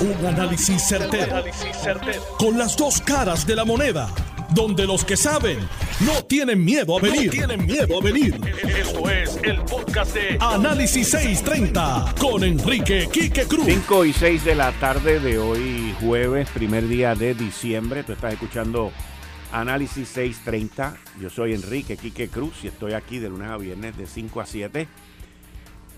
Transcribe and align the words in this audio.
Un 0.00 0.24
análisis 0.24 0.82
certero, 0.88 1.44
Con 2.38 2.56
las 2.56 2.74
dos 2.74 3.02
caras 3.02 3.46
de 3.46 3.54
la 3.54 3.66
moneda. 3.66 4.08
Donde 4.54 4.86
los 4.86 5.04
que 5.04 5.14
saben 5.14 5.58
no 6.00 6.24
tienen 6.24 6.64
miedo 6.64 6.96
a 6.96 7.02
venir. 7.02 7.30
tienen 7.30 7.66
miedo 7.66 7.98
a 7.98 8.02
venir. 8.02 8.40
Esto 8.66 9.10
es 9.10 9.38
el 9.42 9.60
podcast 9.60 10.14
de 10.14 10.38
Análisis 10.40 11.10
630 11.10 12.14
con 12.18 12.42
Enrique 12.44 13.10
Quique 13.12 13.44
Cruz. 13.44 13.66
5 13.66 14.04
y 14.06 14.12
6 14.14 14.44
de 14.46 14.54
la 14.54 14.72
tarde 14.72 15.20
de 15.20 15.38
hoy, 15.38 15.94
jueves, 16.00 16.48
primer 16.48 16.88
día 16.88 17.14
de 17.14 17.34
diciembre. 17.34 18.02
Tú 18.02 18.12
estás 18.12 18.32
escuchando 18.32 18.92
Análisis 19.52 20.08
630. 20.08 20.96
Yo 21.20 21.28
soy 21.28 21.52
Enrique 21.52 21.98
Quique 21.98 22.28
Cruz 22.28 22.64
y 22.64 22.68
estoy 22.68 22.94
aquí 22.94 23.18
de 23.18 23.28
lunes 23.28 23.50
a 23.50 23.58
viernes 23.58 23.98
de 23.98 24.06
5 24.06 24.40
a 24.40 24.46
7 24.46 24.88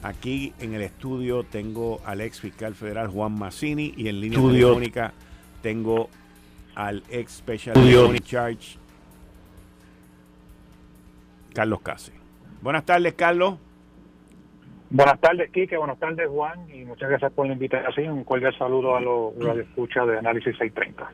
Aquí 0.02 0.52
en 0.58 0.74
el 0.74 0.82
estudio 0.82 1.44
tengo 1.44 2.00
al 2.04 2.20
ex 2.20 2.40
fiscal 2.40 2.74
federal 2.74 3.08
Juan 3.08 3.38
Massini 3.38 3.94
y 3.96 4.08
en 4.08 4.20
línea 4.20 4.40
telefónica 4.40 5.12
tengo 5.62 6.08
al 6.74 7.04
ex 7.08 7.32
special 7.32 7.74
charge 8.24 8.78
Carlos 11.54 11.80
Case. 11.82 12.12
Buenas 12.62 12.84
tardes, 12.84 13.14
Carlos. 13.14 13.58
Buenas 14.90 15.20
tardes, 15.20 15.50
Quique. 15.50 15.76
Buenas 15.76 15.98
tardes, 15.98 16.28
Juan. 16.28 16.68
Y 16.68 16.84
muchas 16.84 17.08
gracias 17.08 17.32
por 17.32 17.46
la 17.46 17.52
invitación. 17.52 18.12
Un 18.12 18.24
cordial 18.24 18.56
saludo 18.58 18.96
a 18.96 19.00
los 19.00 19.34
escucha 19.58 20.04
de 20.04 20.18
Análisis 20.18 20.56
630. 20.58 21.10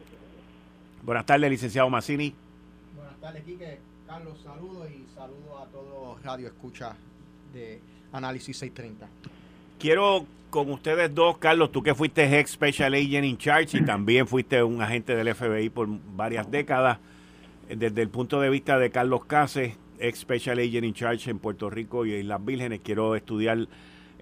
Buenas 1.03 1.27
tardes, 1.27 1.51
licenciado 1.51 1.91
Massini. 1.91 2.35
Buenas 2.97 3.17
tardes, 3.21 3.45
Quique. 3.45 3.79
Carlos, 4.07 4.41
saludos 4.43 4.89
y 4.91 5.07
saludos 5.15 5.63
a 5.63 5.67
todos 5.67 6.23
Radio 6.23 6.47
Escucha 6.47 6.97
de 7.53 7.81
Análisis 8.13 8.57
630. 8.57 9.09
Quiero 9.79 10.27
con 10.51 10.71
ustedes 10.71 11.15
dos, 11.15 11.39
Carlos, 11.39 11.71
tú 11.73 11.83
que 11.83 11.95
fuiste 11.95 12.39
ex 12.39 12.53
Special 12.53 12.95
Agent 12.95 13.25
in 13.25 13.37
Charge 13.37 13.79
y 13.79 13.85
también 13.85 14.27
fuiste 14.27 14.63
un 14.63 14.81
agente 14.81 15.15
del 15.15 15.35
FBI 15.35 15.69
por 15.71 15.89
varias 16.17 16.51
décadas, 16.51 16.99
desde 17.69 18.01
el 18.01 18.09
punto 18.09 18.41
de 18.41 18.49
vista 18.49 18.79
de 18.79 18.91
Carlos 18.91 19.27
Cases, 19.27 19.75
ex 19.99 20.21
Special 20.21 20.59
Agent 20.59 20.85
in 20.85 20.95
Charge 20.95 21.31
en 21.31 21.39
Puerto 21.39 21.69
Rico 21.69 22.07
y 22.07 22.15
en 22.15 22.29
las 22.29 22.43
Vírgenes, 22.43 22.81
quiero 22.83 23.15
estudiar, 23.15 23.69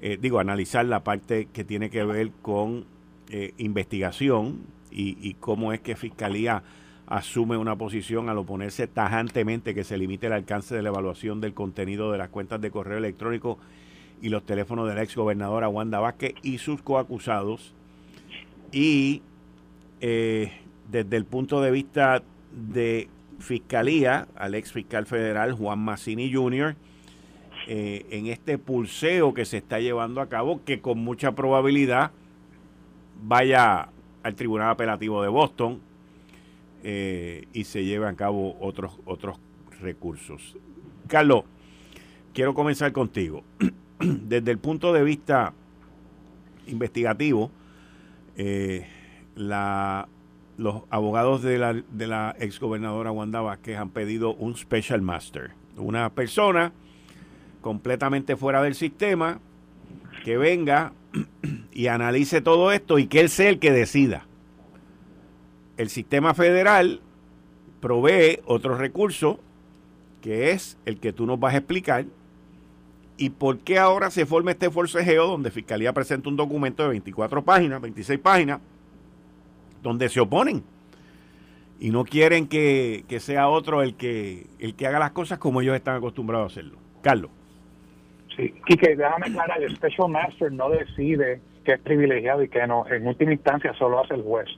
eh, 0.01 0.19
digo, 0.21 0.41
analizar 0.41 0.85
la 0.85 1.05
parte 1.05 1.49
que 1.53 1.63
tiene 1.63 1.91
que 1.91 2.03
ver 2.05 2.31
con 2.43 2.87
eh, 3.31 3.55
investigación 3.59 4.75
y 4.99 5.35
cómo 5.41 5.75
es 5.75 5.81
que 5.81 5.95
Fiscalía 5.95 6.63
asume 7.07 7.57
una 7.57 7.77
posición 7.77 8.29
al 8.29 8.39
oponerse 8.39 8.87
tajantemente 8.87 9.75
que 9.75 9.85
se 9.85 9.97
limite 9.97 10.27
el 10.27 10.33
alcance 10.33 10.75
de 10.75 10.83
la 10.83 10.89
evaluación 10.89 11.41
del 11.41 11.55
contenido 11.55 12.11
de 12.11 12.19
las 12.19 12.31
cuentas 12.31 12.61
de 12.61 12.71
correo 12.71 12.99
electrónico 12.99 13.59
y 14.21 14.29
los 14.29 14.45
teléfonos 14.45 14.89
de 14.89 14.95
la 14.95 15.03
ex 15.03 15.15
gobernadora 15.15 15.69
Wanda 15.69 16.01
Vázquez 16.01 16.35
y 16.43 16.59
sus 16.59 16.83
coacusados. 16.83 17.75
Y 18.73 19.23
eh, 20.01 20.53
desde 20.91 21.17
el 21.17 21.25
punto 21.25 21.61
de 21.61 21.71
vista 21.71 22.23
de 22.53 23.09
fiscalía, 23.39 24.27
al 24.35 24.55
ex 24.55 24.73
fiscal 24.73 25.07
federal 25.07 25.53
Juan 25.53 25.79
Massini 25.79 26.33
Jr., 26.33 26.75
eh, 27.69 28.07
en 28.11 28.27
este 28.27 28.59
pulseo 28.59 29.35
que 29.35 29.45
se 29.45 29.59
está 29.59 29.81
llevando 29.81 30.21
a 30.21 30.29
cabo, 30.29 30.65
que 30.65 30.81
con 30.81 30.99
mucha 30.99 31.33
probabilidad 31.33 32.13
vaya 33.23 33.89
al 34.23 34.35
Tribunal 34.35 34.71
Apelativo 34.71 35.23
de 35.23 35.29
Boston 35.29 35.81
eh, 36.89 37.49
y 37.53 37.65
se 37.65 37.85
lleve 37.85 38.07
a 38.07 38.15
cabo 38.15 38.57
otros, 38.61 39.01
otros 39.07 39.41
recursos. 39.81 40.57
Carlos, 41.09 41.43
quiero 42.33 42.55
comenzar 42.55 42.93
contigo. 42.93 43.43
Desde 43.99 44.53
el 44.53 44.59
punto 44.59 44.93
de 44.93 45.03
vista 45.03 45.53
investigativo, 46.69 47.51
eh, 48.37 48.87
los 49.35 50.83
abogados 50.89 51.43
de 51.43 51.59
la, 51.59 51.73
de 51.73 52.07
la 52.07 52.37
exgobernadora 52.39 53.11
Wanda 53.11 53.41
Vázquez 53.41 53.79
han 53.79 53.91
pedido 53.91 54.35
un 54.35 54.57
special 54.57 55.03
master, 55.03 55.55
una 55.77 56.11
persona 56.11 56.73
completamente 57.63 58.37
fuera 58.37 58.63
del 58.63 58.77
sistema 58.77 59.41
que 60.25 60.37
venga 60.37 60.93
y 61.73 61.89
analice 61.89 62.43
todo 62.43 62.71
esto 62.71 63.01
y 63.01 63.09
que 63.09 63.19
él 63.19 63.29
sea 63.29 63.49
el 63.49 63.59
que 63.59 63.73
decida 63.73 64.25
el 65.77 65.89
sistema 65.89 66.35
federal 66.35 67.01
provee 67.81 68.41
otro 68.47 68.77
recurso 68.77 69.41
que 70.23 70.51
es 70.51 70.79
el 70.87 70.99
que 70.99 71.13
tú 71.13 71.27
nos 71.27 71.39
vas 71.39 71.55
a 71.55 71.59
explicar 71.59 72.05
y 73.17 73.31
por 73.31 73.59
qué 73.59 73.79
ahora 73.79 74.11
se 74.11 74.27
forma 74.27 74.51
este 74.51 74.71
forcejeo 74.71 75.27
donde 75.27 75.51
Fiscalía 75.51 75.93
presenta 75.93 76.29
un 76.29 76.37
documento 76.37 76.83
de 76.83 76.91
24 76.91 77.43
páginas, 77.43 77.81
26 77.81 78.19
páginas, 78.19 78.61
donde 79.83 80.09
se 80.09 80.21
oponen 80.21 80.63
y 81.79 81.91
no 81.91 82.05
quieren 82.05 82.49
que, 82.49 83.05
sea 83.21 83.49
otro 83.49 83.83
el 83.83 83.95
que, 83.97 84.47
el 84.59 84.75
que 84.75 84.87
haga 84.87 84.99
las 84.99 85.13
cosas 85.13 85.39
como 85.39 85.61
ellos 85.61 85.77
están 85.77 85.97
acostumbrados 85.97 86.51
a 86.51 86.53
hacerlo. 86.53 86.79
Carlos. 87.03 87.31
Sí, 88.37 88.53
Quique, 88.67 88.97
déjame 88.97 89.27
aclarar, 89.27 89.63
el 89.63 89.77
Special 89.77 90.11
Master 90.11 90.53
no 90.53 90.69
decide 90.71 91.41
que 91.65 91.75
es 91.75 91.81
privilegiado 91.81 92.43
y 92.43 92.49
que 92.49 92.67
no, 92.67 92.87
en 92.87 93.07
última 93.07 93.33
instancia 93.33 93.73
solo 93.75 94.03
hace 94.03 94.15
el 94.15 94.23
juez. 94.23 94.49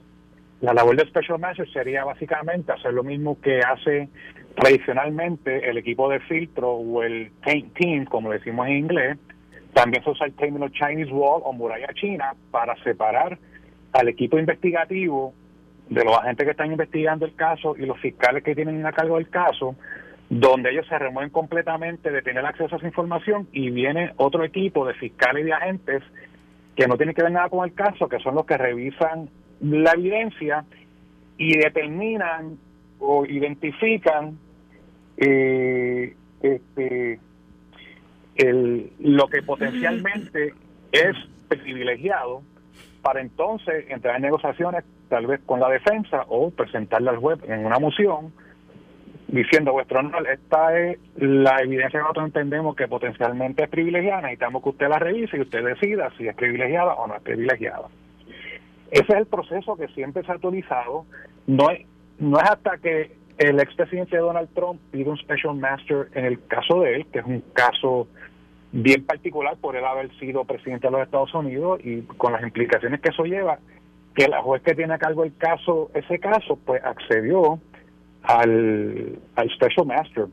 La 0.61 0.73
labor 0.73 0.97
de 0.97 1.07
Special 1.07 1.39
Master 1.39 1.69
sería 1.71 2.03
básicamente 2.03 2.73
hacer 2.73 2.93
lo 2.93 3.03
mismo 3.03 3.39
que 3.39 3.59
hace 3.59 4.09
tradicionalmente 4.55 5.69
el 5.69 5.77
equipo 5.77 6.09
de 6.09 6.19
filtro 6.21 6.71
o 6.71 7.01
el 7.01 7.31
paint 7.43 7.73
team, 7.75 8.05
como 8.05 8.31
decimos 8.31 8.67
en 8.67 8.77
inglés. 8.77 9.17
También 9.73 10.03
se 10.03 10.09
usa 10.09 10.25
el 10.25 10.33
término 10.33 10.67
Chinese 10.69 11.13
Wall 11.13 11.43
o 11.45 11.53
muralla 11.53 11.87
china 11.93 12.33
para 12.51 12.75
separar 12.83 13.37
al 13.93 14.07
equipo 14.09 14.37
investigativo 14.37 15.33
de 15.87 16.03
los 16.03 16.17
agentes 16.17 16.45
que 16.45 16.51
están 16.51 16.71
investigando 16.71 17.25
el 17.25 17.35
caso 17.35 17.75
y 17.77 17.85
los 17.85 17.97
fiscales 17.99 18.43
que 18.43 18.53
tienen 18.53 18.85
a 18.85 18.91
cargo 18.91 19.15
del 19.15 19.29
caso, 19.29 19.75
donde 20.29 20.71
ellos 20.71 20.85
se 20.87 20.99
remueven 20.99 21.31
completamente 21.31 22.11
de 22.11 22.21
tener 22.21 22.45
acceso 22.45 22.75
a 22.75 22.77
esa 22.77 22.87
información 22.87 23.47
y 23.53 23.69
viene 23.71 24.11
otro 24.17 24.43
equipo 24.43 24.85
de 24.85 24.93
fiscales 24.95 25.43
y 25.43 25.45
de 25.45 25.53
agentes 25.53 26.03
que 26.75 26.85
no 26.85 26.97
tienen 26.97 27.15
que 27.15 27.23
ver 27.23 27.31
nada 27.31 27.49
con 27.49 27.63
el 27.65 27.73
caso, 27.73 28.09
que 28.09 28.19
son 28.19 28.35
los 28.35 28.45
que 28.45 28.57
revisan 28.57 29.29
la 29.61 29.91
evidencia 29.91 30.65
y 31.37 31.57
determinan 31.57 32.57
o 32.99 33.25
identifican 33.25 34.37
eh, 35.17 36.15
este, 36.41 37.19
el, 38.35 38.91
lo 38.99 39.27
que 39.27 39.41
potencialmente 39.41 40.53
es 40.91 41.15
privilegiado 41.47 42.41
para 43.01 43.21
entonces 43.21 43.85
entrar 43.89 44.17
en 44.17 44.23
negociaciones 44.23 44.83
tal 45.07 45.27
vez 45.27 45.41
con 45.45 45.59
la 45.59 45.69
defensa 45.69 46.25
o 46.27 46.51
presentarle 46.51 47.09
al 47.09 47.17
juez 47.17 47.39
en 47.47 47.65
una 47.65 47.79
moción 47.79 48.31
diciendo 49.31 49.73
vuestro 49.73 49.99
honor, 49.99 50.27
esta 50.27 50.77
es 50.77 50.97
la 51.17 51.61
evidencia 51.61 51.99
que 51.99 52.03
nosotros 52.03 52.25
entendemos 52.25 52.75
que 52.75 52.87
potencialmente 52.87 53.63
es 53.63 53.69
privilegiada, 53.69 54.21
necesitamos 54.21 54.63
que 54.63 54.69
usted 54.69 54.89
la 54.89 54.99
revise 54.99 55.37
y 55.37 55.41
usted 55.41 55.63
decida 55.63 56.11
si 56.17 56.27
es 56.27 56.35
privilegiada 56.35 56.93
o 56.95 57.07
no 57.07 57.15
es 57.15 57.21
privilegiada. 57.21 57.87
Ese 58.91 59.05
es 59.07 59.19
el 59.19 59.25
proceso 59.27 59.75
que 59.75 59.87
siempre 59.89 60.23
se 60.23 60.31
ha 60.31 60.35
actualizado. 60.35 61.05
No 61.47 61.69
es, 61.69 61.85
no 62.17 62.39
es 62.39 62.49
hasta 62.49 62.77
que 62.77 63.17
el 63.37 63.59
expresidente 63.59 64.17
Donald 64.17 64.49
Trump 64.53 64.81
pide 64.91 65.09
un 65.09 65.17
special 65.17 65.55
master 65.55 66.09
en 66.13 66.25
el 66.25 66.45
caso 66.47 66.81
de 66.81 66.95
él, 66.95 67.05
que 67.07 67.19
es 67.19 67.25
un 67.25 67.41
caso 67.53 68.07
bien 68.71 69.05
particular 69.05 69.57
por 69.57 69.75
él 69.75 69.85
haber 69.85 70.11
sido 70.19 70.43
presidente 70.43 70.87
de 70.87 70.91
los 70.91 71.01
Estados 71.01 71.33
Unidos 71.33 71.79
y 71.83 72.01
con 72.01 72.33
las 72.33 72.43
implicaciones 72.43 72.99
que 73.01 73.09
eso 73.09 73.23
lleva, 73.23 73.59
que 74.13 74.27
la 74.27 74.41
juez 74.41 74.61
que 74.61 74.75
tiene 74.75 74.93
a 74.93 74.97
cargo 74.97 75.23
el 75.23 75.35
caso, 75.37 75.89
ese 75.93 76.19
caso, 76.19 76.59
pues 76.65 76.83
accedió 76.83 77.59
al, 78.23 79.19
al 79.35 79.49
special 79.51 79.87
master. 79.87 80.25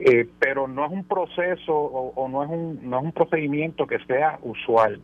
Eh, 0.00 0.26
pero 0.38 0.66
no 0.66 0.86
es 0.86 0.92
un 0.92 1.04
proceso 1.04 1.74
o, 1.74 2.12
o, 2.14 2.28
no 2.28 2.42
es 2.42 2.48
un 2.48 2.88
no 2.88 3.00
es 3.00 3.04
un 3.04 3.12
procedimiento 3.12 3.86
que 3.86 3.98
sea 4.06 4.38
usual 4.42 4.98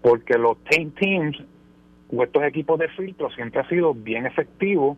porque 0.00 0.38
los 0.38 0.56
team 0.64 0.90
teams 0.92 1.36
estos 2.10 2.42
equipos 2.44 2.78
de 2.78 2.88
filtro 2.88 3.30
siempre 3.30 3.60
ha 3.60 3.68
sido 3.68 3.94
bien 3.94 4.26
efectivo 4.26 4.96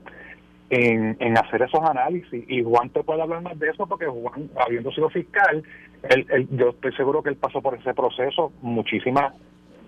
en, 0.70 1.16
en 1.20 1.38
hacer 1.38 1.62
esos 1.62 1.82
análisis. 1.82 2.44
Y 2.49 2.62
Juan 2.62 2.90
te 2.90 3.02
puede 3.02 3.22
hablar 3.22 3.43
más 3.43 3.58
de 3.58 3.70
eso 3.70 3.87
porque 3.87 4.06
Juan, 4.06 4.50
habiendo 4.64 4.90
sido 4.93 5.08
fiscal, 5.10 5.62
él, 6.08 6.49
yo 6.52 6.70
estoy 6.70 6.93
seguro 6.93 7.22
que 7.22 7.31
él 7.31 7.37
pasó 7.37 7.60
por 7.60 7.75
ese 7.75 7.94
proceso 7.94 8.52
muchísimas, 8.62 9.32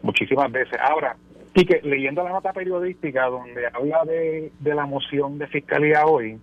muchísimas 0.03 0.51
veces. 0.51 0.79
Ahora, 0.81 1.17
y 1.55 1.65
que 1.65 1.81
leyendo 1.83 2.23
la 2.23 2.31
nota 2.31 2.53
periodística 2.53 3.27
donde 3.27 3.67
habla 3.67 4.05
de, 4.05 4.53
de 4.59 4.75
la 4.75 4.87
moción 4.87 5.39
de 5.39 5.47
fiscalía 5.49 6.07
hoy, 6.07 6.39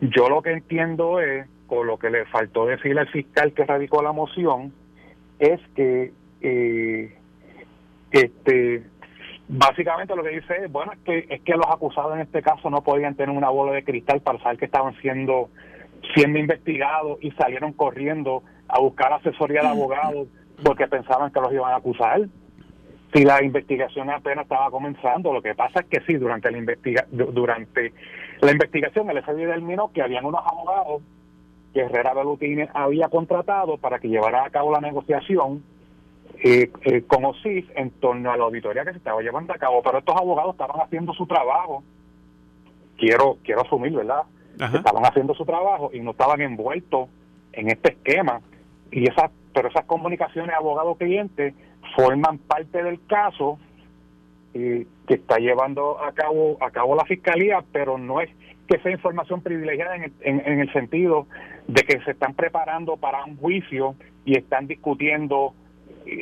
yo 0.00 0.28
lo 0.28 0.42
que 0.42 0.52
entiendo 0.52 1.20
es, 1.20 1.46
o 1.68 1.84
lo 1.84 1.98
que 1.98 2.10
le 2.10 2.24
faltó 2.26 2.66
decir 2.66 2.98
al 2.98 3.08
fiscal 3.08 3.52
que 3.52 3.64
radicó 3.64 4.02
la 4.02 4.12
moción, 4.12 4.72
es 5.38 5.60
que 5.74 6.12
eh, 6.40 7.14
este 8.10 8.82
Básicamente 9.48 10.14
lo 10.14 10.22
que 10.22 10.28
dice 10.28 10.64
es, 10.64 10.70
bueno, 10.70 10.92
es 10.92 10.98
que, 10.98 11.26
es 11.34 11.40
que 11.40 11.54
los 11.54 11.66
acusados 11.66 12.14
en 12.14 12.20
este 12.20 12.42
caso 12.42 12.68
no 12.68 12.82
podían 12.82 13.14
tener 13.14 13.34
una 13.34 13.48
bola 13.48 13.72
de 13.72 13.82
cristal 13.82 14.20
para 14.20 14.38
saber 14.40 14.58
que 14.58 14.66
estaban 14.66 14.94
siendo, 15.00 15.48
siendo 16.14 16.38
investigados 16.38 17.18
y 17.22 17.30
salieron 17.30 17.72
corriendo 17.72 18.42
a 18.68 18.78
buscar 18.78 19.10
asesoría 19.14 19.62
de 19.62 19.68
abogados 19.68 20.28
porque 20.62 20.86
pensaban 20.86 21.32
que 21.32 21.40
los 21.40 21.52
iban 21.52 21.72
a 21.72 21.76
acusar. 21.76 22.28
si 23.14 23.24
la 23.24 23.42
investigación 23.42 24.10
apenas 24.10 24.42
estaba 24.42 24.70
comenzando. 24.70 25.32
Lo 25.32 25.40
que 25.40 25.54
pasa 25.54 25.80
es 25.80 25.86
que 25.86 26.00
sí, 26.06 26.16
durante 26.16 26.50
la, 26.50 26.58
investiga 26.58 27.06
durante 27.10 27.94
la 28.42 28.52
investigación 28.52 29.08
el 29.08 29.22
FBI 29.22 29.46
determinó 29.46 29.90
que 29.92 30.02
habían 30.02 30.26
unos 30.26 30.42
abogados 30.44 31.02
que 31.72 31.80
Herrera 31.80 32.12
Belutini 32.12 32.66
había 32.74 33.08
contratado 33.08 33.78
para 33.78 33.98
que 33.98 34.08
llevara 34.08 34.44
a 34.44 34.50
cabo 34.50 34.72
la 34.72 34.80
negociación 34.80 35.62
eh, 36.42 36.70
eh, 36.82 37.02
con 37.06 37.24
OSIF 37.24 37.68
en 37.74 37.90
torno 37.90 38.30
a 38.30 38.36
la 38.36 38.44
auditoría 38.44 38.84
que 38.84 38.92
se 38.92 38.98
estaba 38.98 39.20
llevando 39.22 39.52
a 39.52 39.58
cabo. 39.58 39.82
Pero 39.82 39.98
estos 39.98 40.16
abogados 40.16 40.52
estaban 40.52 40.80
haciendo 40.80 41.12
su 41.14 41.26
trabajo, 41.26 41.82
quiero 42.96 43.38
quiero 43.42 43.62
asumir, 43.62 43.92
¿verdad? 43.92 44.22
Estaban 44.54 45.04
haciendo 45.04 45.34
su 45.34 45.44
trabajo 45.44 45.90
y 45.92 46.00
no 46.00 46.10
estaban 46.12 46.40
envueltos 46.40 47.08
en 47.52 47.68
este 47.70 47.92
esquema. 47.92 48.40
y 48.90 49.08
esas 49.08 49.30
Pero 49.52 49.68
esas 49.68 49.84
comunicaciones 49.84 50.54
abogado-cliente 50.54 51.54
forman 51.96 52.38
parte 52.38 52.82
del 52.82 53.04
caso 53.06 53.58
eh, 54.54 54.86
que 55.06 55.14
está 55.14 55.38
llevando 55.38 56.02
a 56.02 56.12
cabo 56.12 56.56
a 56.60 56.70
cabo 56.70 56.96
la 56.96 57.04
fiscalía, 57.04 57.64
pero 57.72 57.98
no 57.98 58.20
es 58.20 58.30
que 58.68 58.78
sea 58.80 58.92
información 58.92 59.40
privilegiada 59.40 59.96
en 59.96 60.04
el, 60.04 60.12
en, 60.20 60.60
el 60.60 60.72
sentido 60.72 61.26
de 61.66 61.82
que 61.82 62.00
se 62.04 62.12
están 62.12 62.34
preparando 62.34 62.96
para 62.96 63.24
un 63.24 63.36
juicio 63.36 63.94
y 64.24 64.36
están 64.36 64.66
discutiendo 64.66 65.54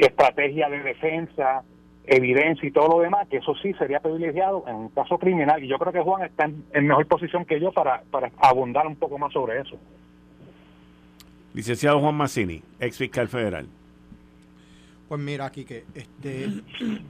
estrategia 0.00 0.68
de 0.68 0.80
defensa, 0.82 1.62
evidencia 2.06 2.68
y 2.68 2.72
todo 2.72 2.88
lo 2.88 3.00
demás, 3.00 3.26
que 3.28 3.38
eso 3.38 3.54
sí 3.62 3.72
sería 3.74 4.00
privilegiado 4.00 4.64
en 4.66 4.76
un 4.76 4.88
caso 4.90 5.18
criminal. 5.18 5.62
Y 5.62 5.68
yo 5.68 5.78
creo 5.78 5.92
que 5.92 6.00
Juan 6.00 6.24
está 6.24 6.44
en, 6.44 6.86
mejor 6.86 7.06
posición 7.06 7.44
que 7.44 7.60
yo 7.60 7.72
para, 7.72 8.02
para 8.10 8.30
abundar 8.38 8.86
un 8.86 8.96
poco 8.96 9.18
más 9.18 9.32
sobre 9.32 9.60
eso. 9.60 9.76
Licenciado 11.54 12.00
Juan 12.00 12.14
Massini, 12.14 12.62
ex 12.80 12.98
fiscal 12.98 13.28
federal. 13.28 13.66
Pues 15.08 15.20
mira, 15.20 15.46
aquí 15.46 15.64
que 15.64 15.84
este, 15.94 16.48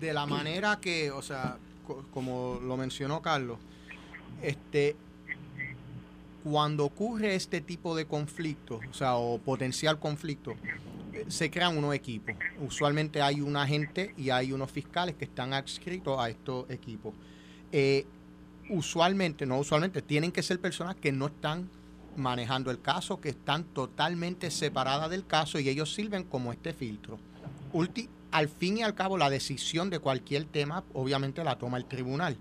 de 0.01 0.13
la 0.13 0.27
manera 0.27 0.79
que, 0.81 1.11
o 1.11 1.23
sea, 1.23 1.57
como 2.13 2.61
lo 2.63 2.77
mencionó 2.77 3.23
Carlos, 3.23 3.59
este, 4.43 4.97
cuando 6.45 6.85
ocurre 6.85 7.35
este 7.35 7.61
tipo 7.61 7.97
de 7.97 8.07
conflicto, 8.07 8.81
o 8.89 8.93
sea, 8.93 9.17
o 9.17 9.39
potencial 9.39 9.99
conflicto, 9.99 10.55
se 11.29 11.51
crean 11.51 11.77
unos 11.77 11.95
equipos. 11.95 12.35
Usualmente 12.61 13.23
hay 13.23 13.41
un 13.41 13.57
agente 13.57 14.15
y 14.17 14.31
hay 14.31 14.53
unos 14.53 14.71
fiscales 14.71 15.15
que 15.17 15.25
están 15.25 15.53
adscritos 15.53 16.19
a 16.19 16.29
estos 16.29 16.69
equipos. 16.71 17.15
Eh, 17.73 18.07
usualmente, 18.69 19.47
no 19.47 19.59
usualmente, 19.59 20.03
tienen 20.03 20.33
que 20.33 20.43
ser 20.43 20.61
personas 20.61 20.97
que 20.97 21.13
no 21.13 21.27
están 21.27 21.69
manejando 22.17 22.71
el 22.71 22.81
caso, 22.81 23.21
que 23.21 23.29
están 23.29 23.65
totalmente 23.65 24.51
separadas 24.51 25.11
del 25.11 25.27
caso 25.27 25.59
y 25.59 25.69
ellos 25.69 25.95
sirven 25.95 26.25
como 26.25 26.53
este 26.53 26.73
filtro 26.73 27.19
al 28.31 28.49
fin 28.49 28.79
y 28.79 28.83
al 28.83 28.95
cabo, 28.95 29.19
la 29.19 29.31
decisión 29.31 29.91
de 29.91 29.99
cualquier 29.99 30.45
tema, 30.45 30.85
obviamente 30.93 31.45
la 31.45 31.57
toma 31.57 31.79
el 31.79 31.85
tribunal. 31.85 32.37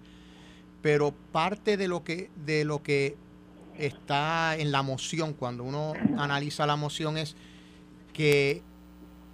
Pero 0.82 1.14
parte 1.32 1.78
de 1.78 1.88
lo 1.88 2.04
que, 2.04 2.30
de 2.46 2.66
lo 2.66 2.84
que 2.84 3.18
está 3.78 4.56
en 4.58 4.72
la 4.72 4.82
moción, 4.82 5.34
cuando 5.34 5.64
uno 5.64 5.94
analiza 6.18 6.66
la 6.66 6.76
moción, 6.76 7.18
es 7.18 7.36
que 8.16 8.64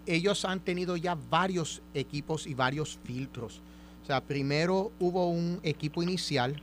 ellos 0.07 0.43
han 0.43 0.59
tenido 0.59 0.97
ya 0.97 1.15
varios 1.29 1.83
equipos 1.93 2.47
y 2.47 2.55
varios 2.55 2.99
filtros. 3.03 3.61
O 4.01 4.05
sea, 4.07 4.21
primero 4.21 4.91
hubo 4.99 5.29
un 5.29 5.59
equipo 5.61 6.01
inicial, 6.01 6.61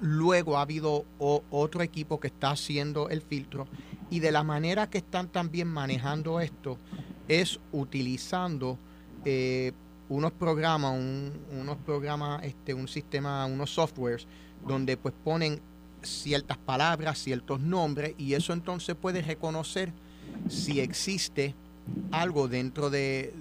luego 0.00 0.56
ha 0.56 0.62
habido 0.62 1.04
otro 1.18 1.82
equipo 1.82 2.18
que 2.18 2.28
está 2.28 2.52
haciendo 2.52 3.10
el 3.10 3.20
filtro 3.20 3.68
y 4.08 4.20
de 4.20 4.32
la 4.32 4.42
manera 4.42 4.88
que 4.88 4.98
están 4.98 5.28
también 5.28 5.68
manejando 5.68 6.40
esto, 6.40 6.78
es 7.28 7.60
utilizando 7.70 8.78
eh, 9.26 9.72
unos 10.08 10.32
programas, 10.32 10.98
unos 11.52 11.76
programas, 11.84 12.42
este, 12.44 12.72
un 12.72 12.88
sistema, 12.88 13.44
unos 13.44 13.74
softwares, 13.74 14.26
donde 14.66 14.96
pues 14.96 15.14
ponen 15.22 15.60
ciertas 16.02 16.56
palabras, 16.56 17.18
ciertos 17.18 17.60
nombres, 17.60 18.14
y 18.16 18.32
eso 18.32 18.54
entonces 18.54 18.96
puede 18.96 19.20
reconocer 19.20 19.92
si 20.48 20.80
existe 20.80 21.54
algo 22.10 22.48
dentro 22.48 22.90
de, 22.90 23.32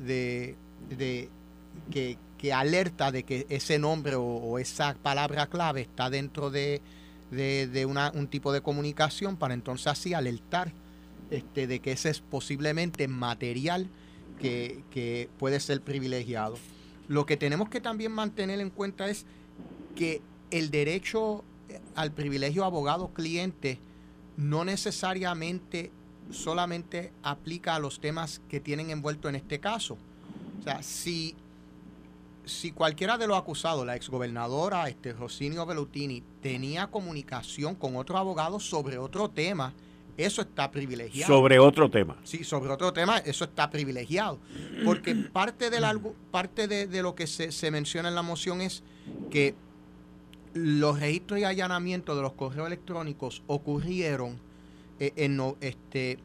de, 0.89 1.29
que, 1.91 2.53
alerta 2.53 3.11
de 3.11 3.23
que 3.23 3.45
ese 3.49 3.79
nombre 3.79 4.15
o, 4.15 4.59
esa 4.59 4.95
palabra 4.95 5.47
clave 5.47 5.81
está 5.81 6.09
dentro 6.09 6.49
de, 6.49 6.81
de 7.31 7.85
una, 7.85 8.11
un 8.13 8.27
tipo 8.27 8.51
de 8.51 8.61
comunicación 8.61 9.37
para 9.37 9.53
entonces 9.53 9.87
así 9.87 10.13
alertar 10.13 10.71
este, 11.31 11.67
de 11.67 11.79
que 11.79 11.91
ese 11.91 12.09
es 12.09 12.21
posiblemente 12.21 13.07
material 13.07 13.87
que, 14.39 15.29
puede 15.37 15.59
ser 15.59 15.81
privilegiado. 15.81 16.57
Lo 17.07 17.25
que 17.25 17.37
tenemos 17.37 17.69
que 17.69 17.81
también 17.81 18.11
mantener 18.11 18.59
en 18.59 18.69
cuenta 18.69 19.09
es 19.09 19.25
que 19.95 20.21
el 20.49 20.71
derecho 20.71 21.43
al 21.95 22.11
privilegio 22.11 22.63
abogado-cliente 22.65 23.79
no 24.37 24.65
necesariamente 24.65 25.91
solamente 26.31 27.11
aplica 27.23 27.75
a 27.75 27.79
los 27.79 27.99
temas 27.99 28.41
que 28.49 28.59
tienen 28.59 28.89
envuelto 28.89 29.29
en 29.29 29.35
este 29.35 29.59
caso. 29.59 29.97
O 30.59 30.63
sea, 30.63 30.83
si, 30.83 31.35
si 32.45 32.71
cualquiera 32.71 33.17
de 33.17 33.27
los 33.27 33.37
acusados, 33.37 33.85
la 33.85 33.95
exgobernadora 33.95 34.87
este, 34.89 35.13
Rosinio 35.13 35.65
Bellutini, 35.65 36.23
tenía 36.41 36.87
comunicación 36.87 37.75
con 37.75 37.95
otro 37.95 38.17
abogado 38.17 38.59
sobre 38.59 38.97
otro 38.97 39.29
tema, 39.29 39.73
eso 40.17 40.41
está 40.41 40.69
privilegiado. 40.69 41.33
Sobre 41.33 41.59
otro 41.59 41.89
tema. 41.89 42.17
Sí, 42.23 42.43
sobre 42.43 42.71
otro 42.71 42.91
tema, 42.91 43.19
eso 43.19 43.45
está 43.45 43.69
privilegiado. 43.69 44.37
Porque 44.83 45.15
parte, 45.15 45.69
del 45.69 45.85
parte 46.29 46.67
de, 46.67 47.01
lo 47.01 47.15
que 47.15 47.25
se, 47.25 47.71
menciona 47.71 48.09
en 48.09 48.15
la 48.15 48.21
moción 48.21 48.59
es 48.59 48.83
que 49.31 49.55
los 50.53 50.99
registros 50.99 51.39
y 51.39 51.45
allanamientos 51.45 52.17
de 52.17 52.21
los 52.21 52.33
correos 52.33 52.67
electrónicos 52.67 53.43
ocurrieron 53.47 54.37
eh, 54.99 55.13
en 55.15 55.41
este 55.61 56.19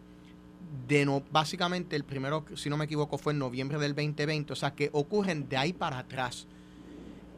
de 0.88 1.05
no, 1.05 1.23
básicamente 1.31 1.97
el 1.97 2.05
primero, 2.05 2.44
si 2.56 2.69
no 2.69 2.76
me 2.76 2.85
equivoco, 2.85 3.17
fue 3.17 3.32
en 3.32 3.38
noviembre 3.38 3.79
del 3.79 3.94
2020, 3.94 4.53
o 4.53 4.56
sea 4.56 4.75
que 4.75 4.91
ocurren 4.93 5.49
de 5.49 5.56
ahí 5.56 5.73
para 5.73 5.99
atrás. 5.99 6.47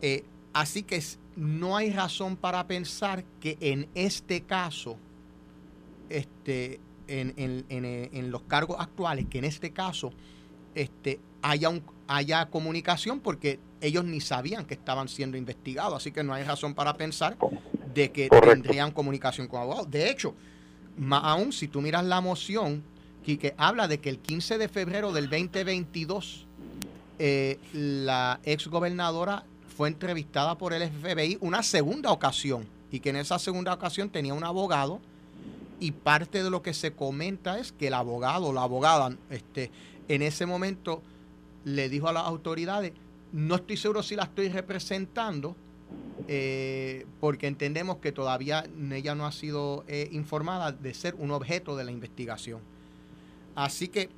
Eh, 0.01 0.25
así 0.53 0.83
que 0.83 1.03
no 1.37 1.77
hay 1.77 1.91
razón 1.91 2.37
para 2.37 2.67
pensar 2.67 3.25
que 3.41 3.59
en 3.61 3.89
este 3.95 4.43
caso 4.43 4.97
este, 6.09 6.81
en, 7.09 7.35
en, 7.37 7.65
en, 7.69 8.31
los 8.31 8.43
cargos 8.43 8.77
actuales, 8.81 9.27
que 9.29 9.39
en 9.39 9.45
este 9.45 9.71
caso 9.71 10.13
este, 10.75 11.21
haya, 11.43 11.69
un, 11.69 11.83
haya 12.09 12.47
comunicación 12.47 13.21
porque 13.21 13.61
ellos 13.81 14.05
ni 14.05 14.21
sabían 14.21 14.65
que 14.65 14.75
estaban 14.75 15.09
siendo 15.09 15.37
investigados, 15.37 15.95
así 15.95 16.11
que 16.11 16.25
no 16.25 16.33
hay 16.33 16.45
razón 16.45 16.75
para 16.75 16.95
pensar 16.95 17.37
de 17.95 18.11
que 18.11 18.29
tendrían 18.29 18.91
comunicación 18.93 19.47
con 19.47 19.61
abogados. 19.61 19.91
De 19.91 20.11
hecho, 20.11 20.35
más 20.97 21.23
aún 21.25 21.53
si 21.53 21.69
tú 21.69 21.81
miras 21.81 22.05
la 22.05 22.21
moción, 22.21 22.83
que 23.35 23.55
habla 23.59 23.89
de 23.89 23.99
que 23.99 24.09
el 24.09 24.19
15 24.21 24.57
de 24.57 24.69
febrero 24.69 25.13
del 25.13 25.29
2022 25.29 26.47
eh, 27.19 27.59
la 27.73 28.39
ex 28.45 28.69
gobernadora 28.69 29.45
fue 29.77 29.89
entrevistada 29.89 30.57
por 30.57 30.73
el 30.73 30.89
FBI 30.89 31.39
una 31.41 31.65
segunda 31.65 32.13
ocasión. 32.13 32.65
Y 32.93 33.01
que 33.01 33.11
en 33.11 33.17
esa 33.17 33.41
segunda 33.41 33.75
ocasión 33.75 34.11
tenía 34.11 34.33
un 34.33 34.45
abogado. 34.45 35.01
Y 35.81 35.91
parte 35.91 36.45
de 36.45 36.51
lo 36.51 36.63
que 36.63 36.73
se 36.73 36.93
comenta 36.93 37.59
es 37.59 37.73
que 37.73 37.89
el 37.89 37.95
abogado 37.95 38.47
o 38.47 38.53
la 38.53 38.63
abogada 38.63 39.15
este, 39.29 39.71
en 40.09 40.23
ese 40.23 40.47
momento 40.47 41.03
le 41.65 41.89
dijo 41.89 42.09
a 42.09 42.13
las 42.13 42.25
autoridades, 42.25 42.93
no 43.33 43.57
estoy 43.57 43.77
seguro 43.77 44.03
si 44.03 44.15
la 44.15 44.23
estoy 44.23 44.49
representando, 44.49 45.57
eh, 46.29 47.07
porque 47.21 47.47
entendemos 47.47 47.99
que 47.99 48.13
todavía 48.13 48.65
ella 48.93 49.15
no 49.15 49.27
ha 49.27 49.33
sido 49.33 49.85
eh, 49.89 50.09
informada 50.13 50.73
de 50.73 50.95
ser 50.95 51.15
un 51.17 51.31
objeto 51.31 51.77
de 51.77 51.85
la 51.85 51.91
investigación. 51.91 52.61
Así 53.55 53.89
que, 53.89 54.11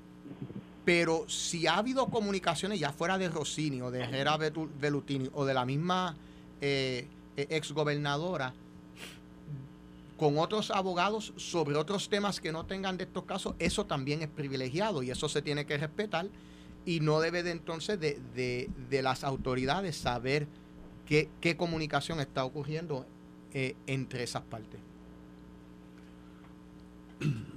pero 0.84 1.28
si 1.28 1.66
ha 1.66 1.76
habido 1.76 2.06
comunicaciones 2.06 2.80
ya 2.80 2.92
fuera 2.92 3.18
de 3.18 3.28
Rossini 3.28 3.82
o 3.82 3.90
de 3.90 4.00
Herrera 4.00 4.36
Velutini 4.36 5.28
o 5.32 5.44
de 5.44 5.54
la 5.54 5.64
misma 5.64 6.16
eh, 6.60 7.06
exgobernadora, 7.36 8.54
con 10.18 10.36
otros 10.38 10.72
abogados 10.72 11.32
sobre 11.36 11.76
otros 11.76 12.08
temas 12.08 12.40
que 12.40 12.50
no 12.50 12.66
tengan 12.66 12.96
de 12.96 13.04
estos 13.04 13.24
casos, 13.24 13.54
eso 13.60 13.86
también 13.86 14.20
es 14.20 14.28
privilegiado 14.28 15.02
y 15.02 15.10
eso 15.10 15.28
se 15.28 15.42
tiene 15.42 15.64
que 15.64 15.78
respetar 15.78 16.26
y 16.84 17.00
no 17.00 17.20
debe 17.20 17.42
de 17.42 17.52
entonces 17.52 18.00
de, 18.00 19.00
las 19.02 19.22
autoridades 19.22 19.96
saber 19.96 20.48
qué, 21.08 21.56
comunicación 21.56 22.20
está 22.20 22.44
ocurriendo 22.44 23.06
eh, 23.52 23.74
entre 23.86 24.22
esas 24.22 24.42
partes. 24.42 24.80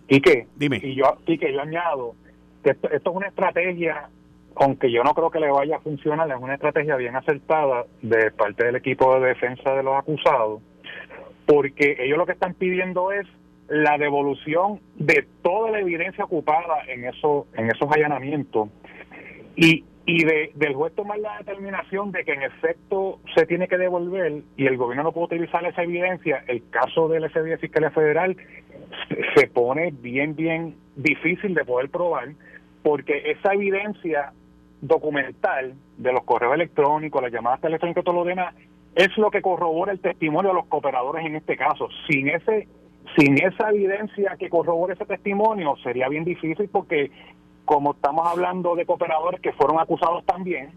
Y 0.07 0.19
que, 0.21 0.47
Dime. 0.55 0.79
Y 0.83 0.95
yo, 0.95 1.17
y 1.27 1.37
que 1.37 1.53
yo 1.53 1.61
añado 1.61 2.15
que 2.63 2.71
esto, 2.71 2.89
esto 2.89 3.11
es 3.11 3.15
una 3.15 3.27
estrategia 3.27 4.09
aunque 4.55 4.91
yo 4.91 5.03
no 5.03 5.13
creo 5.13 5.31
que 5.31 5.39
le 5.39 5.49
vaya 5.49 5.77
a 5.77 5.79
funcionar, 5.79 6.29
es 6.29 6.37
una 6.39 6.55
estrategia 6.55 6.95
bien 6.95 7.15
acertada 7.15 7.85
de 8.01 8.31
parte 8.31 8.65
del 8.65 8.75
equipo 8.75 9.19
de 9.19 9.29
defensa 9.29 9.73
de 9.73 9.83
los 9.83 9.95
acusados, 9.95 10.61
porque 11.45 11.97
ellos 11.99 12.17
lo 12.17 12.25
que 12.25 12.33
están 12.33 12.53
pidiendo 12.53 13.11
es 13.11 13.25
la 13.67 13.97
devolución 13.97 14.81
de 14.95 15.25
toda 15.41 15.71
la 15.71 15.79
evidencia 15.79 16.25
ocupada 16.25 16.83
en 16.89 17.05
esos 17.05 17.45
en 17.53 17.71
esos 17.71 17.89
allanamientos 17.89 18.69
y, 19.55 19.85
y 20.11 20.25
de, 20.25 20.51
del 20.55 20.73
juez 20.73 20.93
tomar 20.93 21.19
la 21.19 21.37
determinación 21.37 22.11
de 22.11 22.25
que 22.25 22.33
en 22.33 22.41
efecto 22.41 23.21
se 23.33 23.45
tiene 23.45 23.69
que 23.69 23.77
devolver 23.77 24.41
y 24.57 24.65
el 24.67 24.75
gobierno 24.75 25.03
no 25.03 25.13
puede 25.13 25.37
utilizar 25.37 25.65
esa 25.65 25.83
evidencia, 25.83 26.43
el 26.47 26.69
caso 26.69 27.07
del 27.07 27.29
FBI 27.29 27.51
de 27.51 27.57
Fiscalía 27.57 27.91
Federal 27.91 28.35
se 29.35 29.47
pone 29.47 29.91
bien, 29.91 30.35
bien 30.35 30.75
difícil 30.97 31.53
de 31.53 31.63
poder 31.63 31.89
probar 31.89 32.27
porque 32.83 33.31
esa 33.31 33.53
evidencia 33.53 34.33
documental 34.81 35.75
de 35.95 36.11
los 36.11 36.25
correos 36.25 36.55
electrónicos, 36.55 37.21
las 37.21 37.31
llamadas 37.31 37.61
telefónicas 37.61 38.03
todo 38.03 38.15
lo 38.15 38.25
demás, 38.25 38.53
es 38.95 39.17
lo 39.17 39.31
que 39.31 39.41
corrobora 39.41 39.93
el 39.93 40.01
testimonio 40.01 40.49
de 40.49 40.55
los 40.55 40.65
cooperadores 40.65 41.25
en 41.25 41.37
este 41.37 41.55
caso. 41.55 41.87
Sin 42.09 42.27
ese 42.27 42.67
sin 43.17 43.41
esa 43.41 43.69
evidencia 43.69 44.35
que 44.37 44.49
corrobore 44.49 44.93
ese 44.93 45.05
testimonio 45.05 45.75
sería 45.83 46.07
bien 46.07 46.23
difícil 46.23 46.69
porque 46.69 47.11
como 47.71 47.93
estamos 47.93 48.27
hablando 48.27 48.75
de 48.75 48.85
cooperadores 48.85 49.39
que 49.39 49.53
fueron 49.53 49.79
acusados 49.79 50.25
también, 50.25 50.71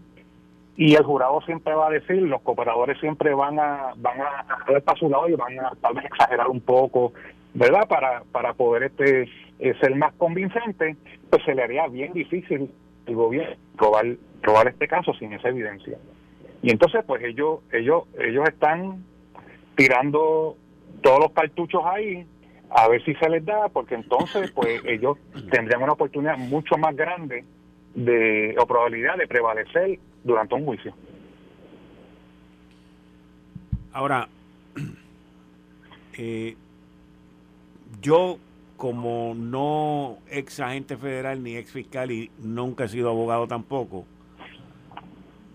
y 0.77 0.95
el 0.95 1.03
jurado 1.03 1.41
siempre 1.41 1.73
va 1.73 1.87
a 1.87 1.89
decir, 1.89 2.21
los 2.21 2.41
cooperadores 2.41 2.97
siempre 3.01 3.33
van 3.33 3.59
a 3.59 3.91
van 3.97 4.21
a 4.21 4.63
ver 4.65 4.81
para 4.81 4.97
su 4.97 5.09
lado 5.09 5.27
y 5.27 5.33
van 5.33 5.59
a 5.59 5.73
tal 5.81 5.93
vez 5.93 6.05
exagerar 6.05 6.47
un 6.47 6.61
poco, 6.61 7.11
¿verdad? 7.53 7.85
Para, 7.89 8.23
para 8.31 8.53
poder 8.53 8.83
este 8.83 9.23
eh, 9.59 9.73
ser 9.81 9.93
más 9.95 10.13
convincente, 10.13 10.95
pues 11.29 11.43
se 11.43 11.53
le 11.53 11.63
haría 11.63 11.85
bien 11.87 12.13
difícil 12.13 12.71
el 13.07 13.15
gobierno 13.15 13.57
probar, 13.75 14.05
probar 14.41 14.69
este 14.69 14.87
caso 14.87 15.13
sin 15.15 15.33
esa 15.33 15.49
evidencia. 15.49 15.97
Y 16.61 16.71
entonces, 16.71 17.03
pues 17.05 17.21
ellos 17.25 17.59
ellos 17.73 18.03
ellos 18.17 18.47
están 18.47 19.03
tirando 19.75 20.55
todos 21.01 21.19
los 21.19 21.31
cartuchos 21.33 21.81
ahí 21.85 22.25
a 22.69 22.87
ver 22.87 23.03
si 23.03 23.13
se 23.15 23.29
les 23.29 23.45
da, 23.45 23.69
porque 23.69 23.95
entonces 23.95 24.51
pues 24.51 24.81
ellos 24.85 25.17
tendrían 25.49 25.83
una 25.83 25.93
oportunidad 25.93 26.37
mucho 26.37 26.77
más 26.77 26.95
grande 26.95 27.43
de 27.93 28.55
o 28.59 28.65
probabilidad 28.65 29.17
de 29.17 29.27
prevalecer 29.27 29.99
durante 30.23 30.55
un 30.55 30.65
juicio. 30.65 30.93
Ahora, 33.93 34.27
eh, 36.17 36.55
yo 38.01 38.37
como 38.75 39.33
no 39.35 40.17
ex 40.29 40.59
agente 40.59 40.97
federal 40.97 41.41
ni 41.41 41.55
ex 41.55 41.71
fiscal 41.71 42.11
y 42.11 42.29
nunca 42.39 42.83
he 42.83 42.89
sido 42.89 43.09
abogado 43.09 43.47
tampoco, 43.47 44.05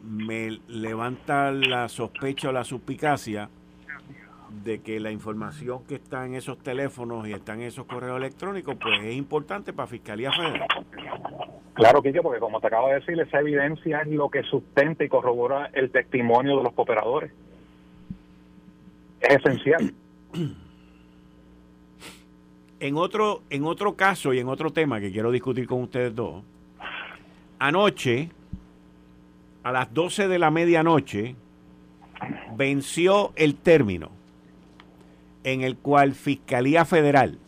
me 0.02 0.58
levanta 0.68 1.52
la 1.52 1.88
sospecha 1.88 2.48
o 2.48 2.52
la 2.52 2.64
suspicacia 2.64 3.50
de 4.50 4.80
que 4.80 5.00
la 5.00 5.10
información 5.10 5.84
que 5.84 5.94
está 5.96 6.26
en 6.26 6.34
esos 6.34 6.58
teléfonos 6.58 7.26
y 7.26 7.32
está 7.32 7.54
en 7.54 7.62
esos 7.62 7.86
correos 7.86 8.18
electrónicos, 8.18 8.76
pues 8.80 9.00
es 9.02 9.14
importante 9.14 9.72
para 9.72 9.86
Fiscalía 9.86 10.30
Federal. 10.32 10.68
Claro, 11.74 12.02
Kike, 12.02 12.20
porque 12.20 12.40
como 12.40 12.60
te 12.60 12.66
acabo 12.66 12.88
de 12.88 12.94
decir, 12.94 13.18
esa 13.18 13.40
evidencia 13.40 14.00
es 14.00 14.08
lo 14.08 14.28
que 14.28 14.42
sustenta 14.42 15.04
y 15.04 15.08
corrobora 15.08 15.70
el 15.72 15.90
testimonio 15.90 16.58
de 16.58 16.64
los 16.64 16.72
cooperadores. 16.72 17.32
Es 19.20 19.36
esencial. 19.36 19.94
En 22.82 22.96
otro, 22.96 23.42
en 23.50 23.66
otro 23.66 23.94
caso 23.94 24.32
y 24.32 24.38
en 24.38 24.48
otro 24.48 24.70
tema 24.70 25.00
que 25.00 25.12
quiero 25.12 25.30
discutir 25.30 25.66
con 25.66 25.82
ustedes 25.82 26.14
dos, 26.14 26.42
anoche, 27.58 28.30
a 29.62 29.70
las 29.70 29.92
12 29.92 30.28
de 30.28 30.38
la 30.38 30.50
medianoche, 30.50 31.36
venció 32.56 33.34
el 33.36 33.56
término 33.56 34.12
en 35.44 35.62
el 35.62 35.76
cual 35.76 36.14
Fiscalía 36.14 36.84
Federal 36.84 37.38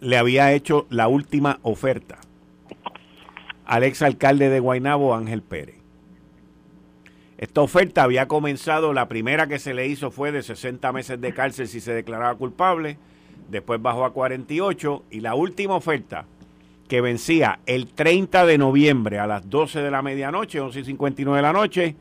le 0.00 0.18
había 0.18 0.52
hecho 0.52 0.86
la 0.90 1.08
última 1.08 1.58
oferta 1.62 2.18
al 3.64 3.84
exalcalde 3.84 4.50
de 4.50 4.60
Guaynabo, 4.60 5.14
Ángel 5.14 5.42
Pérez. 5.42 5.76
Esta 7.38 7.60
oferta 7.60 8.02
había 8.02 8.28
comenzado, 8.28 8.92
la 8.92 9.08
primera 9.08 9.46
que 9.46 9.58
se 9.58 9.74
le 9.74 9.86
hizo 9.86 10.10
fue 10.10 10.30
de 10.30 10.42
60 10.42 10.92
meses 10.92 11.20
de 11.20 11.32
cárcel 11.32 11.68
si 11.68 11.80
se 11.80 11.92
declaraba 11.92 12.34
culpable, 12.36 12.98
después 13.48 13.80
bajó 13.80 14.04
a 14.04 14.12
48 14.12 15.04
y 15.10 15.20
la 15.20 15.34
última 15.34 15.74
oferta 15.74 16.26
que 16.88 17.00
vencía 17.00 17.60
el 17.66 17.86
30 17.86 18.44
de 18.44 18.58
noviembre 18.58 19.18
a 19.18 19.26
las 19.26 19.48
12 19.48 19.80
de 19.80 19.90
la 19.90 20.02
medianoche, 20.02 20.60
11 20.60 20.80
y 20.80 20.84
59 20.84 21.36
de 21.36 21.42
la 21.42 21.52
noche, 21.52 21.96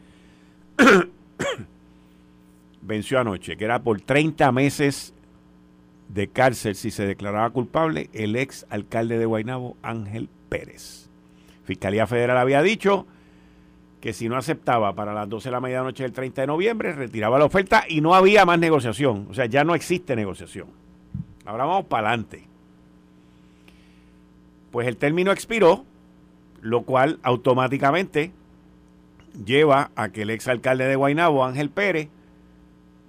venció 2.82 3.20
anoche, 3.20 3.58
que 3.58 3.66
era 3.66 3.84
por 3.84 4.02
30 4.02 4.52
meses 4.52 5.14
de 6.10 6.28
cárcel 6.28 6.76
si 6.76 6.92
se 6.92 7.06
declaraba 7.06 7.50
culpable 7.52 8.10
el 8.14 8.36
ex 8.36 8.66
alcalde 8.70 9.18
de 9.18 9.26
Guaynabo, 9.26 9.78
Ángel 9.82 10.30
Pérez. 10.50 11.10
Fiscalía 11.64 12.08
Federal 12.08 12.38
había 12.38 12.62
dicho 12.62 13.06
que 14.02 14.14
si 14.14 14.28
no 14.28 14.36
aceptaba 14.36 14.94
para 14.94 15.14
las 15.14 15.30
12 15.30 15.50
de 15.50 15.52
la 15.52 15.62
medianoche 15.62 16.04
del 16.04 16.12
30 16.12 16.42
de 16.42 16.48
noviembre, 16.48 16.92
retiraba 16.92 17.38
la 17.38 17.46
oferta 17.46 17.86
y 17.88 18.02
no 18.02 18.16
había 18.16 18.46
más 18.46 18.60
negociación. 18.60 19.28
O 19.30 19.34
sea, 19.34 19.46
ya 19.46 19.64
no 19.64 19.76
existe 19.76 20.16
negociación. 20.16 20.68
Ahora 21.46 21.66
vamos 21.66 21.86
para 21.86 22.10
adelante. 22.10 22.48
Pues 24.72 24.88
el 24.88 24.98
término 24.98 25.32
expiró, 25.32 25.86
lo 26.62 26.82
cual 26.82 27.20
automáticamente 27.22 28.32
lleva 29.46 29.92
a 29.96 30.10
que 30.10 30.24
el 30.24 30.32
ex 30.32 30.48
alcalde 30.48 30.86
de 30.86 30.96
Guaynabo, 30.96 31.46
Ángel 31.46 31.70
Pérez, 31.70 32.10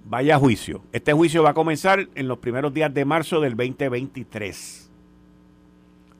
vaya 0.05 0.37
juicio. 0.37 0.81
Este 0.91 1.13
juicio 1.13 1.43
va 1.43 1.51
a 1.51 1.53
comenzar 1.53 2.07
en 2.15 2.27
los 2.27 2.39
primeros 2.39 2.73
días 2.73 2.93
de 2.93 3.05
marzo 3.05 3.39
del 3.39 3.55
2023. 3.55 4.91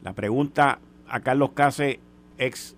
La 0.04 0.14
pregunta 0.14 0.80
a 1.08 1.20
Carlos 1.22 1.52
Case, 1.54 2.00
ex 2.38 2.76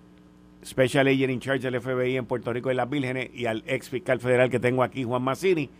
Special 0.64 1.06
Agent 1.06 1.32
in 1.32 1.40
Charge 1.40 1.70
del 1.70 1.80
FBI 1.80 2.16
en 2.16 2.26
Puerto 2.26 2.52
Rico 2.52 2.70
y 2.70 2.74
las 2.74 2.90
Vírgenes, 2.90 3.30
y 3.32 3.46
al 3.46 3.62
ex 3.66 3.88
fiscal 3.88 4.20
federal 4.20 4.50
que 4.50 4.58
tengo 4.58 4.82
aquí, 4.82 5.04
Juan 5.04 5.22
Massini. 5.22 5.70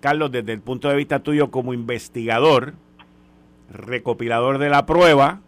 Carlos, 0.00 0.32
desde 0.32 0.52
el 0.52 0.60
punto 0.60 0.88
de 0.88 0.96
vista 0.96 1.20
tuyo 1.20 1.50
como 1.50 1.72
investigador, 1.72 2.74
recopilador 3.70 4.58
de 4.58 4.68
la 4.68 4.86
prueba, 4.86 5.40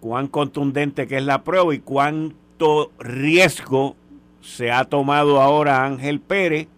cuán 0.00 0.28
contundente 0.28 1.06
que 1.06 1.18
es 1.18 1.24
la 1.24 1.42
prueba 1.44 1.74
y 1.74 1.80
cuánto 1.80 2.92
riesgo 2.98 3.96
se 4.40 4.70
ha 4.70 4.84
tomado 4.84 5.42
ahora 5.42 5.84
Ángel 5.84 6.20
Pérez 6.20 6.68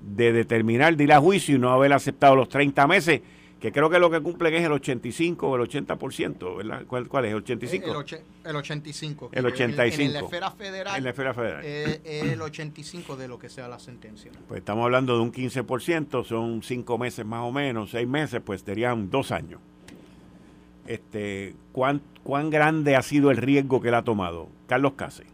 de 0.00 0.32
determinar 0.32 0.96
de 0.96 1.04
ir 1.04 1.12
a 1.12 1.20
juicio 1.20 1.56
y 1.56 1.58
no 1.58 1.70
haber 1.70 1.92
aceptado 1.92 2.36
los 2.36 2.48
30 2.48 2.86
meses, 2.86 3.20
que 3.60 3.72
creo 3.72 3.90
que 3.90 3.98
lo 3.98 4.10
que 4.10 4.20
cumplen 4.20 4.54
es 4.54 4.64
el 4.64 4.72
85 4.72 5.48
o 5.48 5.56
el 5.56 5.68
80%, 5.68 6.56
¿verdad? 6.56 6.82
¿Cuál, 6.86 7.08
cuál 7.08 7.24
es? 7.24 7.32
¿El 7.32 7.38
85? 7.38 7.86
El, 7.86 7.90
el 7.90 8.56
85. 8.56 9.30
El 9.32 9.46
85. 9.46 10.02
En, 10.02 10.12
la 10.12 10.20
esfera 10.20 10.50
federal. 10.52 10.96
En 10.96 11.04
la 11.04 11.10
esfera 11.10 11.34
federal. 11.34 11.60
Eh, 11.64 12.00
el 12.04 12.40
85 12.40 13.16
de 13.16 13.26
lo 13.26 13.38
que 13.38 13.48
sea 13.48 13.66
la 13.66 13.80
sentencia. 13.80 14.30
Pues 14.46 14.58
estamos 14.58 14.84
hablando 14.84 15.16
de 15.16 15.22
un 15.22 15.32
15%, 15.32 16.24
son 16.24 16.62
5 16.62 16.98
meses 16.98 17.26
más 17.26 17.42
o 17.42 17.50
menos, 17.50 17.90
6 17.90 18.06
meses, 18.06 18.40
pues 18.44 18.60
serían 18.60 19.10
2 19.10 19.32
años. 19.32 19.60
Este, 20.86 21.54
¿cuán, 21.72 22.00
¿Cuán 22.22 22.50
grande 22.50 22.94
ha 22.94 23.02
sido 23.02 23.30
el 23.30 23.36
riesgo 23.38 23.80
que 23.80 23.88
él 23.88 23.94
ha 23.94 24.04
tomado? 24.04 24.48
Carlos 24.68 24.92
Case. 24.94 25.24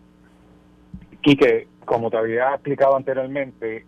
Quique, 1.21 1.69
como 1.85 2.11
te 2.11 2.17
había 2.17 2.55
explicado 2.55 2.97
anteriormente, 2.97 3.87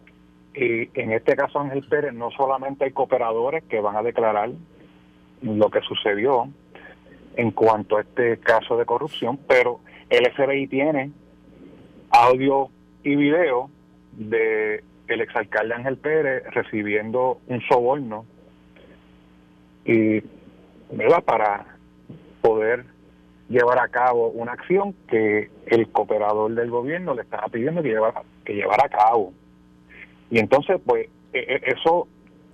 y 0.56 0.88
en 0.94 1.12
este 1.12 1.36
caso 1.36 1.60
Ángel 1.60 1.84
Pérez 1.88 2.14
no 2.14 2.30
solamente 2.30 2.84
hay 2.84 2.92
cooperadores 2.92 3.62
que 3.64 3.80
van 3.80 3.96
a 3.96 4.02
declarar 4.02 4.50
lo 5.42 5.70
que 5.70 5.80
sucedió 5.82 6.48
en 7.36 7.50
cuanto 7.50 7.98
a 7.98 8.00
este 8.00 8.38
caso 8.38 8.78
de 8.78 8.86
corrupción, 8.86 9.38
pero 9.46 9.80
el 10.08 10.32
FBI 10.32 10.66
tiene 10.68 11.12
audio 12.10 12.70
y 13.02 13.14
video 13.16 13.70
de 14.12 14.82
el 15.08 15.20
exalcalde 15.20 15.75
Ángel 15.75 15.98
Pérez 15.98 16.44
recibiendo 16.52 17.38
un 17.46 17.60
soborno 17.68 18.25
y 19.84 20.22
¿verdad? 20.90 21.22
para 21.22 21.66
poder 22.40 22.86
llevar 23.48 23.78
a 23.78 23.88
cabo 23.88 24.28
una 24.28 24.52
acción 24.52 24.94
que 25.08 25.50
el 25.66 25.88
cooperador 25.88 26.54
del 26.54 26.70
gobierno 26.70 27.14
le 27.14 27.22
estaba 27.22 27.46
pidiendo 27.48 27.82
que 27.82 27.90
llevara, 27.90 28.22
que 28.44 28.54
llevara 28.54 28.86
a 28.86 28.88
cabo. 28.88 29.32
Y 30.30 30.38
entonces, 30.38 30.80
pues, 30.85 31.09
e, 31.33 31.38
e, 31.38 31.73
eso 31.73 32.09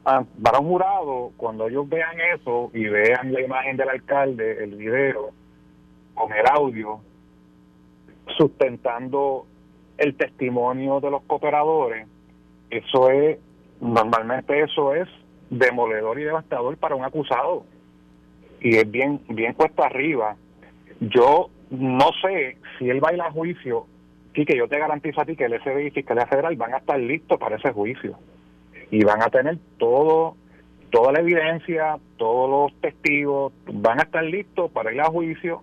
ah, 0.05 0.25
para 0.43 0.59
un 0.59 0.69
jurado, 0.69 1.33
cuando 1.37 1.69
ellos 1.69 1.88
vean 1.88 2.17
eso 2.35 2.71
y 2.75 2.85
vean 2.85 3.33
la 3.33 3.41
imagen 3.41 3.76
del 3.76 3.88
alcalde, 3.88 4.64
el 4.64 4.76
video, 4.76 5.31
con 6.14 6.33
el 6.33 6.47
audio, 6.47 7.00
sustentando 8.37 9.47
el 9.99 10.17
testimonio 10.17 11.00
de 11.00 11.11
los 11.11 11.23
cooperadores, 11.25 12.07
eso 12.71 13.11
es, 13.11 13.38
normalmente 13.81 14.61
eso 14.61 14.95
es 14.95 15.09
demoledor 15.50 16.19
y 16.19 16.25
devastador 16.25 16.76
para 16.79 16.95
un 16.95 17.05
acusado. 17.05 17.64
Y 18.61 18.76
es 18.76 18.91
bien, 18.91 19.21
bien 19.29 19.55
cuesta 19.55 19.87
arriba. 19.87 20.37
Yo 21.00 21.50
no 21.71 22.11
sé 22.23 22.57
si 22.79 22.88
él 22.88 23.05
va 23.05 23.11
a 23.11 23.14
ir 23.14 23.21
a 23.21 23.31
juicio 23.31 23.87
que 24.33 24.57
yo 24.57 24.69
te 24.69 24.79
garantizo 24.79 25.21
a 25.21 25.25
ti 25.25 25.37
que 25.37 25.45
el 25.45 25.61
FBI 25.61 25.87
y 25.87 25.91
Fiscalía 25.91 26.27
Federal 26.27 26.57
van 26.57 26.75
a 26.75 26.79
estar 26.79 26.99
listos 26.99 27.39
para 27.39 27.57
ese 27.57 27.73
juicio 27.73 28.19
y 28.91 29.05
van 29.05 29.23
a 29.23 29.29
tener 29.29 29.59
todo 29.79 30.37
toda 30.93 31.11
la 31.11 31.21
evidencia, 31.21 31.99
todos 32.19 32.51
los 32.51 32.81
testigos, 32.81 33.53
van 33.73 33.99
a 33.99 34.03
estar 34.03 34.23
listos 34.23 34.71
para 34.71 34.93
ir 34.93 35.01
a 35.01 35.07
juicio 35.07 35.62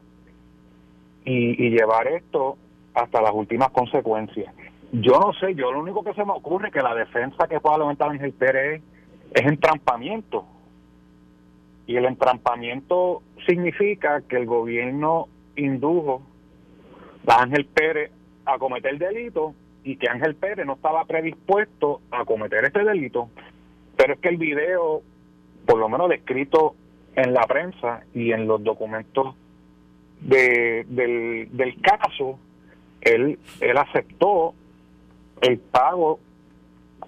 y, 1.24 1.70
llevar 1.70 2.08
esto 2.08 2.58
hasta 2.96 3.22
las 3.22 3.32
últimas 3.32 3.70
consecuencias. 3.70 4.54
Yo 4.92 5.20
no 5.20 5.32
sé, 5.34 5.54
yo 5.54 5.72
lo 5.72 5.82
único 5.82 6.04
que 6.04 6.16
se 6.16 6.26
me 6.26 6.32
ocurre 6.32 6.70
es 6.70 6.74
que 6.74 6.82
la 6.82 6.96
defensa 6.96 7.48
que 7.48 7.60
pueda 7.60 7.78
levantar 7.78 8.10
Ángel 8.10 8.34
Pérez 8.34 8.82
es 9.32 9.46
entrampamiento. 9.46 10.46
Y 11.86 11.96
el 11.96 12.06
entrampamiento 12.06 13.22
significa 13.46 14.22
que 14.22 14.38
el 14.38 14.48
gobierno 14.48 15.28
indujo 15.56 16.24
a 17.28 17.44
Ángel 17.44 17.66
Pérez 17.66 18.12
a 18.54 18.60
cometer 18.60 18.98
delito 18.98 19.54
y 19.84 19.96
que 19.98 20.10
Ángel 20.10 20.36
Pérez 20.36 20.66
no 20.66 20.74
estaba 20.74 21.06
predispuesto 21.06 22.02
a 22.12 22.26
cometer 22.26 22.66
este 22.66 22.84
delito, 22.84 23.30
pero 23.96 24.14
es 24.14 24.20
que 24.20 24.30
el 24.30 24.38
video, 24.38 25.02
por 25.66 25.78
lo 25.78 25.90
menos 25.90 26.10
descrito 26.10 26.76
en 27.16 27.34
la 27.34 27.42
prensa 27.48 28.04
y 28.14 28.32
en 28.32 28.48
los 28.48 28.64
documentos 28.64 29.36
de, 30.22 30.86
del, 30.88 31.50
del 31.52 31.82
caso, 31.82 32.40
él, 33.02 33.40
él 33.62 33.78
aceptó 33.78 34.54
el 35.42 35.60
pago 35.60 36.20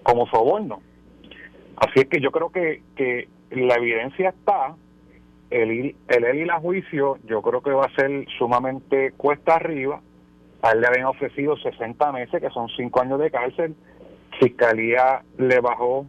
como 0.04 0.28
soborno. 0.28 0.82
Así 1.76 2.02
es 2.02 2.08
que 2.08 2.22
yo 2.22 2.32
creo 2.32 2.52
que, 2.52 2.82
que 2.96 3.28
la 3.52 3.76
evidencia 3.76 4.30
está, 4.30 4.76
el, 5.50 5.96
el 6.08 6.36
ir 6.36 6.52
a 6.52 6.60
juicio 6.60 7.18
yo 7.26 7.42
creo 7.42 7.62
que 7.62 7.72
va 7.72 7.86
a 7.86 7.96
ser 7.96 8.26
sumamente 8.38 9.12
cuesta 9.18 9.56
arriba. 9.56 10.02
A 10.62 10.72
él 10.72 10.82
le 10.82 10.88
habían 10.88 11.06
ofrecido 11.06 11.58
60 11.58 12.12
meses, 12.12 12.42
que 12.42 12.50
son 12.50 12.70
5 12.70 13.02
años 13.02 13.20
de 13.20 13.32
cárcel. 13.32 13.76
Fiscalía 14.40 15.22
le 15.38 15.60
bajó 15.60 16.06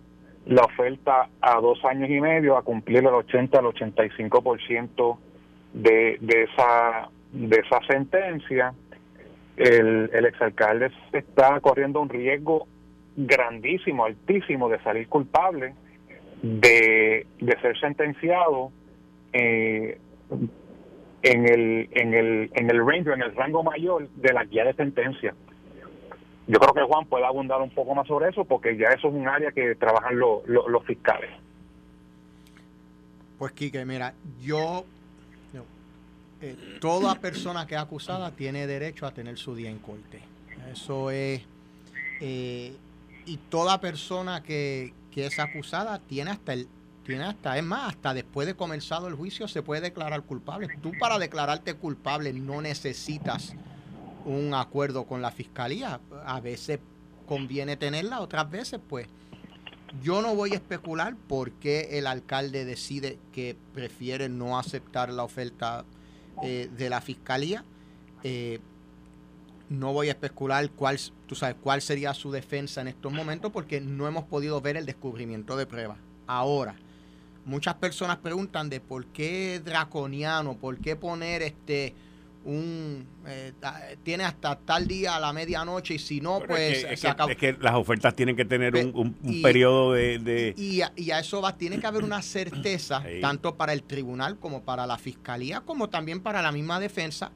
la 0.47 0.63
oferta 0.63 1.29
a 1.41 1.61
dos 1.61 1.85
años 1.85 2.11
y 2.11 2.21
medio 2.21 2.57
a 2.57 2.63
cumplir 2.63 2.99
el 2.99 3.07
80 3.07 3.59
al 3.59 3.67
85% 3.67 5.19
de, 5.73 6.19
de, 6.21 6.43
esa, 6.45 7.09
de 7.33 7.57
esa 7.57 7.81
sentencia. 7.87 8.75
El, 9.57 10.11
el 10.13 10.27
exalcalde 10.27 10.91
está 11.13 11.61
corriendo 11.61 12.01
un 12.01 12.09
riesgo 12.09 12.67
grandísimo, 13.17 14.05
altísimo 14.05 14.69
de 14.69 14.83
salir 14.83 15.09
culpable, 15.09 15.75
de, 16.43 17.27
de 17.39 17.61
ser 17.61 17.79
sentenciado 17.79 18.73
eh, 19.33 19.99
en 21.23 21.47
el 21.47 21.89
en 21.93 22.15
el 22.15 22.51
en 22.55 22.71
el 22.71 22.87
rango 22.87 23.13
en 23.13 23.23
el 23.23 23.35
rango 23.35 23.63
mayor 23.63 24.09
de 24.09 24.33
la 24.33 24.45
guía 24.45 24.65
de 24.65 24.75
sentencia 24.75 25.35
yo 26.47 26.59
creo 26.59 26.75
que 26.75 26.83
Juan 26.83 27.07
puede 27.07 27.25
abundar 27.25 27.61
un 27.61 27.71
poco 27.71 27.95
más 27.95 28.07
sobre 28.07 28.31
eso 28.31 28.45
porque 28.45 28.77
ya 28.77 28.89
eso 28.89 29.09
es 29.09 29.15
un 29.15 29.29
área 29.29 29.53
que 29.53 29.75
trabajan 29.77 30.19
los 30.19 30.85
fiscales. 30.87 31.31
Pues 33.39 33.53
Quique, 33.53 33.85
mira, 33.85 34.15
yo, 34.41 34.85
eh, 36.41 36.57
toda 36.81 37.15
persona 37.17 37.67
que 37.67 37.75
es 37.75 37.81
acusada 37.81 38.33
tiene 38.33 38.67
derecho 38.67 39.07
a 39.07 39.13
tener 39.13 39.39
su 39.39 39.55
día 39.55 39.71
en 39.71 39.79
corte. 39.79 40.21
Eso 40.71 41.11
es, 41.11 41.43
eh, 42.21 42.73
y 43.25 43.37
toda 43.49 43.81
persona 43.81 44.43
que, 44.43 44.93
que 45.13 45.27
es 45.27 45.39
acusada 45.39 46.01
tiene 46.01 46.33
hasta 46.33 46.53
el 46.53 46.67
tiene 47.05 47.25
hasta, 47.25 47.57
es 47.57 47.65
más, 47.65 47.91
hasta 47.91 48.15
después 48.15 48.47
de 48.47 48.55
comenzado 48.55 49.09
el 49.09 49.15
juicio 49.15 49.49
se 49.49 49.63
puede 49.63 49.81
declarar 49.81 50.23
culpable. 50.23 50.69
Tú 50.83 50.93
para 50.99 51.19
declararte 51.19 51.75
culpable 51.75 52.33
no 52.33 52.63
necesitas 52.63 53.55
un 54.25 54.55
acuerdo 54.55 55.05
con 55.05 55.23
la 55.23 55.31
fiscalía. 55.31 56.01
A 56.25 56.41
veces 56.41 56.81
conviene 57.27 57.77
tenerla, 57.77 58.21
otras 58.21 58.51
veces 58.51 58.81
pues 58.89 59.09
yo 60.01 60.23
no 60.23 60.35
voy 60.35 60.53
a 60.53 60.57
especular 60.57 61.17
por 61.17 61.53
qué 61.53 61.99
el 61.99 62.07
alcalde 62.07 62.65
decide 62.65 63.19
que 63.33 63.57
prefiere 63.75 64.29
no 64.29 64.59
aceptar 64.59 65.11
la 65.11 65.25
oferta 65.25 65.85
eh, 66.43 66.71
de 66.77 66.89
la 66.89 67.01
fiscalía. 67.01 67.65
Eh, 68.23 68.61
no 69.69 69.93
voy 69.93 70.09
a 70.09 70.13
especular 70.13 70.71
cuál, 70.71 70.99
tú 71.27 71.35
sabes, 71.35 71.57
cuál 71.61 71.83
sería 71.83 72.15
su 72.15 72.31
defensa 72.31 72.81
en 72.81 72.89
estos 72.89 73.13
momentos 73.13 73.51
porque 73.53 73.81
no 73.81 74.07
hemos 74.07 74.25
podido 74.25 74.61
ver 74.61 74.77
el 74.77 74.87
descubrimiento 74.87 75.57
de 75.57 75.67
pruebas. 75.67 75.99
Ahora, 76.27 76.75
muchas 77.45 77.75
personas 77.75 78.19
preguntan 78.19 78.69
de 78.69 78.81
por 78.81 79.07
qué 79.07 79.61
draconiano, 79.65 80.57
por 80.57 80.79
qué 80.79 80.97
poner 80.97 81.43
este 81.43 81.95
un 82.45 83.07
eh, 83.27 83.53
tiene 84.03 84.25
hasta 84.25 84.57
tal 84.57 84.89
día 84.89 85.15
a 85.15 85.21
la 85.21 85.33
medianoche 85.33 85.95
y 85.95 85.99
si 86.01 86.21
no 86.21 86.41
pues 86.45 86.85
es 86.85 87.01
que, 87.37 87.57
las 87.61 87.75
ofertas 87.75 88.17
tienen 88.17 88.35
que 88.35 88.45
tener 88.45 88.75
un, 88.75 89.15
periodo 89.43 89.93
de, 89.93 90.53
Y, 90.57 90.81
a, 90.81 91.21
eso 91.21 91.41
va 91.41 91.57
tiene 91.57 91.79
que 91.79 91.87
haber 91.87 92.03
una 92.03 92.21
certeza 92.21 93.05
tanto 93.21 93.55
para 93.57 93.73
el 93.73 93.85
tribunal 93.85 94.39
como 94.39 94.63
para 94.63 94.87
la 94.87 94.99
fiscalía 94.99 95.61
como 95.61 95.89
también 95.89 96.21
para 96.21 96.43
la 96.43 96.51
misma 96.51 96.81
defensa 96.81 97.31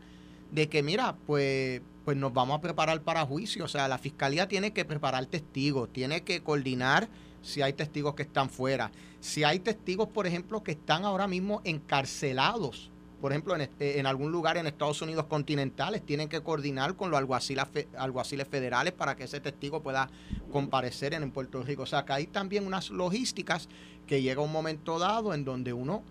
de 0.51 0.69
que 0.69 0.83
mira 0.83 1.17
pues 1.27 1.83
pues 2.05 2.17
nos 2.17 2.33
vamos 2.33 2.59
a 2.59 2.61
preparar 2.61 3.01
para 3.03 3.27
juicio. 3.27 3.65
O 3.65 3.69
sea 3.69 3.89
la 3.89 3.99
fiscalía 3.99 4.49
tiene 4.49 4.73
que 4.73 4.85
preparar 4.85 5.27
testigos 5.27 5.93
tiene 5.93 6.23
que 6.23 6.43
coordinar 6.43 7.09
si 7.47 7.63
hay 7.63 7.73
testigos 7.73 8.15
que 8.15 8.23
están 8.23 8.51
fuera 8.51 8.91
si 9.21 9.45
hay 9.45 9.61
testigos 9.61 10.09
por 10.09 10.27
ejemplo 10.27 10.63
que 10.63 10.73
están 10.73 11.05
ahora 11.05 11.27
mismo 11.27 11.61
encarcelados 11.65 12.91
por 13.21 13.33
ejemplo, 13.33 13.57
este, 13.57 13.99
en, 13.99 14.07
algún 14.07 14.31
lugar 14.31 14.59
en 14.59 14.67
Estados 14.67 15.01
Unidos 15.01 15.25
continentales, 15.25 16.05
tienen 16.05 16.29
que 16.29 16.43
coordinar 16.43 16.97
con 16.97 17.11
los 17.11 17.19
alguaciles, 17.19 17.65
alguaciles 17.97 18.47
federales 18.47 18.93
para 18.93 19.17
que 19.17 19.25
ese 19.25 19.41
testigo 19.41 19.83
pueda 19.83 20.11
comparecer 20.53 21.15
en, 21.15 21.31
Puerto 21.31 21.63
Rico. 21.63 21.83
O 21.83 21.87
sea, 21.87 22.05
que 22.05 22.13
hay 22.13 22.27
también 22.27 22.67
unas 22.67 22.91
logísticas 22.91 23.69
que 24.07 24.21
llega 24.21 24.43
un 24.43 24.53
momento 24.53 24.99
dado 24.99 25.33
en 25.33 25.45
donde 25.45 25.73
uno, 25.73 26.03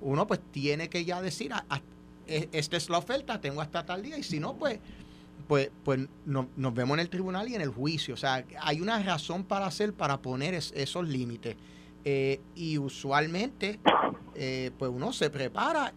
uno 0.00 0.26
pues 0.26 0.40
tiene 0.52 0.88
que 0.88 1.04
ya 1.04 1.20
decir, 1.20 1.52
ah, 1.52 1.64
ah, 1.68 1.80
e, 2.26 2.48
esta 2.52 2.78
es 2.78 2.88
la 2.88 2.98
oferta, 2.98 3.40
tengo 3.40 3.60
hasta 3.60 3.84
tal 3.84 4.02
día, 4.02 4.16
y 4.16 4.22
si 4.22 4.40
no, 4.40 4.56
pues 4.56 4.80
pues, 5.48 5.70
pues 5.84 6.00
nos 6.26 6.74
vemos 6.74 6.96
en 6.96 7.00
el 7.00 7.10
tribunal 7.10 7.48
y 7.48 7.54
en 7.54 7.60
el 7.60 7.70
juicio. 7.70 8.14
O 8.14 8.16
sea, 8.16 8.44
hay 8.60 8.80
una 8.80 9.02
razón 9.02 9.44
para 9.44 9.66
hacer, 9.66 9.92
para 9.92 10.20
poner 10.22 10.54
esos 10.54 11.08
límites. 11.08 11.56
Eh, 12.04 12.40
y 12.54 12.76
usualmente, 12.78 13.80
eh, 14.34 14.70
pues 14.78 14.90
uno 14.94 15.12
se 15.12 15.30
prepara 15.30 15.92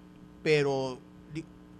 pero, 0.48 0.98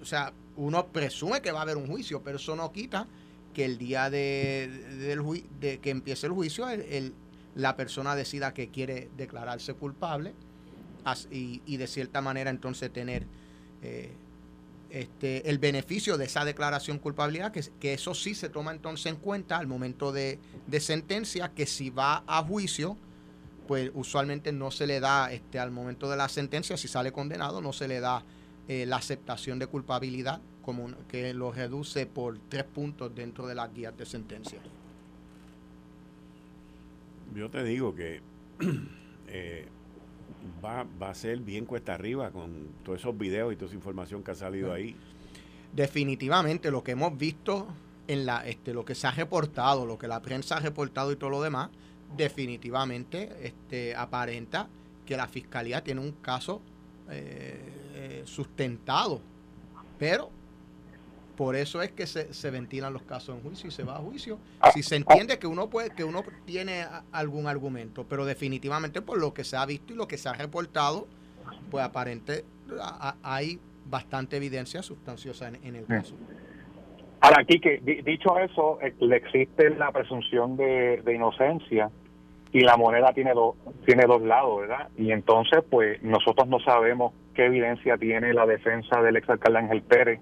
o 0.02 0.06
sea, 0.06 0.34
uno 0.58 0.88
presume 0.88 1.42
que 1.42 1.54
va 1.54 1.60
a 1.60 1.62
haber 1.62 1.78
un 1.78 1.88
juicio, 1.88 2.22
pero 2.22 2.36
eso 2.36 2.54
no 2.54 2.74
quita 2.74 3.08
que 3.54 3.64
el 3.64 3.78
día 3.78 4.10
de, 4.10 5.16
de 5.62 5.80
que 5.80 5.90
empiece 5.90 6.28
el 6.28 6.34
juicio, 6.34 6.68
el, 6.68 7.14
la 7.56 7.78
persona 7.78 8.14
decida 8.14 8.54
que 8.54 8.68
quiere 8.68 9.10
declararse 9.16 9.74
culpable 9.74 10.34
y, 11.32 11.78
de 11.78 11.88
cierta 11.88 12.20
manera 12.20 12.50
entonces 12.50 12.92
tener 12.92 13.26
eh, 13.82 14.12
este, 14.90 15.50
el 15.50 15.60
beneficio 15.60 16.18
de 16.18 16.26
esa 16.26 16.46
declaración 16.46 17.00
culpabilidad, 17.00 17.52
que, 17.52 17.62
que, 17.80 17.94
eso 17.94 18.14
sí 18.14 18.36
se 18.36 18.50
toma 18.50 18.72
entonces 18.72 19.08
en 19.08 19.16
cuenta 19.18 19.58
al 19.58 19.68
momento 19.68 20.12
de, 20.12 20.40
de, 20.68 20.80
sentencia, 20.80 21.50
que 21.50 21.66
si 21.66 21.90
va 21.90 22.24
a 22.28 22.44
juicio, 22.44 22.98
pues 23.68 23.92
usualmente 23.94 24.52
no 24.52 24.72
se 24.72 24.88
le 24.88 25.00
da, 25.00 25.32
este, 25.32 25.60
al 25.60 25.72
momento 25.72 26.10
de 26.10 26.18
la 26.18 26.30
sentencia, 26.30 26.78
si 26.78 26.88
sale 26.88 27.12
condenado, 27.12 27.62
no 27.62 27.74
se 27.74 27.88
le 27.88 28.00
da 28.00 28.24
eh, 28.68 28.86
la 28.86 28.98
aceptación 28.98 29.60
de 29.60 29.68
culpabilidad, 29.68 30.42
como 30.62 30.90
que 31.08 31.34
lo 31.34 31.52
reduce 31.52 32.06
por 32.06 32.38
tres 32.50 32.64
puntos 32.64 33.14
dentro 33.14 33.48
de 33.48 33.56
las 33.56 33.74
guías 33.74 33.98
de 33.98 34.06
sentencia. 34.06 34.60
Yo 37.36 37.50
te 37.50 37.64
digo 37.64 37.94
que 37.94 38.22
eh, 39.28 39.68
va, 40.64 40.86
va 41.02 41.10
a 41.10 41.16
ser 41.16 41.40
bien 41.40 41.66
cuesta 41.66 41.94
arriba 41.94 42.32
con 42.32 42.70
todos 42.84 43.00
esos 43.00 43.18
videos 43.18 43.54
y 43.54 43.56
toda 43.56 43.68
esa 43.68 43.76
información 43.76 44.24
que 44.24 44.32
ha 44.32 44.36
salido 44.36 44.74
ahí. 44.74 44.96
Definitivamente, 45.74 46.72
lo 46.72 46.84
que 46.84 46.92
hemos 46.92 47.18
visto 47.18 47.68
en 48.08 48.26
la, 48.26 48.48
este, 48.48 48.74
lo 48.74 48.86
que 48.86 48.96
se 48.96 49.08
ha 49.08 49.12
reportado, 49.12 49.86
lo 49.86 49.98
que 49.98 50.08
la 50.08 50.22
prensa 50.22 50.58
ha 50.58 50.60
reportado 50.60 51.12
y 51.12 51.18
todo 51.18 51.30
lo 51.30 51.42
demás, 51.42 51.70
definitivamente 52.16 53.36
este, 53.42 53.96
aparenta 53.96 54.70
que 55.06 55.18
la 55.18 55.28
fiscalía 55.28 55.84
tiene 55.84 56.02
un 56.02 56.14
caso 56.14 56.62
eh, 57.10 57.60
eh, 57.94 58.22
sustentado. 58.26 59.22
Pero 60.00 60.32
por 61.38 61.56
eso 61.56 61.84
es 61.84 61.92
que 61.92 62.08
se, 62.08 62.34
se, 62.34 62.50
ventilan 62.50 62.92
los 62.92 63.04
casos 63.04 63.36
en 63.36 63.44
juicio 63.44 63.68
y 63.68 63.72
se 63.72 63.84
va 63.84 63.96
a 63.96 64.00
juicio. 64.00 64.40
Si 64.74 64.82
se 64.82 64.96
entiende 64.96 65.38
que 65.38 65.46
uno 65.46 65.70
puede, 65.70 65.92
que 65.92 66.04
uno 66.04 66.24
tiene 66.46 66.84
algún 67.12 67.48
argumento, 67.48 68.06
pero 68.10 68.26
definitivamente 68.26 69.04
por 69.04 69.20
lo 69.20 69.34
que 69.36 69.44
se 69.44 69.56
ha 69.56 69.66
visto 69.66 69.94
y 69.94 69.96
lo 69.96 70.08
que 70.08 70.18
se 70.18 70.28
ha 70.28 70.34
reportado, 70.34 71.08
pues 71.70 71.86
aparente 71.86 72.44
hay 73.24 73.60
bastante 73.86 74.36
evidencia 74.38 74.82
sustanciosa 74.82 75.48
en, 75.48 75.76
el 75.76 75.86
caso. 75.86 76.16
Ahora, 77.22 77.42
aquí 77.42 77.60
que 77.60 77.78
dicho 78.04 78.38
eso, 78.40 78.80
eh, 78.82 78.94
le 79.00 79.16
existe 79.18 79.70
la 79.70 79.92
presunción 79.92 80.58
de, 80.58 81.02
de 81.06 81.14
inocencia 81.14 81.92
y 82.52 82.62
la 82.62 82.78
moneda 82.78 83.14
tiene 83.14 83.34
dos 83.34 83.56
tiene 83.86 84.06
dos 84.06 84.24
lados, 84.24 84.62
¿verdad? 84.62 84.90
Y 84.98 85.12
entonces, 85.12 85.64
pues 85.70 86.02
nosotros 86.02 86.48
no 86.48 86.60
sabemos 86.60 87.14
qué 87.36 87.46
evidencia 87.46 87.98
tiene 87.98 88.34
la 88.34 88.48
defensa 88.48 89.02
del 89.02 89.18
exalcalde 89.18 89.60
Ángel 89.60 89.84
Pérez 89.84 90.20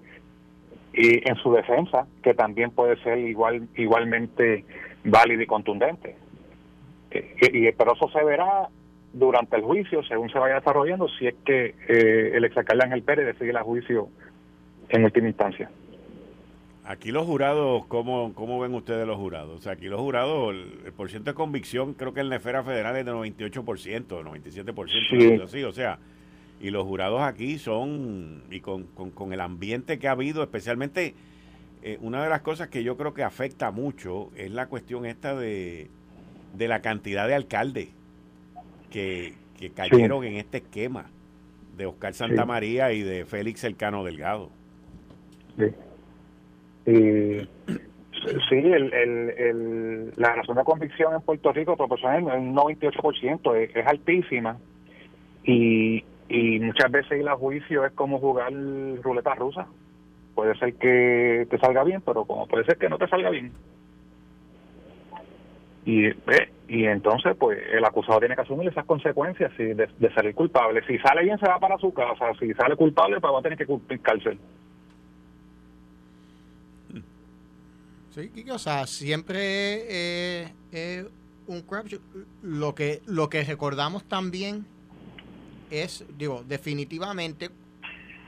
y 0.96 1.28
en 1.28 1.36
su 1.36 1.52
defensa, 1.52 2.06
que 2.22 2.32
también 2.32 2.70
puede 2.70 2.96
ser 3.02 3.18
igual 3.18 3.68
igualmente 3.76 4.64
válida 5.04 5.42
y 5.42 5.46
contundente. 5.46 6.16
Y, 7.12 7.70
pero 7.72 7.94
eso 7.94 8.08
se 8.10 8.24
verá 8.24 8.68
durante 9.12 9.56
el 9.56 9.62
juicio, 9.62 10.02
según 10.04 10.30
se 10.30 10.38
vaya 10.38 10.56
desarrollando, 10.56 11.08
si 11.08 11.26
es 11.26 11.34
que 11.44 11.74
eh, 11.88 12.32
el 12.34 12.44
exalcalde 12.44 12.84
Ángel 12.84 13.02
Pérez 13.02 13.26
decide 13.26 13.50
el 13.50 13.58
juicio 13.58 14.08
en 14.88 15.04
última 15.04 15.28
instancia. 15.28 15.70
Aquí 16.84 17.10
los 17.10 17.26
jurados, 17.26 17.84
¿cómo, 17.86 18.32
¿cómo 18.34 18.60
ven 18.60 18.72
ustedes 18.74 19.06
los 19.06 19.16
jurados? 19.16 19.58
O 19.58 19.62
sea, 19.62 19.72
aquí 19.72 19.86
los 19.86 20.00
jurados, 20.00 20.54
el, 20.54 20.92
por 20.92 21.10
ciento 21.10 21.30
de 21.30 21.34
convicción 21.34 21.94
creo 21.94 22.14
que 22.14 22.20
en 22.20 22.28
la 22.28 22.36
esfera 22.36 22.62
federal 22.62 22.96
es 22.96 23.04
de 23.04 23.12
98%, 23.12 24.06
97%, 24.06 25.46
sí. 25.48 25.64
o 25.64 25.72
sea, 25.72 25.98
y 26.60 26.70
los 26.70 26.84
jurados 26.84 27.20
aquí 27.22 27.58
son, 27.58 28.42
y 28.50 28.60
con, 28.60 28.84
con, 28.84 29.32
el 29.32 29.40
ambiente 29.40 29.98
que 29.98 30.08
ha 30.08 30.12
habido, 30.12 30.42
especialmente 30.42 31.14
eh, 31.82 31.98
una 32.00 32.22
de 32.22 32.30
las 32.30 32.40
cosas 32.40 32.68
que 32.68 32.82
yo 32.82 32.96
creo 32.96 33.14
que 33.14 33.22
afecta 33.22 33.70
mucho 33.70 34.30
es 34.36 34.50
la 34.50 34.66
cuestión 34.66 35.04
esta 35.04 35.34
de, 35.34 35.88
de 36.54 36.68
la 36.68 36.80
cantidad 36.80 37.28
de 37.28 37.34
alcaldes 37.34 37.88
que, 38.90 39.34
que 39.58 39.70
cayeron 39.70 40.24
en 40.24 40.36
este 40.36 40.58
esquema 40.58 41.06
de 41.76 41.86
Oscar 41.86 42.14
Santamaría 42.14 42.92
y 42.92 43.02
de 43.02 43.26
Félix 43.26 43.64
Elcano 43.64 44.02
Delgado. 44.02 44.50
Sí. 45.58 45.66
Y 46.86 47.48
sí, 48.48 48.56
el, 48.56 48.92
el, 48.92 50.12
la 50.16 50.34
razón 50.36 50.56
de 50.56 50.64
convicción 50.64 51.14
en 51.14 51.20
Puerto 51.20 51.52
Rico 51.52 51.76
proporciona 51.76 52.18
un 52.18 52.54
98%, 52.54 53.56
es, 53.56 53.76
es 53.76 53.86
altísima. 53.86 54.56
Y, 55.44 56.04
y 56.28 56.58
muchas 56.60 56.90
veces 56.90 57.20
ir 57.20 57.28
a 57.28 57.36
juicio 57.36 57.84
es 57.84 57.92
como 57.92 58.18
jugar 58.18 58.52
ruleta 59.02 59.34
rusa. 59.34 59.66
Puede 60.34 60.56
ser 60.58 60.74
que 60.74 61.46
te 61.48 61.58
salga 61.58 61.84
bien, 61.84 62.02
pero 62.02 62.24
como 62.24 62.46
puede 62.46 62.64
ser 62.64 62.76
que 62.76 62.88
no 62.88 62.98
te 62.98 63.08
salga 63.08 63.30
bien. 63.30 63.52
Y, 65.86 66.08
y 66.68 66.84
entonces, 66.84 67.36
pues, 67.38 67.58
el 67.72 67.84
acusado 67.84 68.18
tiene 68.18 68.34
que 68.34 68.42
asumir 68.42 68.68
esas 68.68 68.84
consecuencias 68.84 69.56
de, 69.56 69.74
de, 69.74 70.14
salir 70.14 70.34
culpable. 70.34 70.84
Si 70.84 70.98
sale 70.98 71.22
bien, 71.22 71.38
se 71.38 71.46
va 71.46 71.60
para 71.60 71.78
su 71.78 71.94
casa. 71.94 72.32
Si 72.40 72.52
sale 72.54 72.74
culpable, 72.74 73.20
pues 73.20 73.32
va 73.32 73.38
a 73.38 73.42
tener 73.42 73.56
que 73.56 73.66
cumplir 73.66 74.00
cárcel. 74.00 74.38
Sí, 78.10 78.30
o 78.50 78.58
sea, 78.58 78.86
siempre 78.86 80.42
es 80.72 81.06
un 81.46 81.62
crap. 81.62 81.86
Lo 82.42 82.74
que, 82.74 83.00
lo 83.06 83.28
que 83.28 83.44
recordamos 83.44 84.04
también 84.04 84.66
es, 85.70 86.04
digo, 86.16 86.44
definitivamente 86.46 87.50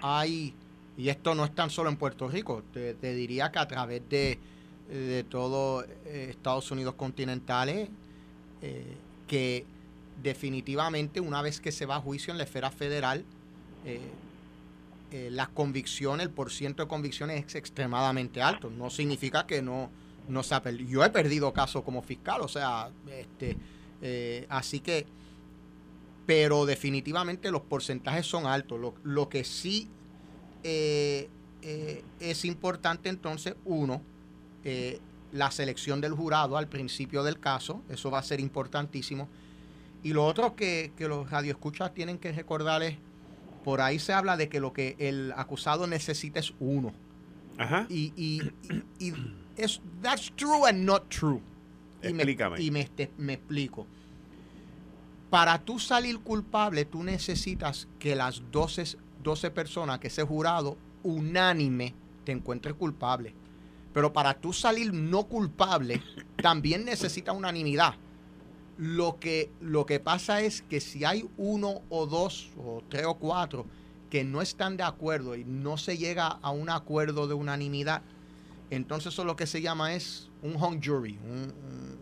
hay, 0.02 0.54
y 0.96 1.08
esto 1.08 1.34
no 1.34 1.44
es 1.44 1.54
tan 1.54 1.70
solo 1.70 1.90
en 1.90 1.96
Puerto 1.96 2.28
Rico, 2.28 2.62
te 2.72 3.14
diría 3.14 3.50
que 3.50 3.58
a 3.58 3.68
través 3.68 4.08
de 4.08 4.38
de 4.88 5.24
todo 5.24 5.84
eh, 6.06 6.28
Estados 6.30 6.70
Unidos 6.70 6.94
continentales, 6.94 7.88
eh, 8.62 8.96
que 9.26 9.66
definitivamente 10.22 11.20
una 11.20 11.42
vez 11.42 11.60
que 11.60 11.72
se 11.72 11.86
va 11.86 11.96
a 11.96 12.00
juicio 12.00 12.32
en 12.32 12.38
la 12.38 12.44
esfera 12.44 12.70
federal, 12.70 13.24
eh, 13.84 14.00
las 15.30 15.48
convicciones, 15.48 16.26
el 16.26 16.32
porciento 16.32 16.82
de 16.82 16.88
convicciones 16.88 17.46
es 17.46 17.54
extremadamente 17.54 18.42
alto. 18.42 18.70
No 18.70 18.90
significa 18.90 19.46
que 19.46 19.62
no, 19.62 19.90
no 20.28 20.42
se 20.42 20.54
ha 20.54 20.62
perdido. 20.62 20.90
Yo 20.90 21.04
he 21.04 21.10
perdido 21.10 21.52
casos 21.52 21.82
como 21.82 22.02
fiscal, 22.02 22.42
o 22.42 22.48
sea, 22.48 22.90
este, 23.10 23.56
así 24.50 24.80
que, 24.80 25.06
pero 26.28 26.66
definitivamente 26.66 27.50
los 27.50 27.62
porcentajes 27.62 28.26
son 28.26 28.46
altos. 28.46 28.78
Lo, 28.78 28.94
lo 29.02 29.30
que 29.30 29.44
sí 29.44 29.88
es 30.62 32.44
importante 32.44 33.08
entonces, 33.08 33.54
uno, 33.64 34.02
eh, 34.62 35.00
la 35.32 35.50
selección 35.50 36.02
del 36.02 36.12
jurado 36.12 36.58
al 36.58 36.68
principio 36.68 37.22
del 37.22 37.40
caso, 37.40 37.82
eso 37.88 38.10
va 38.10 38.18
a 38.18 38.22
ser 38.22 38.40
importantísimo. 38.40 39.26
Y 40.02 40.12
lo 40.12 40.26
otro 40.26 40.54
que, 40.54 40.92
que 40.98 41.08
los 41.08 41.30
radioescuchas 41.30 41.94
tienen 41.94 42.18
que 42.18 42.30
recordar 42.32 42.82
es, 42.82 42.98
por 43.64 43.80
ahí 43.80 43.98
se 43.98 44.12
habla 44.12 44.36
de 44.36 44.50
que 44.50 44.60
lo 44.60 44.74
que 44.74 44.96
el 44.98 45.32
acusado 45.34 45.86
necesita 45.86 46.40
es 46.40 46.52
uno. 46.60 46.92
Ajá. 47.56 47.86
Y, 47.88 48.12
y, 48.16 48.52
y, 48.98 49.14
es, 49.56 49.80
that's 50.02 50.30
true 50.36 50.68
and 50.68 50.84
not 50.84 51.08
true. 51.08 51.40
Explícame. 52.02 52.60
Y, 52.60 52.70
me, 52.70 52.86
me 53.16 53.32
explico. 53.32 53.86
Para 55.30 55.58
tú 55.58 55.78
salir 55.78 56.20
culpable, 56.20 56.84
tú 56.84 57.02
necesitas 57.02 57.86
que 57.98 58.14
las 58.14 58.42
12, 58.50 58.96
12 59.22 59.50
personas, 59.50 59.98
que 59.98 60.08
ese 60.08 60.22
jurado 60.22 60.76
unánime 61.02 61.94
te 62.24 62.32
encuentre 62.32 62.72
culpable. 62.72 63.34
Pero 63.92 64.12
para 64.12 64.34
tú 64.34 64.52
salir 64.52 64.92
no 64.92 65.24
culpable, 65.24 66.02
también 66.42 66.84
necesita 66.84 67.32
unanimidad. 67.32 67.94
Lo 68.78 69.18
que, 69.18 69.50
lo 69.60 69.86
que 69.86 69.98
pasa 69.98 70.40
es 70.40 70.62
que 70.62 70.80
si 70.80 71.04
hay 71.04 71.28
uno 71.36 71.82
o 71.88 72.06
dos 72.06 72.50
o 72.56 72.82
tres 72.88 73.06
o 73.06 73.14
cuatro 73.14 73.66
que 74.08 74.24
no 74.24 74.40
están 74.40 74.76
de 74.76 74.84
acuerdo 74.84 75.34
y 75.34 75.44
no 75.44 75.76
se 75.76 75.98
llega 75.98 76.26
a 76.26 76.50
un 76.50 76.70
acuerdo 76.70 77.26
de 77.26 77.34
unanimidad, 77.34 78.02
entonces 78.70 79.12
eso 79.12 79.24
lo 79.24 79.36
que 79.36 79.46
se 79.46 79.62
llama 79.62 79.94
es 79.94 80.28
un 80.42 80.56
hung 80.56 80.80
jury, 80.82 81.18
un, 81.24 81.52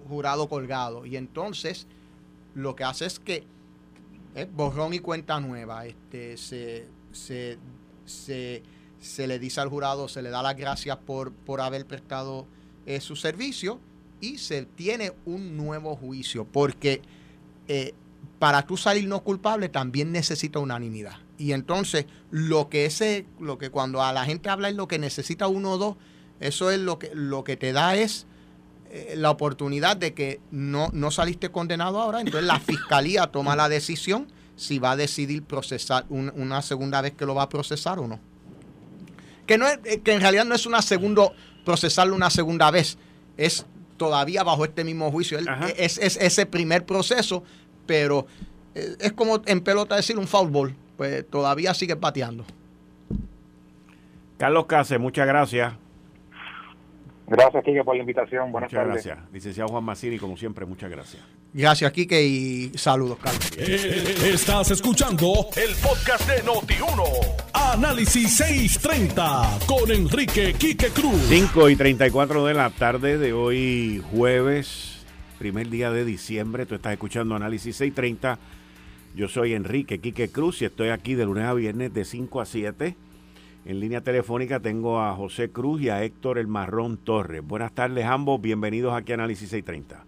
jurado 0.09 0.49
colgado. 0.49 1.05
Y 1.07 1.17
entonces 1.17 1.87
lo 2.57 2.75
que 2.75 2.83
hace 2.83 3.07
es 3.07 3.21
que 3.21 3.45
es 4.35 4.53
borrón 4.53 4.93
y 4.93 4.99
cuenta 4.99 5.39
nueva. 5.39 5.87
Este, 5.87 6.37
se, 6.37 6.89
se, 7.13 7.59
se 8.05 8.63
se 9.07 9.27
le 9.27 9.39
dice 9.39 9.61
al 9.61 9.69
jurado, 9.69 10.09
se 10.09 10.23
le 10.23 10.31
da 10.31 10.43
las 10.43 10.57
gracias 10.57 10.97
por, 10.99 11.33
por 11.33 11.61
haber 11.61 11.87
prestado 11.87 12.47
eh, 12.87 13.01
su 13.01 13.17
servicio 13.17 13.81
y 14.21 14.39
se 14.39 14.65
tiene 14.65 15.13
un 15.25 15.57
nuevo 15.57 15.97
juicio, 15.97 16.45
porque 16.45 17.03
eh, 17.69 17.95
para 18.39 18.67
tú 18.67 18.77
salir 18.77 19.07
no 19.07 19.23
culpable 19.23 19.69
también 19.69 20.13
necesita 20.13 20.59
unanimidad. 20.59 21.17
Y 21.39 21.53
entonces, 21.53 22.07
lo 22.31 22.69
que 22.69 22.87
ese, 22.87 23.27
lo 23.39 23.59
que 23.59 23.71
cuando 23.71 24.03
a 24.03 24.13
la 24.13 24.25
gente 24.25 24.49
habla 24.49 24.69
es 24.69 24.75
lo 24.75 24.89
que 24.89 24.99
necesita 24.99 25.49
uno 25.49 25.73
o 25.73 25.79
dos, 25.79 25.97
eso 26.41 26.71
es 26.71 26.81
lo 26.81 26.99
que, 26.99 27.11
lo 27.15 27.45
que 27.45 27.57
te 27.57 27.73
da 27.73 27.97
es 27.97 28.27
eh, 28.91 29.15
la 29.17 29.31
oportunidad 29.31 29.97
de 29.97 30.15
que 30.15 30.41
no, 30.51 30.91
no 30.93 31.11
saliste 31.11 31.51
condenado 31.51 32.01
ahora, 32.01 32.21
entonces 32.21 32.45
la 32.45 32.61
fiscalía 32.61 33.27
toma 33.29 33.57
la 33.57 33.69
decisión 33.69 34.29
si 34.57 34.79
va 34.79 34.93
a 34.93 34.97
decidir 34.97 35.43
procesar 35.43 36.07
una 36.09 36.63
segunda 36.63 37.03
vez 37.03 37.13
que 37.13 37.27
lo 37.27 37.35
va 37.35 37.43
a 37.43 37.49
procesar 37.49 37.99
o 37.99 38.09
no 38.09 38.19
que, 39.47 39.59
no 39.59 39.67
es, 39.67 39.79
eh, 39.85 40.01
que 40.01 40.13
en 40.13 40.21
realidad 40.21 40.45
no 40.45 40.55
es 40.55 40.67
una 40.67 40.83
segundo, 40.83 41.33
procesarlo 41.65 42.15
una 42.15 42.31
segunda 42.31 42.71
vez, 42.71 42.99
es 43.37 43.65
todavía 43.97 44.43
bajo 44.43 44.65
este 44.65 44.85
mismo 44.85 45.11
juicio. 45.11 45.39
Es, 45.77 45.99
ese 45.99 46.47
primer 46.47 46.85
proceso, 46.85 47.43
pero 47.87 48.27
eh, 48.75 48.97
es 49.01 49.13
como 49.13 49.43
en 49.47 49.61
pelota 49.61 49.97
decir 49.97 50.19
un 50.19 50.27
foul 50.27 50.51
ball, 50.51 50.77
pues 50.97 51.29
todavía 51.31 51.73
sigue 51.73 51.97
pateando. 51.97 52.45
Carlos 54.37 54.67
Case, 54.67 54.99
muchas 54.99 55.27
gracias. 55.27 55.73
Gracias, 57.29 57.65
Kike, 57.65 57.83
por 57.83 57.97
la 57.97 58.01
invitación. 58.03 58.53
Buenas 58.53 58.71
muchas 58.71 58.87
tardes. 58.87 59.05
gracias. 59.05 59.33
Licenciado 59.33 59.69
Juan 59.69 59.83
Macini, 59.85 60.19
como 60.19 60.37
siempre, 60.37 60.65
muchas 60.65 60.91
gracias. 60.91 61.23
Gracias, 61.53 61.91
Kike, 61.91 62.23
y 62.23 62.73
saludos, 62.77 63.19
Carlos. 63.21 63.51
Eh, 63.59 64.31
estás 64.33 64.71
escuchando 64.71 65.49
el 65.57 65.75
podcast 65.77 66.29
de 66.29 66.45
Noti1. 66.45 67.03
Análisis 67.53 68.37
630 68.37 69.59
con 69.67 69.91
Enrique 69.91 70.55
Quique 70.55 70.89
Cruz. 70.91 71.21
5 71.29 71.71
y 71.71 71.77
34 71.77 72.45
de 72.47 72.55
la 72.55 72.71
tarde 72.71 73.19
de 73.19 73.33
hoy, 73.33 74.03
jueves, 74.13 75.05
primer 75.39 75.69
día 75.69 75.91
de 75.91 76.05
diciembre. 76.05 76.65
Tú 76.65 76.77
estás 76.77 76.93
escuchando 76.93 77.35
Análisis 77.35 77.75
630. 77.77 78.39
Yo 79.17 79.29
soy 79.29 79.55
Enrique 79.55 79.99
Quique 79.99 80.29
Cruz 80.29 80.63
y 80.63 80.67
estoy 80.67 80.91
aquí 80.91 81.15
de 81.15 81.25
lunes 81.25 81.45
a 81.45 81.55
viernes 81.55 81.93
de 81.93 82.05
5 82.05 82.41
a 82.41 82.47
7 82.47 82.95
en 83.67 83.81
línea 83.81 84.01
telefónica 84.01 84.61
tengo 84.61 85.01
a 85.01 85.13
José 85.15 85.51
Cruz 85.51 85.83
y 85.83 85.91
a 85.91 86.03
Héctor 86.03 86.39
El 86.39 86.47
Marrón 86.47 86.99
Torres. 86.99 87.43
Buenas 87.45 87.73
tardes 87.73 88.05
ambos, 88.05 88.41
bienvenidos 88.41 88.95
aquí 88.95 89.11
a 89.11 89.17
Análisis 89.17 89.51
630. 89.51 90.05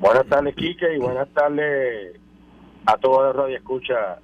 Buenas 0.00 0.26
tardes, 0.26 0.54
Quique, 0.54 0.96
y 0.96 0.98
buenas 0.98 1.28
tardes 1.28 2.18
a 2.86 2.96
todos 2.96 3.26
los 3.26 3.36
Radio 3.36 3.56
Escucha 3.58 4.18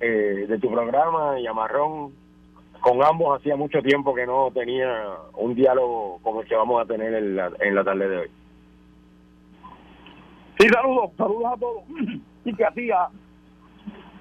eh, 0.00 0.46
de 0.48 0.58
tu 0.58 0.70
programa 0.70 1.38
y 1.38 1.46
a 1.46 1.52
Marrón. 1.52 2.12
Con 2.80 3.02
ambos 3.02 3.38
hacía 3.38 3.56
mucho 3.56 3.82
tiempo 3.82 4.14
que 4.14 4.26
no 4.26 4.50
tenía 4.52 5.04
un 5.34 5.54
diálogo 5.54 6.20
como 6.22 6.40
el 6.40 6.48
que 6.48 6.54
vamos 6.54 6.82
a 6.82 6.86
tener 6.86 7.12
en 7.12 7.36
la, 7.36 7.50
en 7.60 7.74
la 7.74 7.84
tarde 7.84 8.08
de 8.08 8.16
hoy. 8.18 8.30
Sí, 10.58 10.68
saludos, 10.68 11.10
saludos 11.16 11.52
a 11.52 11.56
todos. 11.58 11.82
Y 12.46 12.54
que 12.54 12.62
a 12.62 12.70
ti, 12.72 12.90
a, 12.90 13.08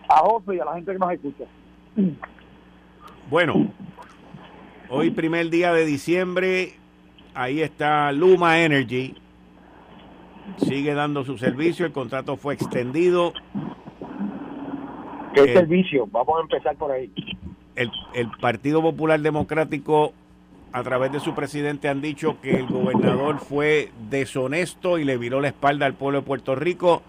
a 0.07 0.17
José 0.19 0.55
y 0.55 0.59
a 0.59 0.63
la 0.63 0.75
gente 0.75 0.93
que 0.93 0.97
nos 0.97 1.11
escucha. 1.11 1.43
Bueno, 3.33 3.65
hoy 4.89 5.09
primer 5.09 5.49
día 5.49 5.73
de 5.73 5.87
diciembre, 5.87 6.73
ahí 7.33 7.63
está 7.63 8.11
Luma 8.11 8.59
Energy, 8.59 9.15
sigue 10.57 10.93
dando 10.93 11.23
su 11.23 11.39
servicio, 11.39 11.87
el 11.87 11.93
contrato 11.93 12.37
fue 12.37 12.53
extendido. 12.53 13.33
¿Qué 15.33 15.51
servicio? 15.51 16.07
Vamos 16.11 16.37
a 16.37 16.41
empezar 16.41 16.75
por 16.75 16.91
ahí. 16.91 17.11
El, 17.75 17.89
el 18.13 18.29
Partido 18.39 18.83
Popular 18.83 19.19
Democrático, 19.19 20.13
a 20.71 20.83
través 20.83 21.11
de 21.11 21.19
su 21.19 21.33
presidente, 21.33 21.89
han 21.89 22.01
dicho 22.01 22.39
que 22.39 22.51
el 22.51 22.67
gobernador 22.67 23.39
fue 23.39 23.89
deshonesto 24.11 24.99
y 24.99 25.05
le 25.05 25.17
viró 25.17 25.41
la 25.41 25.47
espalda 25.47 25.87
al 25.87 25.95
pueblo 25.95 26.19
de 26.19 26.27
Puerto 26.27 26.53
Rico. 26.53 27.01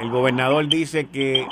El 0.00 0.08
gobernador 0.08 0.66
dice 0.66 1.08
que 1.08 1.46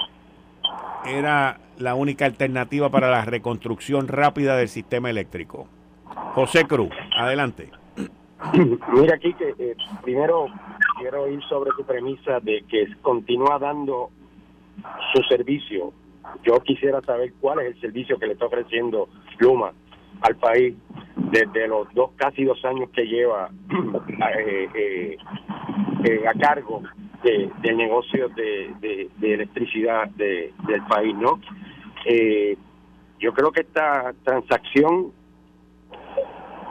era 1.04 1.58
la 1.82 1.94
única 1.94 2.24
alternativa 2.24 2.90
para 2.90 3.10
la 3.10 3.24
reconstrucción 3.24 4.08
rápida 4.08 4.56
del 4.56 4.68
sistema 4.68 5.10
eléctrico. 5.10 5.68
José 6.34 6.66
Cruz, 6.66 6.90
adelante. 7.16 7.70
Mira 8.92 9.14
aquí 9.14 9.34
que 9.34 9.54
eh, 9.58 9.76
primero 10.02 10.46
quiero 10.98 11.28
ir 11.28 11.42
sobre 11.48 11.70
tu 11.76 11.84
premisa 11.84 12.40
de 12.40 12.64
que 12.68 12.86
continúa 13.02 13.58
dando 13.58 14.10
su 15.14 15.22
servicio. 15.24 15.92
Yo 16.44 16.58
quisiera 16.60 17.00
saber 17.02 17.32
cuál 17.40 17.60
es 17.60 17.74
el 17.74 17.80
servicio 17.80 18.18
que 18.18 18.26
le 18.26 18.32
está 18.34 18.46
ofreciendo 18.46 19.08
Luma 19.38 19.72
al 20.22 20.36
país 20.36 20.74
desde 21.16 21.68
los 21.68 21.92
dos 21.94 22.12
casi 22.16 22.44
dos 22.44 22.64
años 22.64 22.90
que 22.90 23.04
lleva 23.04 23.50
eh, 24.38 24.68
eh, 24.74 25.16
eh, 26.04 26.28
a 26.28 26.38
cargo 26.38 26.82
de, 27.22 27.50
del 27.60 27.76
negocio 27.76 28.28
de, 28.30 29.08
electricidad 29.20 30.08
del 30.10 30.82
país, 30.88 31.14
¿no? 31.16 31.40
Yo 32.04 33.32
creo 33.32 33.52
que 33.52 33.60
esta 33.60 34.12
transacción 34.24 35.12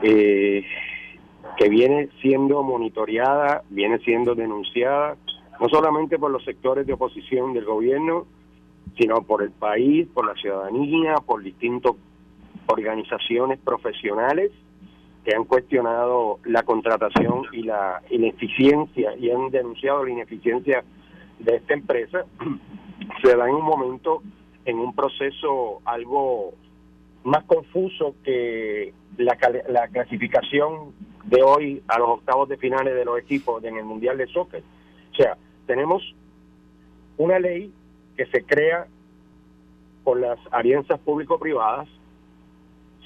que 0.02 1.70
viene 1.70 2.10
siendo 2.22 2.64
monitoreada, 2.64 3.64
viene 3.70 4.00
siendo 4.00 4.36
denunciada, 4.36 5.16
no 5.60 5.70
solamente 5.70 6.18
por 6.18 6.32
los 6.32 6.44
sectores 6.44 6.88
de 6.88 6.94
oposición 6.94 7.54
del 7.54 7.66
gobierno, 7.66 8.26
sino 8.98 9.22
por 9.22 9.44
el 9.44 9.52
país, 9.52 10.08
por 10.14 10.26
la 10.26 10.34
ciudadanía, 10.36 11.16
por 11.16 11.44
distintos 11.44 11.96
organizaciones 12.68 13.60
profesionales 13.60 14.52
que 15.24 15.36
han 15.36 15.44
cuestionado 15.46 16.40
la 16.46 16.64
contratación 16.64 17.44
y 17.52 17.64
la 17.64 18.02
ineficiencia 18.10 19.16
y 19.18 19.30
han 19.30 19.52
denunciado 19.52 20.04
la 20.04 20.12
ineficiencia 20.12 20.84
de 21.40 21.58
esta 21.58 21.74
empresa, 21.74 22.26
se 23.24 23.36
da 23.36 23.48
en 23.48 23.56
un 23.56 23.66
momento, 23.66 24.24
en 24.66 24.80
un 24.80 24.94
proceso 24.94 25.82
algo 25.86 26.54
más 27.24 27.44
confuso 27.46 28.16
que 28.24 28.94
la, 29.18 29.38
la 29.70 29.88
clasificación 29.88 30.94
de 31.26 31.44
hoy 31.44 31.84
a 31.88 32.00
los 32.00 32.10
octavos 32.10 32.50
de 32.50 32.58
finales 32.58 32.96
de 32.96 33.06
los 33.06 33.20
equipos 33.20 33.64
en 33.64 33.78
el 33.78 33.84
Mundial 33.84 34.18
de 34.18 34.28
Soccer. 34.28 34.64
O 35.12 35.16
sea, 35.16 35.38
tenemos 35.68 36.02
una 37.18 37.40
ley 37.40 37.72
que 38.18 38.26
se 38.28 38.44
crea 38.44 38.88
por 40.04 40.20
las 40.20 40.40
alianzas 40.52 41.00
público-privadas 41.00 41.88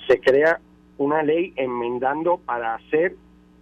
se 0.08 0.20
crea 0.20 0.60
una 0.98 1.24
ley 1.24 1.54
enmendando 1.56 2.38
para 2.38 2.76
hacer 2.76 3.15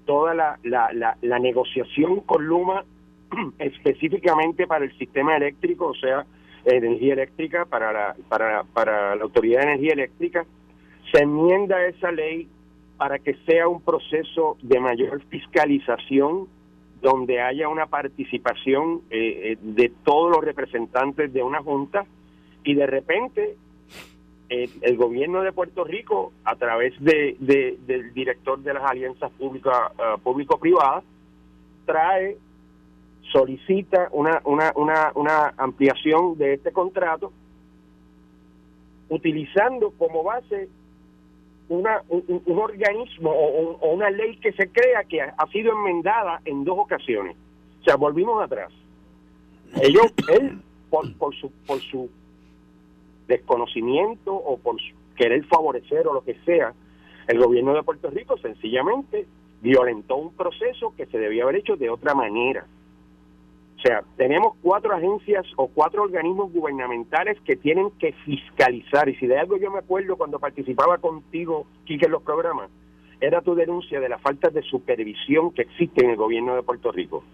toda 0.05 0.33
la, 0.33 0.59
la, 0.63 1.15
la, 1.21 1.39
negociación 1.39 2.19
con 2.21 2.45
Luma 2.45 2.83
específicamente 3.59 4.67
para 4.67 4.85
el 4.85 4.97
sistema 4.97 5.37
eléctrico, 5.37 5.87
o 5.87 5.95
sea, 5.95 6.25
energía 6.65 7.13
eléctrica, 7.13 7.65
para 7.65 7.91
la, 7.91 8.15
para, 8.29 8.63
para 8.63 9.15
la 9.15 9.23
Autoridad 9.23 9.61
de 9.61 9.67
Energía 9.67 9.93
Eléctrica, 9.93 10.45
se 11.11 11.23
enmienda 11.23 11.85
esa 11.85 12.11
ley 12.11 12.47
para 12.97 13.19
que 13.19 13.35
sea 13.45 13.67
un 13.67 13.81
proceso 13.81 14.57
de 14.61 14.79
mayor 14.79 15.21
fiscalización 15.29 16.47
donde 17.01 17.41
haya 17.41 17.67
una 17.67 17.87
participación 17.87 19.01
eh, 19.09 19.51
eh, 19.51 19.57
de 19.61 19.91
todos 20.05 20.31
los 20.31 20.43
representantes 20.43 21.33
de 21.33 21.43
una 21.43 21.61
junta 21.61 22.05
y 22.63 22.75
de 22.75 22.87
repente 22.87 23.57
el, 24.49 24.97
gobierno 24.97 25.41
de 25.41 25.51
Puerto 25.51 25.83
Rico, 25.83 26.31
a 26.45 26.55
través 26.55 26.93
de, 26.99 27.35
del 27.39 28.13
director 28.13 28.59
de 28.59 28.73
las 28.73 28.83
alianzas 28.83 29.31
públicas 29.31 29.73
uh, 29.97 30.19
público-privadas, 30.19 31.03
trae, 31.85 32.37
solicita 33.31 34.09
una, 34.11 34.41
una, 34.45 34.71
una, 34.75 35.11
una 35.15 35.53
ampliación 35.57 36.37
de 36.37 36.53
este 36.53 36.71
contrato, 36.71 37.31
utilizando 39.09 39.91
como 39.91 40.23
base 40.23 40.69
una, 41.69 42.01
un, 42.09 42.57
organismo 42.57 43.31
o, 43.31 43.93
una 43.93 44.09
ley 44.09 44.37
que 44.37 44.51
se 44.53 44.69
crea 44.69 45.03
que 45.03 45.21
ha, 45.21 45.47
sido 45.51 45.71
enmendada 45.73 46.41
en 46.45 46.63
dos 46.63 46.77
ocasiones. 46.79 47.35
O 47.81 47.83
sea, 47.83 47.95
volvimos 47.95 48.41
atrás. 48.43 48.71
Ellos, 49.81 50.13
él, 50.29 50.61
por, 50.89 51.11
por, 51.17 51.35
su, 51.35 51.51
por 51.65 51.79
su 51.79 52.09
desconocimiento 53.27 54.33
o 54.33 54.57
por 54.57 54.77
querer 55.15 55.43
favorecer 55.45 56.07
o 56.07 56.13
lo 56.13 56.23
que 56.23 56.35
sea, 56.45 56.73
el 57.27 57.39
gobierno 57.39 57.73
de 57.73 57.83
Puerto 57.83 58.09
Rico 58.09 58.37
sencillamente 58.37 59.25
violentó 59.61 60.17
un 60.17 60.33
proceso 60.33 60.93
que 60.95 61.05
se 61.05 61.17
debía 61.17 61.43
haber 61.43 61.57
hecho 61.57 61.75
de 61.75 61.89
otra 61.89 62.13
manera. 62.13 62.65
O 63.83 63.85
sea, 63.85 64.01
tenemos 64.15 64.55
cuatro 64.61 64.95
agencias 64.95 65.45
o 65.57 65.67
cuatro 65.67 66.03
organismos 66.03 66.53
gubernamentales 66.53 67.37
que 67.41 67.57
tienen 67.57 67.91
que 67.99 68.13
fiscalizar. 68.23 69.09
Y 69.09 69.15
si 69.15 69.27
de 69.27 69.37
algo 69.37 69.57
yo 69.57 69.69
me 69.71 69.79
acuerdo 69.79 70.15
cuando 70.15 70.39
participaba 70.39 70.99
contigo, 70.99 71.67
Quique, 71.83 72.05
en 72.05 72.13
los 72.13 72.23
programas, 72.23 72.69
era 73.19 73.41
tu 73.41 73.55
denuncia 73.55 73.99
de 73.99 74.07
la 74.07 74.19
falta 74.19 74.49
de 74.49 74.61
supervisión 74.61 75.51
que 75.51 75.63
existe 75.63 76.01
en 76.01 76.11
el 76.11 76.15
gobierno 76.15 76.55
de 76.55 76.63
Puerto 76.63 76.93
Rico. 76.93 77.25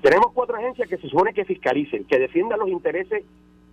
Tenemos 0.00 0.30
cuatro 0.32 0.56
agencias 0.56 0.88
que 0.88 0.96
se 0.96 1.08
supone 1.08 1.34
que 1.34 1.44
fiscalicen, 1.44 2.04
que 2.04 2.20
defiendan 2.20 2.60
los 2.60 2.68
intereses 2.68 3.24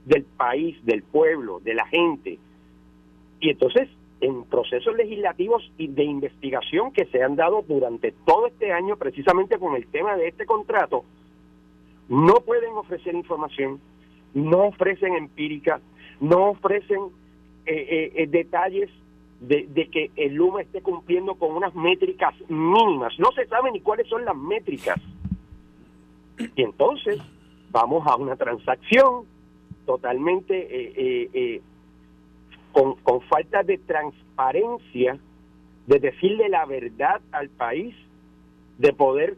del 0.06 0.24
país, 0.24 0.84
del 0.84 1.04
pueblo, 1.04 1.60
de 1.60 1.76
la 1.76 1.86
gente. 1.86 2.39
Y 3.41 3.52
entonces, 3.52 3.89
en 4.22 4.43
procesos 4.46 4.96
legislativos 4.96 5.72
y 5.78 5.86
de 5.86 6.04
investigación 6.04 6.93
que 6.93 7.06
se 7.06 7.22
han 7.22 7.36
dado 7.36 7.63
durante 7.67 8.12
todo 8.26 8.48
este 8.48 8.72
año, 8.72 8.98
precisamente 8.98 9.60
con 9.60 9.76
el 9.76 9.86
tema 9.86 10.15
de 10.15 10.30
este 10.30 10.48
contrato, 10.48 11.06
no 12.13 12.36
pueden 12.45 12.73
ofrecer 12.73 13.15
información, 13.15 13.82
no 14.36 14.65
ofrecen 14.67 15.15
empírica, 15.15 15.82
no 16.19 16.52
ofrecen 16.52 16.99
eh, 17.65 17.73
eh, 17.76 18.12
eh, 18.15 18.28
detalles 18.28 18.89
de, 19.39 19.89
que 19.91 20.12
el 20.15 20.36
Luma 20.36 20.62
esté 20.62 20.82
cumpliendo 20.82 21.36
con 21.36 21.56
unas 21.56 21.73
métricas 21.73 22.34
mínimas. 22.47 23.17
No 23.17 23.32
se 23.32 23.47
sabe 23.47 23.71
ni 23.71 23.82
cuáles 23.82 24.08
son 24.08 24.23
las 24.26 24.36
métricas. 24.36 25.02
Y 26.56 26.62
entonces 26.62 27.19
vamos 27.71 28.06
a 28.08 28.15
una 28.15 28.36
transacción 28.36 29.26
totalmente 29.86 30.56
eh, 30.56 31.30
eh, 31.34 31.62
con, 32.71 32.95
con 32.97 33.21
falta 33.21 33.63
de 33.63 33.80
transparencia, 33.80 35.17
de 35.88 35.99
decirle 35.99 36.47
la 36.47 36.65
verdad 36.65 37.21
al 37.32 37.49
país, 37.49 37.95
de 38.78 38.93
poder 38.93 39.36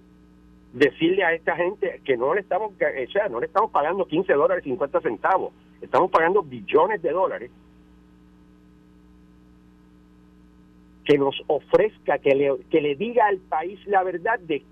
decirle 0.76 1.24
a 1.24 1.34
esta 1.34 1.56
gente 1.56 2.02
que 2.04 2.18
no 2.18 2.34
le 2.34 2.42
estamos, 2.42 2.74
o 2.74 3.12
sea, 3.12 3.30
no 3.30 3.40
le 3.40 3.48
estamos 3.48 3.72
pagando 3.72 4.06
15 4.06 4.34
dólares 4.34 4.64
50 4.66 5.02
centavos, 5.02 5.54
estamos 5.82 6.12
pagando 6.12 6.44
billones 6.44 7.02
de 7.02 7.12
dólares, 7.12 7.50
que 11.06 11.18
nos 11.18 11.42
ofrezca, 11.48 12.18
que 12.18 12.36
le, 12.36 12.58
que 12.70 12.82
le 12.82 12.96
diga 12.96 13.28
al 13.28 13.38
país 13.38 13.80
la 13.88 14.04
verdad 14.04 14.38
de 14.40 14.64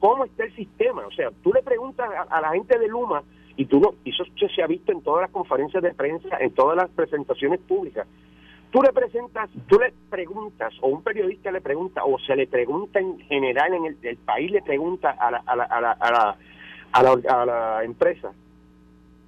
cómo 0.00 0.24
está 0.24 0.44
el 0.44 0.56
sistema. 0.56 1.06
O 1.06 1.12
sea, 1.12 1.30
tú 1.42 1.52
le 1.52 1.62
preguntas 1.62 2.08
a 2.28 2.40
la 2.40 2.50
gente 2.50 2.78
de 2.78 2.88
Luma 2.88 3.22
y 3.56 3.66
tú 3.66 3.78
no, 3.78 3.94
eso 4.04 4.24
se 4.54 4.62
ha 4.62 4.66
visto 4.66 4.90
en 4.90 5.02
todas 5.02 5.22
las 5.22 5.30
conferencias 5.30 5.82
de 5.82 5.94
prensa, 5.94 6.38
en 6.40 6.52
todas 6.52 6.76
las 6.76 6.90
presentaciones 6.90 7.60
públicas. 7.60 8.08
Tú 8.74 8.82
le 8.82 8.92
presentas, 8.92 9.48
tú 9.68 9.78
le 9.78 9.92
preguntas, 10.10 10.74
o 10.80 10.88
un 10.88 11.00
periodista 11.00 11.52
le 11.52 11.60
pregunta, 11.60 12.04
o 12.04 12.18
se 12.18 12.34
le 12.34 12.48
pregunta 12.48 12.98
en 12.98 13.20
general 13.20 13.72
en 13.72 13.96
el, 14.02 14.16
país, 14.16 14.50
le 14.50 14.62
pregunta 14.62 15.12
a 15.12 15.30
la, 15.30 15.44
a 15.46 15.54
la, 15.54 15.62
a 15.62 15.80
la, 15.80 15.92
a 15.92 16.10
la, 16.10 16.36
a 16.90 17.02
la, 17.04 17.12
a 17.12 17.46
la 17.46 17.84
empresa, 17.84 18.32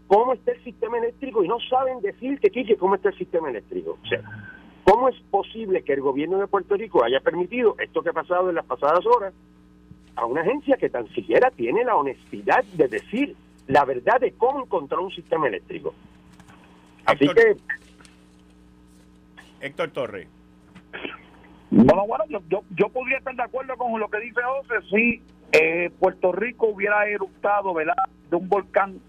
¿cómo 0.09 0.33
está 0.33 0.51
el 0.51 0.65
sistema 0.65 0.99
eléctrico? 0.99 1.45
Y 1.45 1.49
no 1.49 1.61
saben 1.61 2.01
decir 2.01 2.41
que, 2.41 2.77
¿cómo 2.77 2.97
está 2.97 3.11
el 3.11 3.19
sistema 3.19 3.49
eléctrico? 3.49 3.97
O 4.03 4.09
sea, 4.09 4.21
¿cómo 4.83 5.09
es 5.09 5.21
posible 5.31 5.85
que 5.85 5.93
el 5.93 6.01
gobierno 6.01 6.39
de 6.39 6.49
Puerto 6.49 6.75
Rico 6.75 7.05
haya 7.05 7.21
permitido 7.21 7.77
esto 7.79 8.03
que 8.03 8.09
ha 8.11 8.15
pasado 8.15 8.49
en 8.49 8.57
las 8.57 8.67
pasadas 8.67 9.07
horas 9.07 9.33
a 10.17 10.27
una 10.27 10.41
agencia 10.41 10.77
que 10.77 10.91
tan 10.91 11.07
siquiera 11.11 11.53
tiene 11.53 11.85
la 11.85 11.95
honestidad 11.95 12.65
de 12.65 12.89
decir 12.89 13.37
la 13.69 13.85
verdad 13.85 14.19
de 14.19 14.33
cómo 14.33 14.65
encontrar 14.65 14.99
un 14.99 15.13
sistema 15.13 15.47
eléctrico. 15.47 15.95
Así 17.05 17.29
que... 17.29 17.57
Héctor 19.61 19.91
Torre. 19.91 20.29
Bueno, 21.71 22.07
bueno, 22.07 22.25
yo, 22.49 22.63
yo, 22.71 22.89
podría 22.89 23.19
estar 23.19 23.35
de 23.35 23.43
acuerdo 23.43 23.77
con 23.77 23.99
lo 23.99 24.09
que 24.09 24.21
dice 24.21 24.41
José 24.43 24.75
si 24.89 25.23
eh, 25.53 25.91
Puerto 25.99 26.33
Rico 26.33 26.69
hubiera 26.69 27.07
eruptado 27.09 27.75
de 27.75 28.37
un 28.37 28.49
volcán 28.49 29.01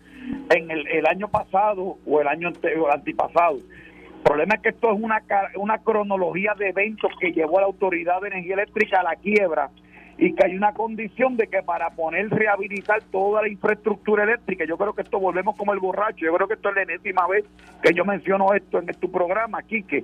en 0.49 0.71
el, 0.71 0.87
el 0.87 1.05
año 1.05 1.27
pasado 1.27 1.97
o 2.05 2.21
el 2.21 2.27
año 2.27 2.51
antipasado. 2.91 3.57
El 3.57 4.23
problema 4.23 4.55
es 4.55 4.61
que 4.61 4.69
esto 4.69 4.91
es 4.91 4.99
una, 4.99 5.23
una 5.55 5.77
cronología 5.77 6.53
de 6.57 6.69
eventos 6.69 7.11
que 7.19 7.31
llevó 7.31 7.59
a 7.59 7.61
la 7.61 7.67
Autoridad 7.67 8.21
de 8.21 8.27
Energía 8.29 8.55
Eléctrica 8.55 8.99
a 8.99 9.03
la 9.03 9.15
quiebra 9.15 9.69
y 10.17 10.33
que 10.33 10.45
hay 10.45 10.55
una 10.55 10.73
condición 10.73 11.37
de 11.37 11.47
que 11.47 11.61
para 11.61 11.91
poner, 11.91 12.29
rehabilitar 12.29 13.03
toda 13.11 13.43
la 13.43 13.49
infraestructura 13.49 14.23
eléctrica, 14.23 14.65
yo 14.65 14.77
creo 14.77 14.93
que 14.93 15.03
esto 15.03 15.19
volvemos 15.19 15.55
como 15.55 15.73
el 15.73 15.79
borracho, 15.79 16.25
yo 16.25 16.33
creo 16.33 16.47
que 16.47 16.55
esto 16.55 16.69
es 16.69 16.75
la 16.75 16.81
enésima 16.81 17.27
vez 17.27 17.45
que 17.83 17.93
yo 17.93 18.03
menciono 18.03 18.53
esto 18.53 18.79
en 18.79 18.87
tu 18.87 19.11
programa, 19.11 19.61
Quique, 19.61 20.03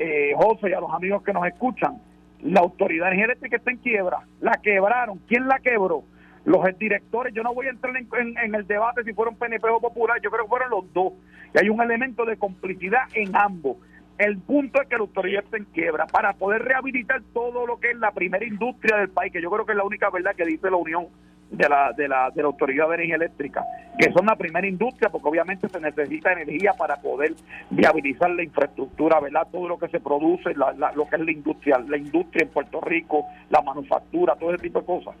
eh, 0.00 0.32
José 0.34 0.70
y 0.70 0.72
a 0.72 0.80
los 0.80 0.90
amigos 0.92 1.22
que 1.22 1.32
nos 1.34 1.46
escuchan, 1.46 2.00
la 2.42 2.60
autoridad 2.60 3.12
energética 3.12 3.56
está 3.56 3.70
en 3.70 3.76
quiebra, 3.76 4.20
la 4.40 4.52
quebraron, 4.62 5.20
¿quién 5.28 5.46
la 5.46 5.58
quebró? 5.58 6.04
Los 6.46 6.64
directores, 6.78 7.34
yo 7.34 7.42
no 7.42 7.52
voy 7.52 7.66
a 7.66 7.70
entrar 7.70 7.94
en, 7.94 8.54
el 8.54 8.66
debate 8.66 9.04
si 9.04 9.12
fueron 9.12 9.36
PNP 9.36 9.68
o 9.68 9.78
Popular, 9.78 10.18
yo 10.22 10.30
creo 10.30 10.44
que 10.44 10.48
fueron 10.48 10.70
los 10.70 10.90
dos, 10.94 11.12
y 11.54 11.58
hay 11.58 11.68
un 11.68 11.82
elemento 11.82 12.24
de 12.24 12.38
complicidad 12.38 13.02
en 13.12 13.36
ambos. 13.36 13.76
El 14.16 14.38
punto 14.38 14.80
es 14.80 14.88
que 14.88 14.96
la 14.96 15.02
autoridad 15.02 15.44
está 15.44 15.58
en 15.58 15.64
quiebra 15.66 16.06
para 16.06 16.32
poder 16.32 16.62
rehabilitar 16.62 17.20
todo 17.34 17.66
lo 17.66 17.78
que 17.78 17.90
es 17.90 17.98
la 17.98 18.12
primera 18.12 18.44
industria 18.44 18.96
del 18.96 19.10
país, 19.10 19.32
que 19.32 19.42
yo 19.42 19.50
creo 19.50 19.66
que 19.66 19.72
es 19.72 19.78
la 19.78 19.84
única 19.84 20.08
verdad 20.08 20.34
que 20.34 20.46
dice 20.46 20.70
la 20.70 20.76
Unión 20.78 21.08
de 21.50 21.68
la, 21.68 21.92
de 21.92 22.08
la, 22.08 22.30
de 22.30 22.42
la 22.42 22.48
Autoridad 22.48 22.88
de 22.88 22.94
Energía 22.94 23.16
Eléctrica, 23.16 23.64
que 23.98 24.12
son 24.12 24.26
la 24.26 24.36
primera 24.36 24.66
industria, 24.66 25.10
porque 25.10 25.28
obviamente 25.28 25.68
se 25.68 25.80
necesita 25.80 26.32
energía 26.32 26.72
para 26.74 26.96
poder 26.96 27.34
viabilizar 27.70 28.30
la 28.30 28.42
infraestructura, 28.42 29.20
¿verdad? 29.20 29.48
Todo 29.50 29.68
lo 29.68 29.78
que 29.78 29.88
se 29.88 30.00
produce, 30.00 30.54
lo 30.54 31.06
que 31.08 31.16
es 31.16 31.22
la 31.22 31.32
industria, 31.32 31.78
la 31.88 31.96
industria 31.96 32.44
en 32.44 32.50
Puerto 32.50 32.80
Rico, 32.80 33.26
la 33.50 33.60
manufactura, 33.62 34.36
todo 34.36 34.54
ese 34.54 34.62
tipo 34.62 34.80
de 34.80 34.86
cosas. 34.86 35.14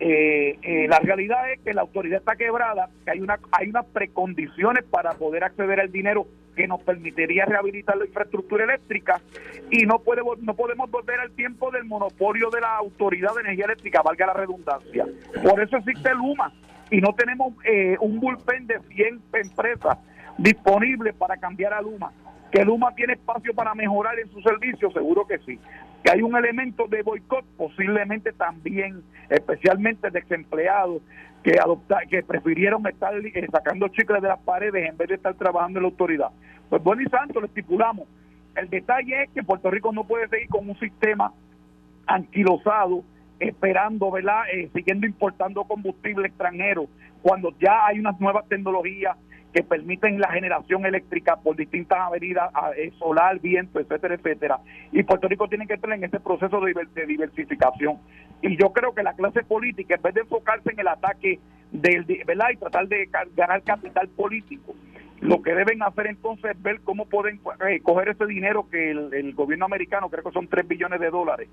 Eh, 0.00 0.58
eh, 0.62 0.86
la 0.88 0.98
realidad 0.98 1.52
es 1.52 1.60
que 1.60 1.72
la 1.72 1.82
autoridad 1.82 2.18
está 2.18 2.34
quebrada, 2.34 2.88
que 3.04 3.12
hay 3.12 3.20
una 3.20 3.38
hay 3.52 3.68
unas 3.68 3.86
precondiciones 3.86 4.84
para 4.84 5.12
poder 5.12 5.44
acceder 5.44 5.80
al 5.80 5.92
dinero 5.92 6.26
que 6.56 6.66
nos 6.66 6.82
permitiría 6.82 7.44
rehabilitar 7.44 7.96
la 7.96 8.06
infraestructura 8.06 8.64
eléctrica 8.64 9.20
y 9.70 9.86
no 9.86 10.00
puede 10.00 10.22
no 10.40 10.54
podemos 10.54 10.90
volver 10.90 11.20
al 11.20 11.30
tiempo 11.32 11.70
del 11.70 11.84
monopolio 11.84 12.50
de 12.50 12.60
la 12.60 12.76
autoridad 12.76 13.34
de 13.34 13.42
energía 13.42 13.66
eléctrica, 13.66 14.02
valga 14.02 14.26
la 14.26 14.34
redundancia. 14.34 15.06
Por 15.42 15.60
eso 15.60 15.76
existe 15.76 16.12
Luma 16.14 16.52
y 16.90 17.00
no 17.00 17.12
tenemos 17.14 17.54
eh, 17.64 17.96
un 18.00 18.20
bullpen 18.20 18.66
de 18.66 18.80
100 18.80 19.22
empresas 19.32 19.98
disponibles 20.38 21.14
para 21.14 21.36
cambiar 21.36 21.72
a 21.72 21.80
Luma. 21.80 22.12
¿Que 22.50 22.64
Luma 22.64 22.94
tiene 22.94 23.14
espacio 23.14 23.52
para 23.54 23.74
mejorar 23.74 24.18
en 24.18 24.30
su 24.30 24.40
servicio? 24.40 24.90
Seguro 24.92 25.26
que 25.26 25.38
sí. 25.38 25.58
Que 26.04 26.10
hay 26.10 26.22
un 26.22 26.36
elemento 26.36 26.86
de 26.86 27.02
boicot, 27.02 27.44
posiblemente 27.56 28.32
también, 28.32 29.02
especialmente 29.30 30.10
desempleados 30.10 31.02
que 31.42 31.58
adopta, 31.58 32.00
que 32.08 32.22
prefirieron 32.22 32.86
estar 32.86 33.14
eh, 33.14 33.48
sacando 33.50 33.88
chicles 33.88 34.22
de 34.22 34.28
las 34.28 34.40
paredes 34.40 34.88
en 34.88 34.96
vez 34.96 35.08
de 35.08 35.14
estar 35.16 35.34
trabajando 35.34 35.78
en 35.78 35.84
la 35.84 35.88
autoridad. 35.88 36.28
Pues 36.68 36.82
bueno 36.82 37.02
y 37.02 37.06
santo, 37.06 37.40
lo 37.40 37.46
estipulamos. 37.46 38.06
El 38.54 38.70
detalle 38.70 39.24
es 39.24 39.30
que 39.30 39.42
Puerto 39.42 39.70
Rico 39.70 39.92
no 39.92 40.04
puede 40.04 40.28
seguir 40.28 40.48
con 40.48 40.68
un 40.68 40.78
sistema 40.78 41.32
anquilosado, 42.06 43.02
esperando, 43.40 44.10
¿verdad? 44.10 44.42
Eh, 44.52 44.70
siguiendo 44.74 45.06
importando 45.06 45.64
combustible 45.64 46.28
extranjero, 46.28 46.86
cuando 47.22 47.52
ya 47.58 47.86
hay 47.86 47.98
unas 47.98 48.20
nuevas 48.20 48.46
tecnologías 48.48 49.16
que 49.54 49.62
permiten 49.62 50.18
la 50.18 50.32
generación 50.32 50.84
eléctrica 50.84 51.36
por 51.36 51.54
distintas 51.54 52.00
avenidas, 52.00 52.50
eh, 52.76 52.90
solar, 52.98 53.38
viento, 53.38 53.78
etcétera, 53.78 54.16
etcétera. 54.16 54.58
Y 54.90 55.04
Puerto 55.04 55.28
Rico 55.28 55.48
tiene 55.48 55.68
que 55.68 55.74
estar 55.74 55.92
en 55.92 56.02
ese 56.02 56.18
proceso 56.18 56.60
de, 56.60 56.74
diversificación. 57.06 57.98
Y 58.42 58.56
yo 58.60 58.72
creo 58.72 58.92
que 58.92 59.04
la 59.04 59.14
clase 59.14 59.44
política, 59.44 59.94
en 59.94 60.02
vez 60.02 60.14
de 60.14 60.22
enfocarse 60.22 60.72
en 60.72 60.80
el 60.80 60.88
ataque 60.88 61.38
del, 61.70 62.04
¿verdad? 62.26 62.48
y 62.52 62.56
tratar 62.56 62.88
de 62.88 63.08
ganar 63.36 63.62
capital 63.62 64.08
político, 64.08 64.74
lo 65.20 65.40
que 65.40 65.54
deben 65.54 65.84
hacer 65.84 66.08
entonces 66.08 66.50
es 66.50 66.60
ver 66.60 66.80
cómo 66.80 67.06
pueden 67.06 67.40
eh, 67.68 67.80
coger 67.80 68.08
ese 68.08 68.26
dinero 68.26 68.68
que 68.68 68.90
el, 68.90 69.14
el, 69.14 69.34
gobierno 69.34 69.66
americano, 69.66 70.10
creo 70.10 70.24
que 70.24 70.32
son 70.32 70.48
3 70.48 70.66
billones 70.66 70.98
de 70.98 71.10
dólares, 71.10 71.48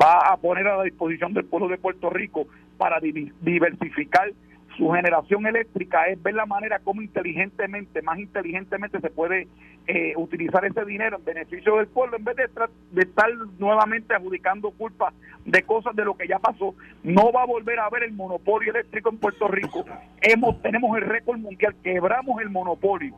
va 0.00 0.32
a 0.32 0.36
poner 0.36 0.68
a 0.68 0.76
la 0.76 0.84
disposición 0.84 1.34
del 1.34 1.44
pueblo 1.44 1.66
de 1.66 1.76
Puerto 1.76 2.08
Rico 2.08 2.46
para 2.78 3.00
diversificar 3.00 4.32
su 4.76 4.90
generación 4.90 5.46
eléctrica 5.46 6.06
es 6.06 6.22
ver 6.22 6.34
la 6.34 6.46
manera 6.46 6.78
como 6.78 7.02
inteligentemente, 7.02 8.02
más 8.02 8.18
inteligentemente 8.18 9.00
se 9.00 9.10
puede 9.10 9.48
eh, 9.86 10.14
utilizar 10.16 10.64
ese 10.64 10.84
dinero 10.84 11.18
en 11.18 11.24
beneficio 11.24 11.76
del 11.76 11.88
pueblo 11.88 12.16
en 12.16 12.24
vez 12.24 12.36
de, 12.36 12.48
de 12.92 13.02
estar 13.02 13.30
nuevamente 13.58 14.14
adjudicando 14.14 14.70
culpa 14.70 15.12
de 15.44 15.62
cosas 15.62 15.94
de 15.96 16.04
lo 16.04 16.16
que 16.16 16.28
ya 16.28 16.38
pasó. 16.38 16.74
No 17.02 17.32
va 17.32 17.42
a 17.42 17.46
volver 17.46 17.78
a 17.80 17.86
haber 17.86 18.04
el 18.04 18.12
monopolio 18.12 18.72
eléctrico 18.72 19.10
en 19.10 19.18
Puerto 19.18 19.48
Rico. 19.48 19.84
Hemos, 20.20 20.60
tenemos 20.62 20.96
el 20.96 21.04
récord 21.04 21.38
mundial, 21.38 21.74
quebramos 21.82 22.40
el 22.40 22.50
monopolio 22.50 23.14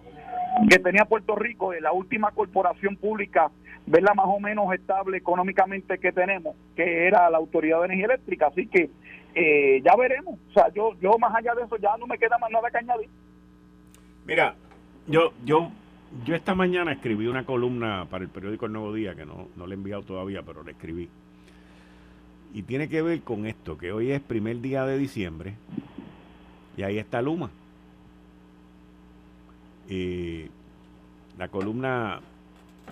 que 0.68 0.78
tenía 0.78 1.04
Puerto 1.04 1.34
Rico, 1.34 1.72
de 1.72 1.80
la 1.80 1.92
última 1.92 2.30
corporación 2.30 2.96
pública, 2.96 3.50
verla 3.86 4.14
más 4.14 4.26
o 4.28 4.40
menos 4.40 4.72
estable 4.72 5.18
económicamente 5.18 5.98
que 5.98 6.12
tenemos, 6.12 6.56
que 6.74 7.06
era 7.06 7.28
la 7.30 7.38
Autoridad 7.38 7.80
de 7.80 7.86
Energía 7.86 8.06
Eléctrica. 8.06 8.46
Así 8.48 8.66
que 8.66 8.90
eh, 9.34 9.82
ya 9.84 9.96
veremos. 9.96 10.38
O 10.50 10.52
sea, 10.52 10.72
yo, 10.72 10.92
yo 11.00 11.18
más 11.18 11.34
allá 11.34 11.54
de 11.54 11.62
eso 11.62 11.76
ya 11.76 11.96
no 11.98 12.06
me 12.06 12.18
queda 12.18 12.38
más 12.38 12.50
nada 12.50 12.70
que 12.70 12.78
añadir. 12.78 13.08
Mira, 14.26 14.54
yo, 15.06 15.32
yo, 15.44 15.70
yo 16.24 16.34
esta 16.34 16.54
mañana 16.54 16.92
escribí 16.92 17.26
una 17.26 17.44
columna 17.44 18.06
para 18.10 18.24
el 18.24 18.30
periódico 18.30 18.66
El 18.66 18.72
Nuevo 18.72 18.92
Día, 18.94 19.14
que 19.14 19.26
no, 19.26 19.48
no 19.56 19.66
le 19.66 19.74
he 19.74 19.78
enviado 19.78 20.02
todavía, 20.02 20.42
pero 20.42 20.62
la 20.62 20.70
escribí. 20.70 21.08
Y 22.54 22.62
tiene 22.62 22.88
que 22.88 23.02
ver 23.02 23.20
con 23.22 23.46
esto, 23.46 23.76
que 23.76 23.92
hoy 23.92 24.12
es 24.12 24.20
primer 24.20 24.60
día 24.60 24.86
de 24.86 24.96
diciembre 24.96 25.54
y 26.76 26.82
ahí 26.82 26.98
está 26.98 27.22
Luma. 27.22 27.50
Y 29.88 30.46
la 31.36 31.48
columna 31.48 32.20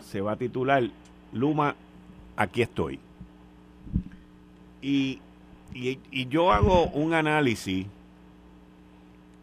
se 0.00 0.20
va 0.20 0.32
a 0.32 0.36
titular 0.36 0.82
Luma, 1.32 1.74
aquí 2.36 2.62
estoy. 2.62 2.98
Y 4.80 5.20
y, 5.74 6.26
yo 6.28 6.52
hago 6.52 6.86
un 6.88 7.14
análisis 7.14 7.86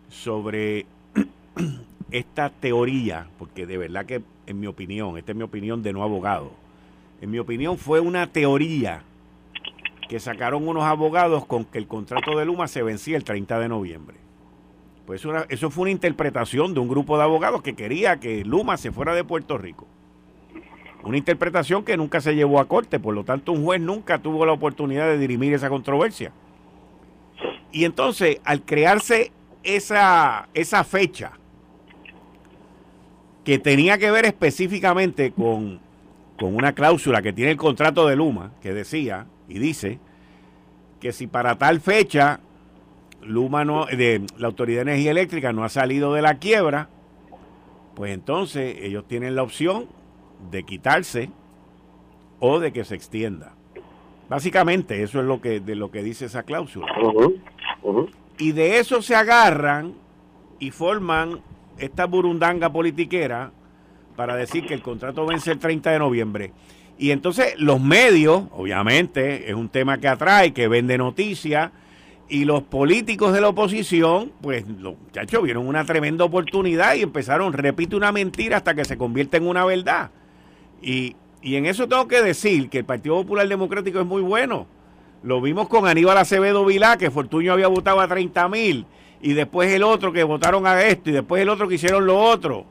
sobre 0.09 0.85
esta 2.11 2.49
teoría, 2.49 3.27
porque 3.37 3.65
de 3.65 3.77
verdad 3.77 4.05
que 4.05 4.21
en 4.45 4.59
mi 4.59 4.67
opinión, 4.67 5.17
esta 5.17 5.31
es 5.31 5.37
mi 5.37 5.43
opinión 5.43 5.81
de 5.83 5.93
no 5.93 6.03
abogado, 6.03 6.51
en 7.21 7.31
mi 7.31 7.39
opinión 7.39 7.77
fue 7.77 7.99
una 7.99 8.27
teoría 8.27 9.03
que 10.07 10.19
sacaron 10.19 10.67
unos 10.67 10.83
abogados 10.83 11.45
con 11.45 11.65
que 11.65 11.77
el 11.77 11.87
contrato 11.87 12.37
de 12.37 12.45
Luma 12.45 12.67
se 12.67 12.81
vencía 12.81 13.17
el 13.17 13.23
30 13.23 13.59
de 13.59 13.69
noviembre. 13.69 14.17
Pues 15.05 15.21
eso, 15.21 15.33
eso 15.49 15.69
fue 15.69 15.83
una 15.83 15.91
interpretación 15.91 16.73
de 16.73 16.79
un 16.79 16.87
grupo 16.87 17.17
de 17.17 17.23
abogados 17.23 17.61
que 17.61 17.75
quería 17.75 18.19
que 18.19 18.43
Luma 18.43 18.77
se 18.77 18.91
fuera 18.91 19.13
de 19.13 19.23
Puerto 19.23 19.57
Rico. 19.57 19.87
Una 21.03 21.17
interpretación 21.17 21.83
que 21.83 21.97
nunca 21.97 22.19
se 22.21 22.35
llevó 22.35 22.59
a 22.59 22.67
corte, 22.67 22.99
por 22.99 23.15
lo 23.15 23.23
tanto 23.23 23.51
un 23.51 23.63
juez 23.63 23.79
nunca 23.79 24.19
tuvo 24.19 24.45
la 24.45 24.51
oportunidad 24.51 25.07
de 25.07 25.17
dirimir 25.17 25.53
esa 25.53 25.69
controversia. 25.69 26.31
Y 27.71 27.85
entonces, 27.85 28.39
al 28.43 28.63
crearse 28.63 29.31
esa, 29.63 30.49
esa 30.53 30.83
fecha, 30.83 31.31
que 33.43 33.57
tenía 33.57 33.97
que 33.97 34.11
ver 34.11 34.25
específicamente 34.25 35.31
con, 35.31 35.79
con 36.37 36.55
una 36.55 36.73
cláusula 36.73 37.21
que 37.21 37.33
tiene 37.33 37.51
el 37.51 37.57
contrato 37.57 38.07
de 38.07 38.15
Luma, 38.15 38.51
que 38.61 38.73
decía 38.73 39.25
y 39.47 39.59
dice 39.59 39.99
que 40.99 41.13
si 41.13 41.27
para 41.27 41.57
tal 41.57 41.79
fecha 41.79 42.41
Luma 43.21 43.65
no, 43.65 43.85
de 43.85 44.21
la 44.37 44.47
Autoridad 44.47 44.85
de 44.85 44.91
Energía 44.91 45.11
Eléctrica 45.11 45.53
no 45.53 45.63
ha 45.63 45.69
salido 45.69 46.13
de 46.13 46.21
la 46.21 46.35
quiebra, 46.35 46.89
pues 47.95 48.13
entonces 48.13 48.77
ellos 48.81 49.07
tienen 49.07 49.35
la 49.35 49.43
opción 49.43 49.87
de 50.51 50.63
quitarse 50.63 51.29
o 52.39 52.59
de 52.59 52.71
que 52.71 52.85
se 52.85 52.95
extienda. 52.95 53.53
Básicamente 54.29 55.01
eso 55.03 55.19
es 55.19 55.25
lo 55.25 55.41
que 55.41 55.59
de 55.59 55.75
lo 55.75 55.91
que 55.91 56.03
dice 56.03 56.25
esa 56.25 56.43
cláusula. 56.43 56.87
Y 58.37 58.51
de 58.51 58.79
eso 58.79 59.01
se 59.01 59.15
agarran 59.15 59.93
y 60.59 60.71
forman 60.71 61.41
esta 61.77 62.05
burundanga 62.05 62.71
politiquera 62.71 63.51
para 64.15 64.35
decir 64.35 64.65
que 64.65 64.73
el 64.73 64.81
contrato 64.81 65.25
vence 65.25 65.51
el 65.51 65.59
30 65.59 65.91
de 65.91 65.99
noviembre. 65.99 66.51
Y 66.97 67.11
entonces 67.11 67.55
los 67.57 67.79
medios, 67.81 68.43
obviamente, 68.51 69.49
es 69.49 69.55
un 69.55 69.69
tema 69.69 69.97
que 69.97 70.09
atrae, 70.09 70.53
que 70.53 70.67
vende 70.67 70.97
noticias, 70.97 71.71
y 72.27 72.45
los 72.45 72.61
políticos 72.61 73.33
de 73.33 73.41
la 73.41 73.49
oposición, 73.49 74.31
pues 74.41 74.67
los 74.67 74.99
muchachos 74.99 75.41
vieron 75.41 75.65
una 75.67 75.83
tremenda 75.85 76.25
oportunidad 76.25 76.93
y 76.93 77.01
empezaron, 77.01 77.53
repite 77.53 77.95
una 77.95 78.11
mentira 78.11 78.57
hasta 78.57 78.75
que 78.75 78.85
se 78.85 78.97
convierte 78.97 79.37
en 79.37 79.47
una 79.47 79.65
verdad. 79.65 80.11
Y, 80.81 81.15
en 81.41 81.65
eso 81.65 81.87
tengo 81.87 82.07
que 82.07 82.21
decir 82.21 82.69
que 82.69 82.79
el 82.79 82.85
Partido 82.85 83.15
Popular 83.15 83.47
Democrático 83.47 83.99
es 83.99 84.05
muy 84.05 84.21
bueno. 84.21 84.67
Lo 85.23 85.41
vimos 85.41 85.67
con 85.67 85.87
Aníbal 85.87 86.17
Acevedo 86.17 86.65
Vilá, 86.65 86.97
que 86.97 87.11
Fortuño 87.11 87.53
había 87.53 87.67
votado 87.67 87.99
a 87.99 88.07
30 88.07 88.47
mil, 88.49 88.85
y 89.21 89.33
después 89.33 89.71
el 89.71 89.83
otro 89.83 90.13
que 90.13 90.23
votaron 90.23 90.65
a 90.65 90.81
esto, 90.83 91.09
y 91.09 91.13
después 91.13 91.41
el 91.41 91.49
otro 91.49 91.67
que 91.67 91.75
hicieron 91.75 92.05
lo 92.05 92.19
otro. 92.19 92.65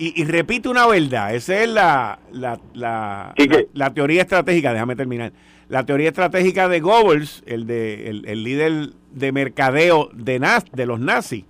Y, 0.00 0.24
repite 0.24 0.68
una 0.68 0.86
verdad, 0.86 1.34
esa 1.34 1.60
es 1.60 1.68
la, 1.68 2.20
la, 2.30 2.60
la, 2.72 3.90
teoría 3.94 4.22
estratégica, 4.22 4.72
déjame 4.72 4.94
terminar. 4.94 5.32
La 5.68 5.84
teoría 5.84 6.10
estratégica 6.10 6.68
de 6.68 6.78
Goebbels, 6.78 7.42
el, 7.46 7.66
de, 7.66 8.08
el, 8.08 8.44
líder 8.44 8.90
de 9.10 9.32
mercadeo 9.32 10.08
de, 10.14 10.40
de 10.72 10.86
los 10.86 11.00
nazis, 11.00 11.44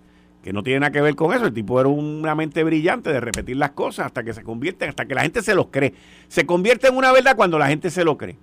que 0.48 0.54
no 0.54 0.62
tiene 0.62 0.80
nada 0.80 0.92
que 0.92 1.02
ver 1.02 1.14
con 1.14 1.34
eso. 1.34 1.44
El 1.44 1.52
tipo 1.52 1.78
era 1.78 1.90
una 1.90 2.34
mente 2.34 2.64
brillante 2.64 3.12
de 3.12 3.20
repetir 3.20 3.58
las 3.58 3.72
cosas 3.72 4.06
hasta 4.06 4.24
que 4.24 4.32
se 4.32 4.42
convierten, 4.42 4.88
hasta 4.88 5.04
que 5.04 5.14
la 5.14 5.20
gente 5.20 5.42
se 5.42 5.54
los 5.54 5.66
cree. 5.66 5.92
Se 6.28 6.46
convierte 6.46 6.88
en 6.88 6.96
una 6.96 7.12
verdad 7.12 7.36
cuando 7.36 7.58
la 7.58 7.68
gente 7.68 7.90
se 7.90 8.02
lo 8.02 8.16
cree. 8.16 8.38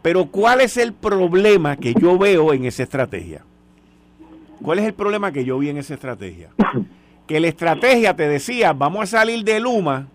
Pero 0.00 0.26
¿cuál 0.26 0.60
es 0.60 0.76
el 0.76 0.92
problema 0.92 1.76
que 1.76 1.92
yo 1.92 2.16
veo 2.18 2.52
en 2.52 2.66
esa 2.66 2.84
estrategia? 2.84 3.42
¿Cuál 4.62 4.78
es 4.78 4.84
el 4.84 4.94
problema 4.94 5.32
que 5.32 5.44
yo 5.44 5.58
vi 5.58 5.70
en 5.70 5.78
esa 5.78 5.94
estrategia? 5.94 6.50
Que 7.26 7.40
la 7.40 7.48
estrategia 7.48 8.14
te 8.14 8.28
decía, 8.28 8.72
vamos 8.72 9.02
a 9.02 9.06
salir 9.06 9.42
de 9.42 9.58
Luma, 9.58 10.06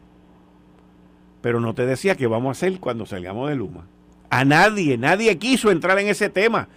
pero 1.42 1.60
no 1.60 1.74
te 1.74 1.86
decía 1.86 2.16
qué 2.16 2.28
vamos 2.28 2.48
a 2.48 2.52
hacer 2.52 2.80
cuando 2.80 3.06
salgamos 3.06 3.50
de 3.50 3.58
Luma. 3.58 3.88
A 4.30 4.46
nadie, 4.46 4.98
nadie 4.98 5.38
quiso 5.38 5.70
entrar 5.70 6.00
en 6.00 6.08
ese 6.08 6.30
tema. 6.30 6.70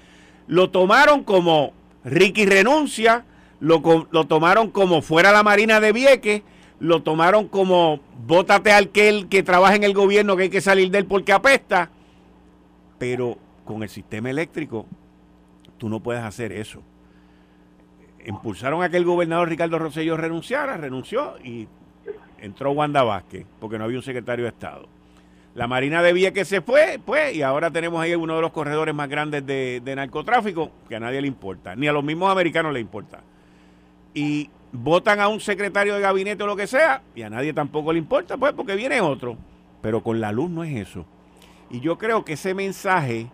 Lo 0.49 0.71
tomaron 0.71 1.23
como 1.23 1.75
Ricky 2.05 2.45
renuncia, 2.45 3.25
lo, 3.61 4.09
lo 4.11 4.27
tomaron 4.27 4.71
como 4.71 5.03
fuera 5.03 5.33
la 5.33 5.43
Marina 5.43 5.81
de 5.81 5.93
Vieques, 5.93 6.43
lo 6.81 7.03
tomaron 7.03 7.49
como 7.49 8.01
bótate 8.27 8.73
al 8.73 8.91
que, 8.91 9.27
que 9.29 9.43
trabaja 9.43 9.75
en 9.75 9.85
el 9.85 9.95
gobierno 9.95 10.37
que 10.37 10.45
hay 10.45 10.51
que 10.51 10.61
salir 10.61 10.91
de 10.91 10.99
él 10.99 11.07
porque 11.07 11.33
apesta. 11.33 11.91
Pero 12.99 13.39
con 13.65 13.83
el 13.83 13.89
sistema 13.89 14.31
eléctrico 14.31 14.87
tú 15.77 15.89
no 15.89 16.01
puedes 16.01 16.23
hacer 16.23 16.53
eso. 16.53 16.83
Impulsaron 18.25 18.83
a 18.83 18.91
que 18.91 18.97
el 18.97 19.05
gobernador 19.05 19.49
Ricardo 19.49 19.79
Rosselló 19.79 20.17
renunciara, 20.17 20.77
renunció 20.77 21.37
y 21.43 21.69
entró 22.41 22.73
Wanda 22.73 23.03
Vázquez 23.03 23.47
porque 23.59 23.79
no 23.79 23.85
había 23.85 23.99
un 23.99 24.03
secretario 24.03 24.45
de 24.45 24.51
Estado. 24.51 24.89
La 25.55 25.67
Marina 25.67 26.03
debía 26.03 26.33
que 26.33 26.45
se 26.45 26.61
fue, 26.61 27.01
pues, 27.05 27.35
y 27.35 27.43
ahora 27.43 27.71
tenemos 27.71 28.01
ahí 28.01 28.15
uno 28.15 28.37
de 28.37 28.43
los 28.43 28.53
corredores 28.53 28.95
más 28.95 29.09
grandes 29.09 29.45
de, 29.45 29.81
de 29.85 29.97
narcotráfico 29.97 30.71
que 30.89 30.95
a 30.95 31.01
nadie 31.01 31.21
le 31.21 31.27
importa, 31.27 31.75
ni 31.75 31.89
a 31.89 31.93
los 31.93 32.05
mismos 32.05 32.31
americanos 32.31 32.73
le 32.73 32.79
importa. 32.79 33.23
Y 34.19 34.51
votan 34.73 35.21
a 35.21 35.29
un 35.29 35.39
secretario 35.39 35.95
de 35.95 36.01
gabinete 36.01 36.43
o 36.43 36.47
lo 36.49 36.57
que 36.57 36.67
sea, 36.67 37.03
y 37.15 37.23
a 37.23 37.31
nadie 37.31 37.53
tampoco 37.53 37.93
le 37.93 38.01
importa, 38.01 38.37
pues, 38.37 38.53
porque 38.53 38.75
viene 38.75 39.01
otro. 39.01 39.37
Pero 39.81 40.03
con 40.03 40.21
la 40.21 40.33
luz 40.33 40.51
no 40.51 40.65
es 40.65 40.77
eso. 40.89 41.07
Y 41.71 41.79
yo 41.79 41.99
creo 41.99 42.25
que 42.25 42.33
ese 42.33 42.53
mensaje 42.53 43.31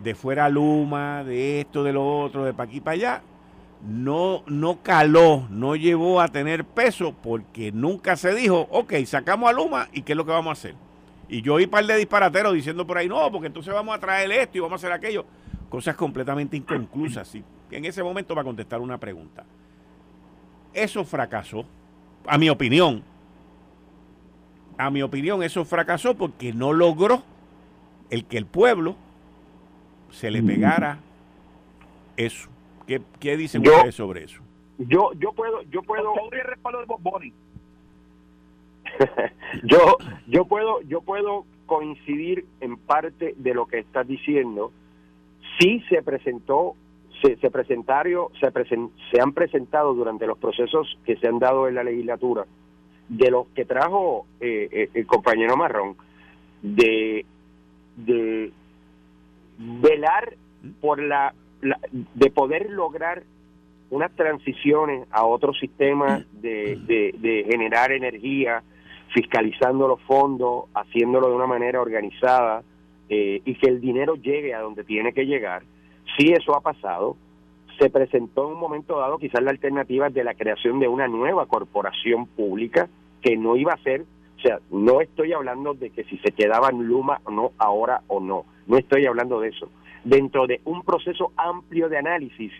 de 0.00 0.14
fuera 0.14 0.48
Luma, 0.48 1.24
de 1.24 1.60
esto, 1.60 1.82
de 1.82 1.92
lo 1.92 2.20
otro, 2.20 2.44
de 2.44 2.54
pa' 2.54 2.62
aquí 2.62 2.80
para 2.80 2.94
allá, 2.94 3.22
no, 3.84 4.44
no 4.46 4.80
caló, 4.80 5.48
no 5.50 5.74
llevó 5.74 6.20
a 6.20 6.28
tener 6.28 6.64
peso 6.64 7.16
porque 7.20 7.72
nunca 7.72 8.14
se 8.16 8.32
dijo, 8.32 8.68
ok, 8.70 8.94
sacamos 9.06 9.50
a 9.50 9.52
Luma 9.52 9.88
y 9.92 10.02
qué 10.02 10.12
es 10.12 10.16
lo 10.16 10.24
que 10.24 10.30
vamos 10.30 10.50
a 10.50 10.52
hacer. 10.52 10.76
Y 11.28 11.42
yo 11.42 11.54
oí 11.54 11.66
par 11.66 11.84
de 11.84 11.96
disparateros 11.96 12.54
diciendo 12.54 12.86
por 12.86 12.96
ahí, 12.96 13.08
no, 13.08 13.28
porque 13.32 13.48
entonces 13.48 13.74
vamos 13.74 13.92
a 13.92 13.98
traer 13.98 14.30
esto 14.30 14.56
y 14.56 14.60
vamos 14.60 14.84
a 14.84 14.86
hacer 14.86 14.92
aquello. 14.92 15.24
Cosas 15.68 15.96
completamente 15.96 16.56
inconclusas. 16.56 17.26
¿sí? 17.26 17.42
En 17.72 17.84
ese 17.84 18.04
momento 18.04 18.36
va 18.36 18.42
a 18.42 18.44
contestar 18.44 18.80
una 18.80 18.98
pregunta. 18.98 19.44
Eso 20.82 21.04
fracasó, 21.04 21.64
a 22.26 22.38
mi 22.38 22.48
opinión. 22.48 23.02
A 24.76 24.90
mi 24.90 25.02
opinión, 25.02 25.42
eso 25.42 25.64
fracasó 25.64 26.14
porque 26.14 26.52
no 26.52 26.72
logró 26.72 27.22
el 28.10 28.24
que 28.24 28.38
el 28.38 28.46
pueblo 28.46 28.94
se 30.10 30.30
le 30.30 30.40
pegara 30.42 31.00
eso. 32.16 32.48
¿Qué, 32.86 33.02
qué 33.18 33.36
dicen 33.36 33.66
ustedes 33.66 33.96
sobre 33.96 34.24
eso? 34.24 34.40
Yo, 34.78 35.10
yo 35.18 35.32
puedo, 35.32 35.62
yo 35.62 35.82
puedo. 35.82 36.14
yo, 39.64 39.96
yo 40.28 40.44
puedo, 40.44 40.80
yo 40.82 41.00
puedo 41.00 41.44
coincidir 41.66 42.46
en 42.60 42.76
parte 42.76 43.34
de 43.36 43.54
lo 43.54 43.66
que 43.66 43.80
estás 43.80 44.06
diciendo. 44.06 44.72
Sí 45.58 45.82
se 45.88 46.02
presentó, 46.02 46.76
se, 47.22 47.36
se 47.36 47.50
presentaron, 47.50 48.28
se, 48.40 48.50
se 49.10 49.20
han 49.20 49.32
presentado 49.32 49.94
durante 49.94 50.26
los 50.26 50.38
procesos 50.38 50.98
que 51.04 51.16
se 51.16 51.28
han 51.28 51.38
dado 51.38 51.68
en 51.68 51.74
la 51.74 51.84
legislatura 51.84 52.46
de 53.08 53.30
los 53.30 53.46
que 53.48 53.64
trajo 53.64 54.26
eh, 54.40 54.68
eh, 54.70 54.90
el 54.94 55.06
compañero 55.06 55.56
Marrón 55.56 55.96
de 56.62 57.24
de 57.98 58.52
velar 59.58 60.36
por 60.80 61.02
la, 61.02 61.34
de 61.60 62.30
poder 62.30 62.70
lograr 62.70 63.24
unas 63.90 64.14
transiciones 64.14 65.08
a 65.10 65.24
otro 65.24 65.52
sistema 65.54 66.24
de, 66.32 66.76
de, 66.86 67.46
generar 67.48 67.90
energía, 67.90 68.62
fiscalizando 69.14 69.88
los 69.88 70.00
fondos, 70.02 70.66
haciéndolo 70.74 71.30
de 71.30 71.34
una 71.34 71.46
manera 71.46 71.80
organizada 71.80 72.62
eh, 73.08 73.40
y 73.44 73.54
que 73.54 73.68
el 73.68 73.80
dinero 73.80 74.14
llegue 74.14 74.54
a 74.54 74.60
donde 74.60 74.84
tiene 74.84 75.12
que 75.12 75.24
llegar. 75.24 75.62
Si 76.18 76.32
eso 76.32 76.56
ha 76.56 76.60
pasado, 76.60 77.16
se 77.78 77.90
presentó 77.90 78.46
en 78.46 78.54
un 78.54 78.60
momento 78.60 78.98
dado 78.98 79.18
quizás 79.18 79.40
la 79.40 79.52
alternativa 79.52 80.10
de 80.10 80.24
la 80.24 80.34
creación 80.34 80.80
de 80.80 80.88
una 80.88 81.06
nueva 81.06 81.46
corporación 81.46 82.26
pública 82.26 82.88
que 83.22 83.36
no 83.36 83.56
iba 83.56 83.72
a 83.72 83.82
ser, 83.84 84.04
o 84.36 84.40
sea, 84.40 84.58
no 84.70 85.00
estoy 85.00 85.32
hablando 85.32 85.74
de 85.74 85.90
que 85.90 86.02
si 86.04 86.18
se 86.18 86.32
quedaba 86.32 86.70
en 86.70 86.86
Luma 86.88 87.20
o 87.24 87.30
no 87.30 87.52
ahora 87.56 88.02
o 88.08 88.18
no, 88.18 88.44
no 88.66 88.76
estoy 88.76 89.06
hablando 89.06 89.40
de 89.40 89.50
eso. 89.50 89.70
Dentro 90.02 90.48
de 90.48 90.60
un 90.64 90.82
proceso 90.82 91.32
amplio 91.36 91.88
de 91.88 91.98
análisis, 91.98 92.52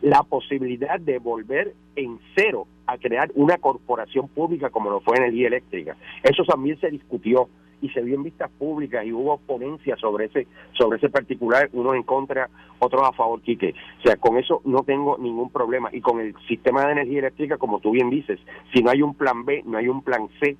la 0.00 0.22
posibilidad 0.22 1.00
de 1.00 1.18
volver 1.18 1.74
en 1.96 2.20
cero 2.36 2.66
a 2.86 2.98
crear 2.98 3.32
una 3.34 3.58
corporación 3.58 4.28
pública 4.28 4.70
como 4.70 4.90
lo 4.90 5.00
fue 5.00 5.16
Energía 5.16 5.48
Eléctrica. 5.48 5.96
Eso 6.22 6.44
también 6.44 6.78
se 6.80 6.90
discutió 6.90 7.48
y 7.82 7.90
se 7.90 8.00
vio 8.00 8.14
en 8.14 8.22
vistas 8.22 8.50
públicas 8.50 9.04
y 9.04 9.12
hubo 9.12 9.36
ponencias 9.38 10.00
sobre 10.00 10.26
ese 10.26 10.46
sobre 10.72 10.96
ese 10.96 11.10
particular, 11.10 11.68
unos 11.72 11.96
en 11.96 12.04
contra, 12.04 12.48
otros 12.78 13.02
a 13.02 13.12
favor, 13.12 13.42
Quique. 13.42 13.74
O 13.98 14.02
sea, 14.02 14.16
con 14.16 14.38
eso 14.38 14.62
no 14.64 14.82
tengo 14.84 15.18
ningún 15.18 15.50
problema. 15.50 15.90
Y 15.92 16.00
con 16.00 16.20
el 16.20 16.34
sistema 16.48 16.86
de 16.86 16.92
energía 16.92 17.18
eléctrica, 17.18 17.58
como 17.58 17.80
tú 17.80 17.90
bien 17.90 18.08
dices, 18.08 18.40
si 18.72 18.82
no 18.82 18.90
hay 18.90 19.02
un 19.02 19.14
plan 19.14 19.44
B, 19.44 19.62
no 19.66 19.76
hay 19.76 19.88
un 19.88 20.02
plan 20.02 20.28
C, 20.40 20.56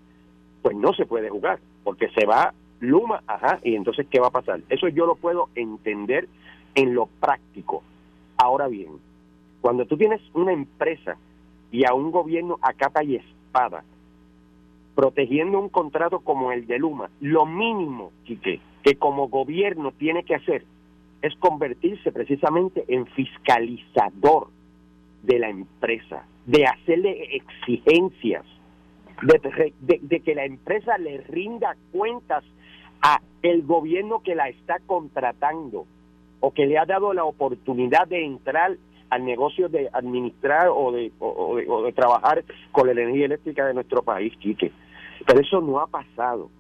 pues 0.61 0.77
no 0.77 0.93
se 0.93 1.07
puede 1.07 1.31
jugar, 1.31 1.61
porque 1.85 2.09
se 2.11 2.27
va 2.27 2.53
Luma, 2.83 3.23
ajá, 3.29 3.61
y 3.63 3.77
entonces, 3.77 4.09
¿qué 4.11 4.19
va 4.19 4.27
a 4.27 4.33
pasar? 4.33 4.61
Eso 4.69 4.89
yo 4.89 5.07
lo 5.07 5.15
puedo 5.15 5.51
entender 5.55 6.29
en 6.75 6.95
lo 6.97 7.07
práctico. 7.07 7.85
Ahora 8.37 8.67
bien, 8.67 8.89
cuando 9.61 9.87
tú 9.87 9.97
tienes 9.97 10.21
una 10.35 10.53
empresa 10.53 11.17
y 11.71 11.85
a 11.85 11.95
un 11.95 12.11
gobierno 12.11 12.59
a 12.61 12.73
capa 12.73 13.05
y 13.05 13.15
espada, 13.15 13.85
protegiendo 14.95 15.59
un 15.59 15.69
contrato 15.69 16.21
como 16.21 16.53
el 16.53 16.67
de 16.67 16.79
Luma, 16.79 17.11
lo 17.21 17.47
mínimo, 17.47 18.13
que 18.27 18.95
como 18.97 19.29
gobierno 19.29 19.93
tiene 19.93 20.25
que 20.25 20.35
hacer 20.35 20.65
es 21.23 21.35
convertirse 21.37 22.11
precisamente 22.11 22.85
en 22.89 23.07
fiscalizador 23.07 24.49
de 25.23 25.39
la 25.39 25.51
empresa, 25.51 26.27
de 26.47 26.67
hacerle 26.67 27.37
exigencias, 27.37 28.45
de, 29.23 30.01
de 30.01 30.21
que 30.21 30.35
la 30.35 30.45
empresa 30.45 30.99
le 30.99 31.19
rinda 31.19 31.77
cuentas 31.93 32.45
a 33.03 33.21
el 33.43 33.63
gobierno 33.63 34.21
que 34.21 34.35
la 34.35 34.49
está 34.49 34.79
contratando 34.85 35.87
o 36.41 36.51
que 36.53 36.67
le 36.67 36.77
ha 36.77 36.87
dado 36.87 37.13
la 37.15 37.25
oportunidad 37.25 38.09
de 38.09 38.25
entrar 38.25 38.77
al 39.13 39.25
negocio 39.27 39.69
de 39.69 39.91
administrar 39.93 40.69
o 40.75 40.91
de, 40.91 41.13
o, 41.19 41.83
de, 41.85 41.93
trabajar 41.93 42.45
con 42.73 42.87
la 42.87 42.93
energía 42.93 43.27
eléctrica 43.27 43.67
de 43.67 43.75
nuestro 43.75 44.03
país, 44.03 44.33
Quique. 44.39 44.73
Pero 45.27 45.41
eso 45.41 45.61
no 45.61 45.81
ha 45.81 45.87
pasado. 45.87 46.51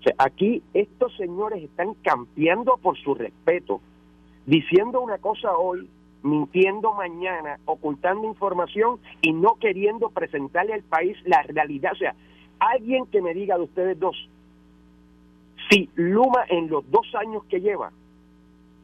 O 0.00 0.02
sea, 0.02 0.14
aquí 0.18 0.62
estos 0.74 1.16
señores 1.16 1.62
están 1.62 1.94
campeando 1.94 2.76
por 2.76 2.96
su 2.98 3.14
respeto, 3.14 3.80
diciendo 4.44 5.00
una 5.00 5.18
cosa 5.18 5.56
hoy, 5.56 5.88
mintiendo 6.22 6.92
mañana, 6.94 7.58
ocultando 7.64 8.26
información 8.26 8.98
y 9.22 9.32
no 9.32 9.56
queriendo 9.56 10.10
presentarle 10.10 10.74
al 10.74 10.82
país 10.82 11.16
la 11.24 11.42
realidad. 11.42 11.92
O 11.92 11.96
sea, 11.96 12.14
alguien 12.58 13.06
que 13.06 13.22
me 13.22 13.34
diga 13.34 13.56
de 13.56 13.64
ustedes 13.64 13.98
dos, 13.98 14.16
si 15.70 15.88
Luma 15.94 16.44
en 16.48 16.68
los 16.68 16.88
dos 16.90 17.06
años 17.14 17.44
que 17.44 17.60
lleva 17.60 17.90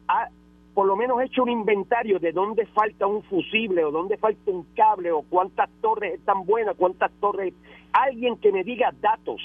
ha 0.08 0.28
por 0.74 0.86
lo 0.86 0.96
menos 0.96 1.20
hecho 1.22 1.42
un 1.42 1.50
inventario 1.50 2.18
de 2.18 2.32
dónde 2.32 2.66
falta 2.66 3.06
un 3.06 3.22
fusible 3.24 3.84
o 3.84 3.90
dónde 3.90 4.16
falta 4.16 4.50
un 4.50 4.64
cable 4.74 5.12
o 5.12 5.22
cuántas 5.22 5.68
torres 5.80 6.14
están 6.14 6.44
buenas, 6.46 6.76
cuántas 6.76 7.10
torres... 7.20 7.54
Alguien 7.92 8.38
que 8.38 8.52
me 8.52 8.64
diga 8.64 8.90
datos, 9.02 9.42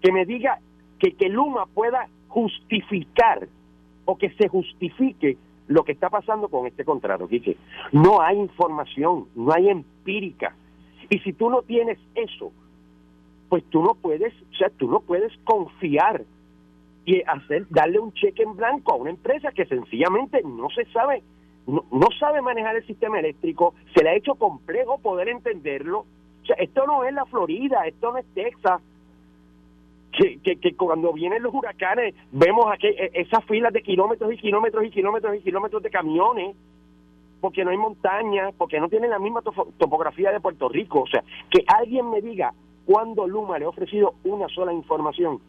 que 0.00 0.10
me 0.12 0.24
diga 0.24 0.60
que, 0.98 1.12
que 1.12 1.28
Luma 1.28 1.66
pueda 1.66 2.08
justificar 2.28 3.48
o 4.06 4.16
que 4.16 4.30
se 4.30 4.48
justifique 4.48 5.36
lo 5.68 5.84
que 5.84 5.92
está 5.92 6.08
pasando 6.08 6.48
con 6.48 6.66
este 6.66 6.86
contrato, 6.86 7.28
Quique. 7.28 7.58
No 7.92 8.22
hay 8.22 8.38
información, 8.38 9.26
no 9.34 9.52
hay 9.52 9.68
empírica. 9.68 10.54
Y 11.10 11.18
si 11.18 11.34
tú 11.34 11.50
no 11.50 11.62
tienes 11.62 11.98
eso, 12.14 12.50
pues 13.48 13.64
tú 13.64 13.82
no 13.82 13.94
puedes, 13.94 14.32
o 14.52 14.54
sea, 14.56 14.70
tú 14.70 14.90
no 14.90 15.00
puedes 15.00 15.36
confiar 15.44 16.24
y 17.06 17.22
hacer 17.22 17.66
darle 17.70 18.00
un 18.00 18.12
cheque 18.12 18.42
en 18.42 18.56
blanco 18.56 18.92
a 18.92 18.96
una 18.96 19.10
empresa 19.10 19.52
que 19.52 19.64
sencillamente 19.64 20.42
no 20.42 20.68
se 20.70 20.84
sabe 20.86 21.22
no, 21.66 22.08
sabe 22.18 22.42
manejar 22.42 22.76
el 22.76 22.86
sistema 22.86 23.18
eléctrico, 23.18 23.74
se 23.94 24.04
le 24.04 24.10
ha 24.10 24.14
hecho 24.14 24.36
complejo 24.36 24.98
poder 24.98 25.28
entenderlo. 25.28 26.00
O 26.42 26.46
sea, 26.46 26.54
esto 26.56 26.86
no 26.86 27.02
es 27.04 27.12
la 27.12 27.24
Florida, 27.26 27.86
esto 27.86 28.12
no 28.12 28.18
es 28.18 28.26
Texas. 28.34 28.80
Que, 30.12 30.38
que, 30.38 30.56
que 30.56 30.76
cuando 30.76 31.12
vienen 31.12 31.42
los 31.42 31.52
huracanes 31.52 32.14
vemos 32.30 32.66
aquí 32.72 32.86
e, 32.86 33.10
esas 33.14 33.44
filas 33.44 33.72
de 33.72 33.82
kilómetros 33.82 34.32
y 34.32 34.36
kilómetros 34.38 34.84
y 34.86 34.90
kilómetros 34.90 35.36
y 35.36 35.40
kilómetros 35.40 35.82
de 35.82 35.90
camiones 35.90 36.56
porque 37.40 37.64
no 37.64 37.70
hay 37.70 37.76
montaña, 37.76 38.50
porque 38.56 38.80
no 38.80 38.88
tienen 38.88 39.10
la 39.10 39.18
misma 39.18 39.42
topografía 39.42 40.32
de 40.32 40.40
Puerto 40.40 40.68
Rico. 40.68 41.02
O 41.02 41.06
sea, 41.06 41.22
que 41.50 41.64
alguien 41.66 42.08
me 42.08 42.22
diga, 42.22 42.54
cuando 42.86 43.26
Luma 43.26 43.58
le 43.58 43.66
ha 43.66 43.68
ofrecido 43.68 44.14
una 44.24 44.48
sola 44.48 44.72
información 44.72 45.40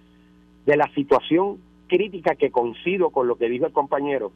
de 0.67 0.75
la 0.75 0.87
situación 0.93 1.59
crítica 1.87 2.35
que 2.35 2.51
coincido 2.51 3.09
con 3.09 3.27
lo 3.27 3.37
que 3.37 3.49
dijo 3.49 3.65
el 3.65 3.71
compañero, 3.71 4.33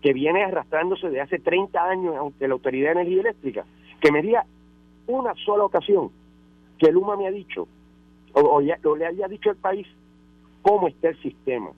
que 0.00 0.14
viene 0.14 0.42
arrastrándose 0.42 1.10
de 1.10 1.20
hace 1.20 1.38
30 1.38 1.78
años 1.84 2.16
ante 2.18 2.48
la 2.48 2.54
Autoridad 2.54 2.94
de 2.94 3.02
Energía 3.02 3.20
Eléctrica, 3.20 3.66
que 4.00 4.10
me 4.10 4.22
diga 4.22 4.46
una 5.06 5.34
sola 5.44 5.64
ocasión 5.64 6.10
que 6.78 6.90
Luma 6.90 7.16
me 7.16 7.26
ha 7.26 7.30
dicho, 7.30 7.68
o, 8.32 8.60
le 8.60 9.06
haya 9.06 9.28
dicho 9.28 9.50
al 9.50 9.56
país, 9.56 9.86
cómo 10.62 10.88
está 10.88 11.10
el 11.10 11.20
sistema, 11.20 11.70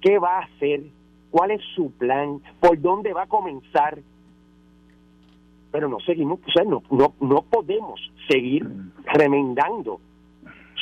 qué 0.00 0.20
va 0.20 0.38
a 0.38 0.44
hacer, 0.44 0.82
cuál 1.30 1.50
es 1.50 1.60
su 1.74 1.90
plan, 1.90 2.40
por 2.60 2.80
dónde 2.80 3.12
va 3.12 3.22
a 3.22 3.26
comenzar. 3.26 3.98
Pero 5.72 5.88
no 5.88 5.98
seguimos, 6.00 6.38
o 6.40 6.64
no, 6.64 6.82
no, 6.90 7.14
no 7.20 7.42
podemos 7.42 8.00
seguir 8.28 8.64
remendando 9.06 10.00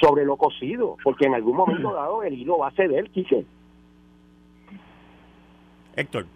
sobre 0.00 0.24
lo 0.24 0.36
cocido, 0.36 0.96
porque 1.02 1.26
en 1.26 1.34
algún 1.34 1.56
momento 1.56 1.92
dado 1.94 2.22
el 2.22 2.34
hilo 2.34 2.58
va 2.58 2.68
a 2.68 2.72
ceder, 2.72 3.10
Quique. 3.10 3.44
Héctor. 5.94 6.26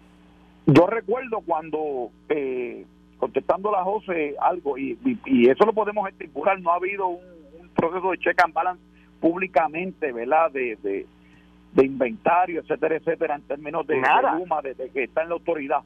Yo 0.65 0.87
recuerdo 0.87 1.41
cuando, 1.41 2.09
eh, 2.29 2.85
contestando 3.17 3.69
a 3.69 3.79
la 3.79 3.83
José 3.83 4.35
algo, 4.39 4.77
y, 4.77 4.97
y, 5.25 5.49
eso 5.49 5.65
lo 5.65 5.73
podemos 5.73 6.07
estipular, 6.09 6.59
no 6.59 6.71
ha 6.71 6.75
habido 6.75 7.07
un, 7.07 7.41
proceso 7.75 8.11
de 8.11 8.17
check 8.17 8.43
and 8.43 8.53
balance 8.53 8.83
públicamente, 9.19 10.11
¿verdad? 10.11 10.51
De, 10.51 10.77
de, 10.83 11.85
inventario, 11.85 12.59
etcétera, 12.61 12.97
etcétera, 12.97 13.35
en 13.35 13.41
términos 13.43 13.87
de, 13.87 13.97
Nada. 13.97 14.37
de, 14.61 14.73
de 14.73 14.89
que 14.89 15.03
está 15.03 15.23
en 15.23 15.29
la 15.29 15.35
autoridad. 15.35 15.81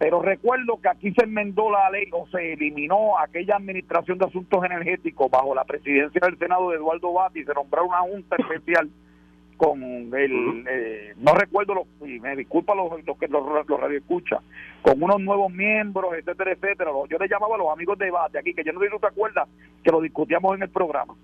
Pero 0.00 0.22
recuerdo 0.22 0.80
que 0.80 0.88
aquí 0.88 1.12
se 1.12 1.24
enmendó 1.24 1.70
la 1.70 1.90
ley 1.90 2.08
o 2.12 2.26
se 2.28 2.54
eliminó 2.54 3.18
aquella 3.18 3.56
administración 3.56 4.16
de 4.16 4.24
asuntos 4.24 4.64
energéticos 4.64 5.30
bajo 5.30 5.54
la 5.54 5.64
presidencia 5.64 6.22
del 6.24 6.38
Senado 6.38 6.70
de 6.70 6.76
Eduardo 6.76 7.12
Bati 7.12 7.40
y 7.40 7.44
se 7.44 7.52
nombró 7.52 7.84
una 7.84 7.98
junta 7.98 8.36
especial 8.38 8.88
con 9.58 9.82
el, 9.82 10.64
eh, 10.70 11.12
no 11.18 11.34
recuerdo, 11.34 11.74
lo, 11.74 12.06
y 12.06 12.18
me 12.18 12.34
disculpa 12.34 12.74
los, 12.74 12.90
que 13.18 13.28
los, 13.28 13.44
los 13.46 13.78
con 14.80 15.02
unos 15.02 15.20
nuevos 15.20 15.52
miembros, 15.52 16.14
etcétera, 16.14 16.52
etcétera. 16.52 16.92
Yo 17.06 17.18
le 17.18 17.28
llamaba 17.28 17.56
a 17.56 17.58
los 17.58 17.70
amigos 17.70 17.98
de 17.98 18.06
debate 18.06 18.38
aquí, 18.38 18.54
que 18.54 18.64
yo 18.64 18.72
no 18.72 18.80
sé 18.80 18.86
si 18.86 18.92
tú 18.92 19.00
te 19.00 19.08
acuerdas 19.08 19.50
que 19.84 19.90
lo 19.90 20.00
discutíamos 20.00 20.56
en 20.56 20.62
el 20.62 20.70
programa. 20.70 21.14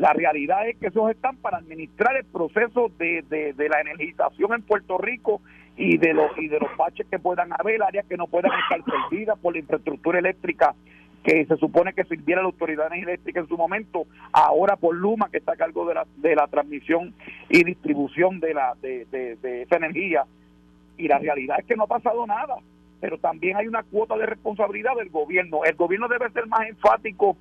La 0.00 0.14
realidad 0.14 0.66
es 0.66 0.78
que 0.78 0.86
esos 0.86 1.10
están 1.10 1.36
para 1.36 1.58
administrar 1.58 2.16
el 2.16 2.24
proceso 2.24 2.90
de, 2.98 3.22
de, 3.28 3.52
de 3.52 3.68
la 3.68 3.82
energización 3.82 4.54
en 4.54 4.62
Puerto 4.62 4.96
Rico 4.96 5.42
y 5.76 5.98
de 5.98 6.14
los 6.14 6.30
y 6.38 6.48
de 6.48 6.58
los 6.58 6.74
baches 6.78 7.06
que 7.10 7.18
puedan 7.18 7.50
haber, 7.52 7.82
áreas 7.82 8.06
que 8.06 8.16
no 8.16 8.26
puedan 8.26 8.50
estar 8.62 8.80
servidas 8.82 9.38
por 9.40 9.52
la 9.52 9.58
infraestructura 9.58 10.18
eléctrica 10.18 10.74
que 11.22 11.44
se 11.44 11.54
supone 11.58 11.92
que 11.92 12.04
sirviera 12.04 12.40
la 12.40 12.46
autoridad 12.46 12.90
eléctrica 12.94 13.40
en 13.40 13.48
su 13.48 13.58
momento, 13.58 14.06
ahora 14.32 14.76
por 14.76 14.94
Luma, 14.96 15.28
que 15.30 15.36
está 15.36 15.52
a 15.52 15.56
cargo 15.56 15.86
de 15.86 15.92
la, 15.92 16.06
de 16.16 16.34
la 16.34 16.46
transmisión 16.46 17.12
y 17.50 17.62
distribución 17.62 18.40
de, 18.40 18.54
la, 18.54 18.74
de, 18.80 19.04
de, 19.10 19.62
esa 19.64 19.76
energía. 19.76 20.24
Y 20.96 21.08
la 21.08 21.18
realidad 21.18 21.58
es 21.60 21.66
que 21.66 21.76
no 21.76 21.82
ha 21.82 21.88
pasado 21.88 22.26
nada, 22.26 22.56
pero 23.02 23.18
también 23.18 23.58
hay 23.58 23.66
una 23.66 23.82
cuota 23.82 24.16
de 24.16 24.24
responsabilidad 24.24 24.96
del 24.96 25.10
gobierno. 25.10 25.62
El 25.66 25.74
gobierno 25.74 26.08
debe 26.08 26.30
ser 26.30 26.46
más 26.46 26.66
enfático 26.66 27.36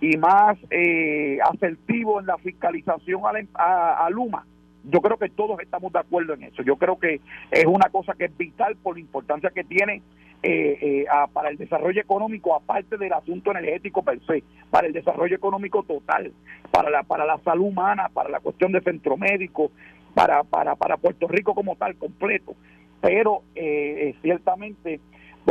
y 0.00 0.16
más 0.16 0.56
eh, 0.70 1.38
asertivo 1.42 2.20
en 2.20 2.26
la 2.26 2.38
fiscalización 2.38 3.22
a, 3.54 4.06
a 4.06 4.10
Luma 4.10 4.44
yo 4.84 5.00
creo 5.00 5.18
que 5.18 5.28
todos 5.28 5.60
estamos 5.60 5.92
de 5.92 5.98
acuerdo 5.98 6.34
en 6.34 6.44
eso. 6.44 6.62
Yo 6.62 6.76
creo 6.76 6.98
que 6.98 7.20
es 7.50 7.66
una 7.66 7.90
cosa 7.90 8.14
que 8.14 8.26
es 8.26 8.36
vital 8.36 8.76
por 8.76 8.94
la 8.94 9.00
importancia 9.00 9.50
que 9.50 9.64
tiene 9.64 10.02
eh, 10.42 10.78
eh, 10.80 11.06
para 11.32 11.50
el 11.50 11.56
desarrollo 11.56 12.00
económico, 12.00 12.54
aparte 12.54 12.96
del 12.96 13.12
asunto 13.12 13.50
energético 13.50 14.02
per 14.02 14.20
se, 14.24 14.42
para 14.70 14.86
el 14.86 14.92
desarrollo 14.92 15.34
económico 15.34 15.82
total, 15.82 16.32
para 16.70 16.90
la, 16.90 17.02
para 17.02 17.26
la 17.26 17.38
salud 17.38 17.66
humana, 17.66 18.08
para 18.12 18.30
la 18.30 18.40
cuestión 18.40 18.72
de 18.72 18.80
centro 18.80 19.16
médico, 19.16 19.70
para, 20.14 20.44
para, 20.44 20.76
para 20.76 20.96
Puerto 20.96 21.28
Rico 21.28 21.54
como 21.54 21.76
tal, 21.76 21.96
completo. 21.96 22.54
Pero 23.00 23.42
eh, 23.54 24.14
ciertamente, 24.22 25.00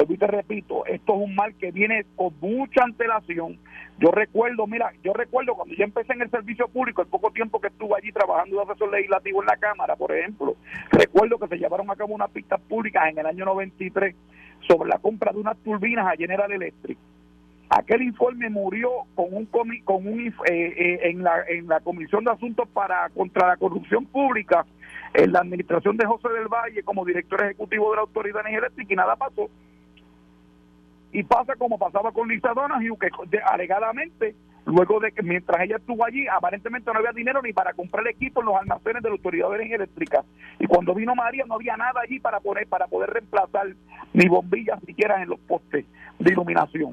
y 0.07 0.17
te 0.17 0.27
repito, 0.27 0.85
esto 0.85 1.13
es 1.15 1.19
un 1.21 1.35
mal 1.35 1.55
que 1.55 1.71
viene 1.71 2.05
con 2.15 2.33
mucha 2.39 2.83
antelación. 2.83 3.57
Yo 3.99 4.11
recuerdo, 4.11 4.67
mira, 4.67 4.91
yo 5.03 5.13
recuerdo 5.13 5.55
cuando 5.55 5.73
yo 5.73 5.83
empecé 5.83 6.13
en 6.13 6.21
el 6.21 6.29
servicio 6.29 6.67
público, 6.67 7.01
el 7.01 7.07
poco 7.07 7.31
tiempo 7.31 7.59
que 7.59 7.69
estuve 7.69 7.95
allí 7.97 8.11
trabajando 8.11 8.57
de 8.57 8.63
asesor 8.63 8.91
legislativo 8.91 9.41
en 9.41 9.47
la 9.47 9.57
Cámara, 9.57 9.95
por 9.95 10.15
ejemplo, 10.15 10.55
recuerdo 10.91 11.39
que 11.39 11.47
se 11.47 11.57
llevaron 11.57 11.89
a 11.89 11.95
cabo 11.95 12.13
unas 12.13 12.29
pistas 12.29 12.61
públicas 12.61 13.09
en 13.09 13.17
el 13.17 13.25
año 13.25 13.45
93 13.45 14.15
sobre 14.67 14.89
la 14.89 14.99
compra 14.99 15.31
de 15.31 15.39
unas 15.39 15.57
turbinas 15.57 16.05
a 16.05 16.15
General 16.15 16.51
Electric. 16.51 16.97
Aquel 17.69 18.01
informe 18.03 18.49
murió 18.49 18.89
con 19.15 19.25
un 19.31 19.45
con 19.45 20.07
un 20.07 20.19
eh, 20.19 20.33
eh, 20.49 20.99
en 21.03 21.21
la 21.21 21.43
en 21.49 21.67
la 21.67 21.81
Comisión 21.81 22.23
de 22.23 22.31
Asuntos 22.31 22.67
para 22.69 23.09
contra 23.09 23.47
la 23.47 23.57
corrupción 23.57 24.05
pública 24.05 24.65
en 25.13 25.33
la 25.33 25.39
administración 25.39 25.97
de 25.97 26.05
José 26.05 26.29
del 26.29 26.47
Valle 26.47 26.83
como 26.83 27.03
director 27.03 27.43
ejecutivo 27.43 27.89
de 27.89 27.97
la 27.97 28.01
Autoridad 28.03 28.47
Eléctrica 28.47 28.93
y 28.93 28.95
nada 28.95 29.17
pasó. 29.17 29.49
Y 31.17 31.23
pasa 31.23 31.55
como 31.55 31.79
pasaba 31.79 32.11
con 32.11 32.27
Lisa 32.27 32.53
Donahue, 32.53 32.95
que 32.99 33.39
alegadamente 33.43 34.35
Luego 34.67 34.99
de 34.99 35.13
que 35.13 35.23
mientras 35.23 35.61
ella 35.61 35.77
estuvo 35.77 36.03
allí, 36.03 36.27
aparentemente 36.27 36.91
no 36.91 36.99
había 36.99 37.13
dinero 37.13 37.41
ni 37.41 37.53
para 37.53 37.73
comprar 37.73 38.05
el 38.05 38.13
equipo 38.13 38.41
en 38.41 38.47
los 38.47 38.57
almacenes 38.57 39.01
de 39.01 39.07
la 39.07 39.15
Autoridad 39.15 39.47
de 39.47 39.55
Energía 39.55 39.77
Eléctrica. 39.77 40.25
Y 40.59 40.67
cuando 40.67 40.93
vino 40.93 41.15
María 41.15 41.45
no 41.47 41.55
había 41.55 41.77
nada 41.77 42.01
allí 42.01 42.19
para 42.19 42.41
poner 42.41 42.67
para 42.67 42.85
poder 42.87 43.11
reemplazar 43.11 43.67
ni 44.11 44.27
bombillas 44.27 44.81
siquiera 44.85 45.23
en 45.23 45.29
los 45.29 45.39
postes 45.39 45.85
de 46.19 46.31
iluminación. 46.31 46.91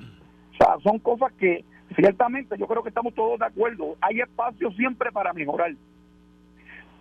O 0.52 0.56
sea, 0.56 0.76
son 0.84 1.00
cosas 1.00 1.32
que 1.32 1.64
ciertamente 1.96 2.56
yo 2.56 2.68
creo 2.68 2.84
que 2.84 2.90
estamos 2.90 3.12
todos 3.12 3.40
de 3.40 3.46
acuerdo. 3.46 3.96
Hay 4.00 4.20
espacio 4.20 4.70
siempre 4.70 5.10
para 5.10 5.32
mejorar. 5.32 5.72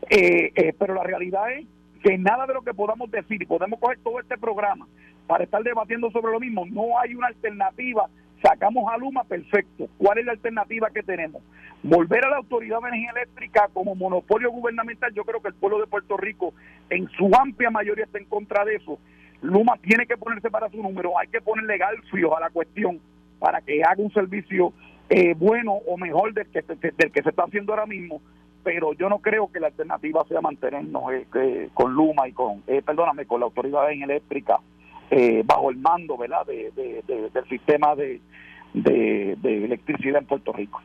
Eh, 0.09 0.51
eh, 0.55 0.74
pero 0.80 0.95
la 0.95 1.03
realidad 1.03 1.51
es 1.51 1.67
que 2.04 2.18
nada 2.18 2.45
de 2.45 2.54
lo 2.54 2.62
que 2.62 2.74
podamos 2.74 3.10
decir 3.10 3.41
y 3.41 3.45
podemos 3.45 3.80
coger 3.80 3.97
todo 4.04 4.20
este 4.20 4.38
programa 4.38 4.88
para 5.26 5.45
estar 5.45 5.64
debatiendo 5.64 6.12
sobre 6.12 6.34
lo 6.34 6.39
mismo, 6.39 6.66
no 6.66 6.99
hay 6.99 7.16
una 7.16 7.28
alternativa 7.28 8.08
Sacamos 8.43 8.91
a 8.91 8.97
Luma, 8.97 9.24
perfecto. 9.24 9.88
¿Cuál 9.97 10.18
es 10.18 10.26
la 10.26 10.34
alternativa 10.34 10.89
que 10.89 11.01
tenemos? 11.01 11.41
Volver 11.82 12.26
a 12.26 12.30
la 12.30 12.38
Autoridad 12.38 12.82
de 12.82 12.89
Energía 12.89 13.12
Eléctrica 13.12 13.70
como 13.74 13.95
monopolio 13.95 14.51
gubernamental. 14.51 15.14
Yo 15.14 15.24
creo 15.24 15.41
que 15.41 15.47
el 15.47 15.54
pueblo 15.54 15.80
de 15.80 15.88
Puerto 15.88 16.18
Rico, 16.18 16.54
en 16.89 17.08
su 17.12 17.32
amplia 17.34 17.70
mayoría, 17.70 18.04
está 18.04 18.18
en 18.18 18.26
contra 18.26 18.66
de 18.66 18.76
eso. 18.76 18.99
Luma 19.41 19.78
tiene 19.82 20.06
que 20.06 20.18
ponerse 20.18 20.51
para 20.51 20.70
su 20.70 20.84
número. 20.84 21.18
Hay 21.18 21.30
que 21.30 21.39
ponerle 21.39 21.78
galfios 21.78 22.34
a 22.36 22.41
la 22.41 22.49
cuestión 22.49 22.99
para 23.39 23.62
que 23.62 23.82
haga 23.82 24.04
un 24.04 24.12
servicio 24.12 24.74
eh, 25.10 25.36
bueno 25.38 25.72
o 25.88 25.97
mejor 25.97 26.34
del 26.34 26.47
que, 26.47 26.62
del 26.62 27.12
que 27.14 27.24
se 27.24 27.30
está 27.30 27.43
haciendo 27.43 27.72
ahora 27.72 27.86
mismo 27.86 28.22
pero 28.64 28.93
yo 28.93 29.09
no 29.09 29.20
creo 29.20 29.51
que 29.51 29.59
la 29.59 29.68
alternativa 29.68 30.26
sea 30.28 30.41
mantenernos 30.41 31.03
eh, 31.11 31.70
con 31.74 31.93
Luma 31.93 32.28
y 32.28 32.32
con, 32.32 32.64
eh, 32.68 32.82
perdóname, 32.82 33.26
con 33.26 33.39
la 33.39 33.45
autoridad 33.45 33.91
eléctrica 33.91 34.59
eh, 35.11 35.43
bajo 35.45 35.70
el 35.70 35.78
mando 35.78 36.18
¿verdad? 36.18 36.45
De, 36.45 36.72
del 37.05 37.49
sistema 37.49 37.95
de, 37.95 38.22
de, 38.74 39.66
electricidad 39.66 40.20
en 40.20 40.26
Puerto 40.26 40.53
Rico. 40.53 40.82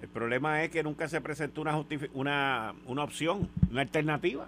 El 0.00 0.08
problema 0.08 0.62
es 0.62 0.70
que 0.70 0.82
nunca 0.82 1.08
se 1.08 1.20
presentó 1.20 1.60
una, 1.62 1.84
una, 2.12 2.74
una 2.86 3.04
opción, 3.04 3.48
una 3.70 3.82
alternativa. 3.82 4.46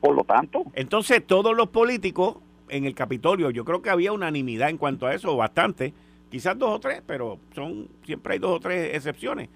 Por 0.00 0.14
lo 0.14 0.24
tanto. 0.24 0.64
Entonces 0.74 1.26
todos 1.26 1.56
los 1.56 1.68
políticos 1.68 2.36
en 2.68 2.84
el 2.84 2.94
Capitolio, 2.94 3.50
yo 3.50 3.64
creo 3.64 3.82
que 3.82 3.90
había 3.90 4.12
unanimidad 4.12 4.68
en 4.68 4.78
cuanto 4.78 5.06
a 5.06 5.14
eso, 5.14 5.36
bastante, 5.36 5.94
quizás 6.30 6.58
dos 6.58 6.70
o 6.72 6.80
tres, 6.80 7.02
pero 7.06 7.38
son 7.54 7.88
siempre 8.04 8.34
hay 8.34 8.38
dos 8.38 8.56
o 8.56 8.60
tres 8.60 8.94
excepciones, 8.94 9.48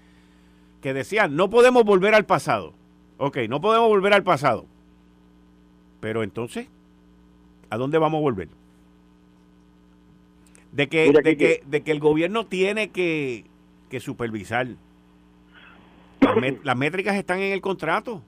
que 0.81 0.93
decían, 0.93 1.35
no 1.35 1.49
podemos 1.49 1.83
volver 1.83 2.15
al 2.15 2.25
pasado. 2.25 2.73
Ok, 3.17 3.37
no 3.49 3.61
podemos 3.61 3.89
volver 3.89 4.13
al 4.13 4.23
pasado. 4.23 4.65
Pero 5.99 6.23
entonces, 6.23 6.67
¿A 7.69 7.77
dónde 7.77 7.97
vamos 7.97 8.19
a 8.19 8.21
volver? 8.21 8.47
De 10.71 10.87
que, 10.87 11.11
de 11.11 11.37
que, 11.37 11.63
de 11.65 11.81
que 11.81 11.91
el 11.91 11.99
gobierno 11.99 12.45
tiene 12.45 12.89
que, 12.89 13.45
supervisar. 13.99 14.67
Las, 16.63 16.77
métricas 16.77 17.15
están 17.15 17.39
en 17.39 17.53
el 17.53 17.61
contrato. 17.61 18.21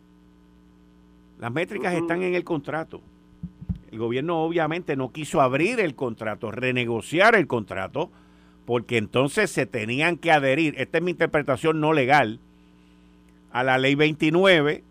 Las 1.40 1.52
métricas 1.52 1.94
están 1.96 2.22
en 2.22 2.36
el 2.36 2.44
contrato. 2.44 3.02
El 3.92 4.00
gobierno 4.00 4.44
obviamente 4.44 4.96
no 4.96 5.12
quiso 5.12 5.42
abrir 5.42 5.80
el 5.80 5.96
contrato, 5.96 6.52
renegociar 6.52 7.36
el 7.36 7.48
contrato, 7.48 8.10
porque 8.66 8.98
entonces 8.98 9.52
se 9.52 9.66
tenían 9.66 10.18
que 10.18 10.32
adherir, 10.32 10.76
esta 10.78 10.98
es 10.98 11.04
mi 11.04 11.12
interpretación 11.12 11.80
no 11.80 11.94
legal, 11.94 12.40
a 13.52 13.64
la 13.64 13.78
ley 13.78 13.96
29 13.96 14.84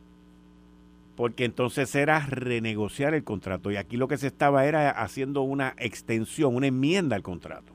porque 1.21 1.45
entonces 1.45 1.95
era 1.95 2.21
renegociar 2.21 3.13
el 3.13 3.25
contrato 3.25 3.71
y 3.71 3.77
aquí 3.77 3.99
lo 3.99 4.09
que 4.09 4.17
se 4.17 4.27
estaba 4.27 4.65
era 4.65 4.89
haciendo 4.91 5.43
una 5.43 5.75
extensión, 5.77 6.57
una 6.57 6.69
enmienda 6.69 7.15
al 7.15 7.23
contrato. 7.23 7.75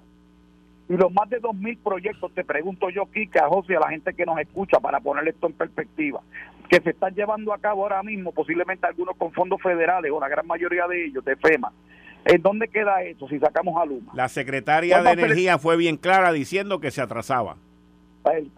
Y 0.89 0.93
los 0.97 1.13
más 1.13 1.29
de 1.29 1.39
2.000 1.39 1.77
proyectos, 1.77 2.31
te 2.33 2.43
pregunto 2.43 2.89
yo, 2.89 3.05
Kike, 3.05 3.37
a 3.37 3.47
José, 3.47 3.75
a 3.75 3.81
la 3.81 3.89
gente 3.89 4.15
que 4.15 4.25
nos 4.25 4.39
escucha, 4.39 4.79
para 4.79 4.99
poner 4.99 5.27
esto 5.27 5.45
en 5.45 5.53
perspectiva, 5.53 6.21
que 6.69 6.79
se 6.81 6.89
están 6.89 7.13
llevando 7.13 7.53
a 7.53 7.59
cabo 7.59 7.83
ahora 7.83 8.01
mismo, 8.01 8.31
posiblemente 8.31 8.87
algunos 8.87 9.15
con 9.15 9.31
fondos 9.31 9.61
federales 9.61 10.11
o 10.11 10.19
la 10.19 10.27
gran 10.27 10.47
mayoría 10.47 10.87
de 10.87 11.05
ellos, 11.05 11.23
de 11.23 11.35
FEMA. 11.35 11.71
¿En 12.25 12.41
dónde 12.41 12.67
queda 12.67 13.03
eso 13.03 13.27
si 13.27 13.39
sacamos 13.39 13.79
a 13.79 13.85
Luma? 13.85 14.11
La 14.15 14.27
secretaria 14.27 15.01
de 15.01 15.11
Energía 15.11 15.59
fue 15.59 15.77
bien 15.77 15.97
clara 15.97 16.31
diciendo 16.31 16.79
que 16.79 16.91
se 16.91 17.01
atrasaba. 17.01 17.57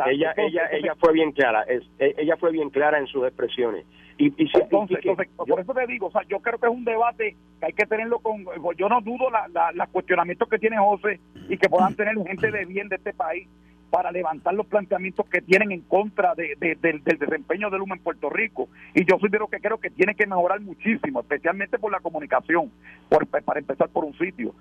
Ella, 0.05 0.33
ella, 0.37 0.61
ella 0.71 0.95
fue 0.97 1.11
bien 1.11 1.33
clara, 1.33 1.63
es, 1.63 1.83
e, 1.99 2.15
ella 2.17 2.37
fue 2.37 2.51
bien 2.51 2.69
clara 2.69 2.99
en 2.99 3.07
sus 3.07 3.25
expresiones. 3.25 3.85
Y, 4.17 4.27
y, 4.41 4.49
entonces, 4.53 4.99
por 5.35 5.59
eso 5.59 5.73
te 5.73 5.85
digo, 5.87 6.07
o 6.07 6.11
sea, 6.11 6.21
yo 6.29 6.39
creo 6.39 6.57
que 6.57 6.67
es 6.67 6.73
un 6.73 6.85
debate 6.85 7.35
que 7.59 7.65
hay 7.65 7.73
que 7.73 7.85
tenerlo 7.85 8.19
con, 8.19 8.45
yo 8.77 8.87
no 8.87 9.01
dudo 9.01 9.29
los 9.29 9.75
la, 9.75 9.87
cuestionamientos 9.87 10.47
que 10.49 10.57
tiene 10.57 10.77
José 10.77 11.19
y 11.49 11.57
que 11.57 11.69
puedan 11.69 11.95
tener 11.97 12.15
gente 12.25 12.49
de 12.49 12.65
bien 12.65 12.87
de 12.87 12.95
este 12.95 13.13
país, 13.13 13.47
para 13.89 14.11
levantar 14.11 14.53
los 14.53 14.67
planteamientos 14.67 15.25
que 15.27 15.41
tienen 15.41 15.71
en 15.71 15.81
contra 15.81 16.35
de, 16.35 16.55
del, 16.79 17.03
desempeño 17.03 17.69
de 17.69 17.77
Luma 17.77 17.95
en 17.95 18.01
Puerto 18.01 18.29
Rico. 18.29 18.69
Y 18.93 19.05
yo 19.05 19.17
soy 19.19 19.29
de 19.29 19.39
lo 19.39 19.47
que 19.47 19.59
creo 19.59 19.79
que 19.79 19.89
tiene 19.89 20.15
que 20.15 20.27
mejorar 20.27 20.59
muchísimo, 20.61 21.21
especialmente 21.21 21.79
por 21.79 21.91
la 21.91 21.99
comunicación, 21.99 22.71
por, 23.09 23.27
para 23.27 23.59
empezar 23.59 23.89
por 23.89 24.03
un 24.03 24.17
sitio. 24.17 24.53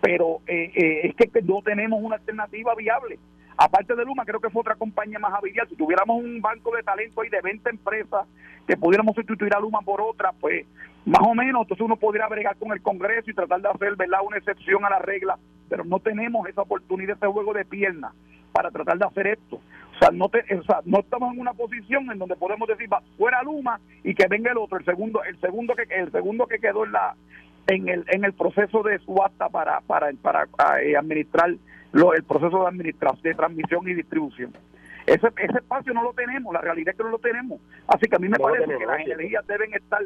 Pero 0.00 0.40
eh, 0.46 0.72
eh, 0.74 1.00
es 1.04 1.14
que 1.14 1.42
no 1.42 1.62
tenemos 1.62 2.02
una 2.02 2.16
alternativa 2.16 2.74
viable. 2.74 3.18
Aparte 3.56 3.94
de 3.94 4.04
Luma, 4.06 4.24
creo 4.24 4.40
que 4.40 4.48
fue 4.48 4.60
otra 4.60 4.76
compañía 4.76 5.18
más 5.18 5.34
habitual. 5.34 5.68
Si 5.68 5.76
tuviéramos 5.76 6.22
un 6.22 6.40
banco 6.40 6.74
de 6.74 6.82
talento 6.82 7.20
ahí 7.20 7.28
de 7.28 7.42
20 7.42 7.68
empresas 7.68 8.26
que 8.66 8.76
pudiéramos 8.76 9.14
sustituir 9.14 9.54
a 9.54 9.60
Luma 9.60 9.80
por 9.82 10.00
otra, 10.00 10.32
pues 10.32 10.66
más 11.04 11.20
o 11.26 11.34
menos, 11.34 11.62
entonces 11.62 11.84
uno 11.84 11.96
podría 11.96 12.26
bregar 12.28 12.56
con 12.56 12.72
el 12.72 12.80
Congreso 12.80 13.30
y 13.30 13.34
tratar 13.34 13.60
de 13.60 13.68
hacer 13.68 13.96
¿verdad? 13.96 14.20
una 14.24 14.38
excepción 14.38 14.84
a 14.86 14.90
la 14.90 14.98
regla, 15.00 15.38
pero 15.68 15.84
no 15.84 15.98
tenemos 15.98 16.48
esa 16.48 16.62
oportunidad, 16.62 17.16
ese 17.16 17.26
juego 17.26 17.52
de 17.52 17.66
piernas 17.66 18.14
para 18.52 18.70
tratar 18.70 18.98
de 18.98 19.06
hacer 19.06 19.26
esto. 19.26 19.56
O 19.56 19.98
sea, 19.98 20.10
no, 20.10 20.28
te, 20.28 20.38
o 20.54 20.62
sea, 20.62 20.80
no 20.84 21.00
estamos 21.00 21.34
en 21.34 21.40
una 21.40 21.52
posición 21.52 22.10
en 22.10 22.18
donde 22.18 22.36
podemos 22.36 22.66
decir 22.68 22.90
va, 22.92 23.02
fuera 23.18 23.42
Luma 23.42 23.80
y 24.02 24.14
que 24.14 24.26
venga 24.28 24.50
el 24.50 24.58
otro, 24.58 24.78
el 24.78 24.84
segundo, 24.84 25.22
el 25.24 25.38
segundo 25.40 25.74
que 25.74 25.82
el 25.94 26.10
segundo 26.10 26.46
que 26.46 26.58
quedó 26.58 26.84
en 26.84 26.92
la 26.92 27.14
en 27.66 27.88
el 27.88 28.04
en 28.08 28.24
el 28.24 28.32
proceso 28.32 28.82
de 28.82 28.98
subasta 29.00 29.48
para 29.48 29.80
para 29.82 30.10
para, 30.22 30.46
eh, 30.82 30.96
administrar 30.96 31.54
lo, 31.92 32.14
el 32.14 32.24
proceso 32.24 32.62
de 32.62 32.68
administración 32.68 33.22
de 33.22 33.34
transmisión 33.34 33.88
y 33.88 33.94
distribución. 33.94 34.52
Ese, 35.06 35.26
ese 35.38 35.58
espacio 35.58 35.92
no 35.92 36.02
lo 36.02 36.12
tenemos, 36.12 36.52
la 36.52 36.60
realidad 36.60 36.92
es 36.92 36.96
que 36.96 37.04
no 37.04 37.10
lo 37.10 37.18
tenemos. 37.18 37.60
Así 37.88 38.06
que 38.06 38.16
a 38.16 38.18
mí 38.18 38.28
me 38.28 38.38
parece 38.38 38.78
que 38.78 38.86
las 38.86 39.00
energías 39.00 39.46
deben 39.46 39.74
estar 39.74 40.02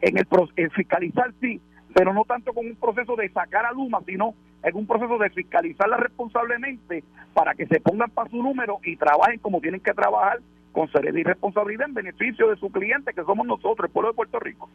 en 0.00 0.18
el 0.18 0.26
en 0.56 0.70
fiscalizar 0.70 1.32
sí, 1.40 1.60
pero 1.94 2.12
no 2.12 2.24
tanto 2.24 2.52
con 2.52 2.66
un 2.66 2.76
proceso 2.76 3.16
de 3.16 3.28
sacar 3.30 3.64
a 3.66 3.72
Luma, 3.72 4.00
sino 4.06 4.34
en 4.64 4.76
un 4.76 4.86
proceso 4.86 5.18
de 5.18 5.30
fiscalizarla 5.30 5.98
responsablemente 5.98 7.04
para 7.34 7.54
que 7.54 7.66
se 7.66 7.80
pongan 7.80 8.10
para 8.10 8.30
su 8.30 8.42
número 8.42 8.78
y 8.82 8.96
trabajen 8.96 9.38
como 9.38 9.60
tienen 9.60 9.80
que 9.80 9.92
trabajar 9.92 10.40
con 10.72 10.90
seriedad 10.90 11.18
y 11.18 11.22
responsabilidad 11.22 11.86
en 11.88 11.94
beneficio 11.94 12.48
de 12.48 12.56
su 12.56 12.70
cliente, 12.70 13.12
que 13.12 13.22
somos 13.22 13.46
nosotros, 13.46 13.86
el 13.86 13.92
pueblo 13.92 14.10
de 14.10 14.16
Puerto 14.16 14.40
Rico. 14.40 14.68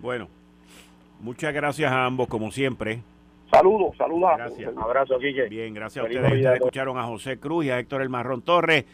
Bueno, 0.00 0.28
muchas 1.20 1.52
gracias 1.52 1.90
a 1.92 2.04
ambos, 2.04 2.28
como 2.28 2.50
siempre. 2.50 3.00
Saludos, 3.50 3.96
saludos. 3.96 4.30
Gracias. 4.36 4.72
Un 4.72 4.82
abrazo, 4.82 5.18
Quique. 5.18 5.48
Bien, 5.48 5.74
gracias 5.74 6.04
a 6.04 6.08
ustedes. 6.08 6.54
escucharon 6.54 6.98
a 6.98 7.02
José 7.04 7.38
Cruz 7.38 7.64
y 7.64 7.70
a 7.70 7.78
Héctor 7.78 8.02
El 8.02 8.08
Marrón 8.08 8.42
Torres. 8.42 8.84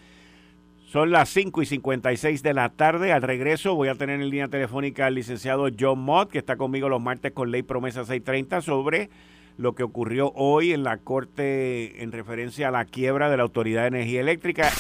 Son 0.95 1.11
las 1.11 1.29
5 1.31 1.61
y 1.61 1.67
56 1.67 2.45
de 2.45 2.55
la 2.55 2.69
tarde. 2.69 3.13
Al 3.13 3.23
regreso 3.23 3.75
voy 3.75 3.89
a 3.89 3.97
tener 3.97 4.21
en 4.21 4.31
línea 4.31 4.47
telefónica 4.47 5.07
al 5.07 5.17
licenciado 5.17 5.67
John 5.77 5.99
Mott, 5.99 6.31
que 6.31 6.39
está 6.39 6.55
conmigo 6.55 6.89
los 6.89 7.03
martes 7.03 7.33
con 7.33 7.51
Ley 7.51 7.65
Promesa 7.65 8.05
630, 8.05 8.61
sobre 8.61 9.11
lo 9.57 9.75
que 9.75 9.83
ocurrió 9.83 10.31
hoy 10.37 10.73
en 10.73 10.85
la 10.85 10.99
Corte 10.99 12.01
en 12.05 12.13
referencia 12.13 12.69
a 12.69 12.71
la 12.71 12.85
quiebra 12.85 13.29
de 13.29 13.37
la 13.39 13.43
Autoridad 13.43 13.83
de 13.83 13.89
Energía 13.89 14.21
Eléctrica. 14.21 14.71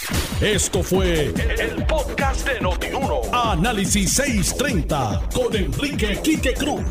Esto 0.40 0.84
fue 0.84 1.32
el, 1.58 1.84
podcast 1.88 2.48
de 2.48 2.60
Notiuno. 2.60 3.22
Análisis 3.32 4.12
630 4.12 5.30
con 5.34 5.56
Enrique 5.56 6.20
Quique 6.22 6.54
Cruz. 6.54 6.84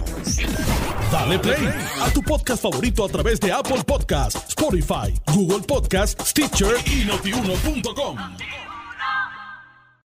Dale 1.14 1.40
play 1.40 1.70
a 2.02 2.12
tu 2.12 2.22
podcast 2.24 2.62
favorito 2.62 3.06
a 3.06 3.08
través 3.08 3.40
de 3.40 3.54
Apple 3.54 3.84
Podcasts, 3.88 4.50
Spotify, 4.50 5.14
Google 5.34 5.66
Podcasts, 5.66 6.30
Stitcher 6.30 6.76
y 6.88 7.06
notiuno.com. 7.06 8.18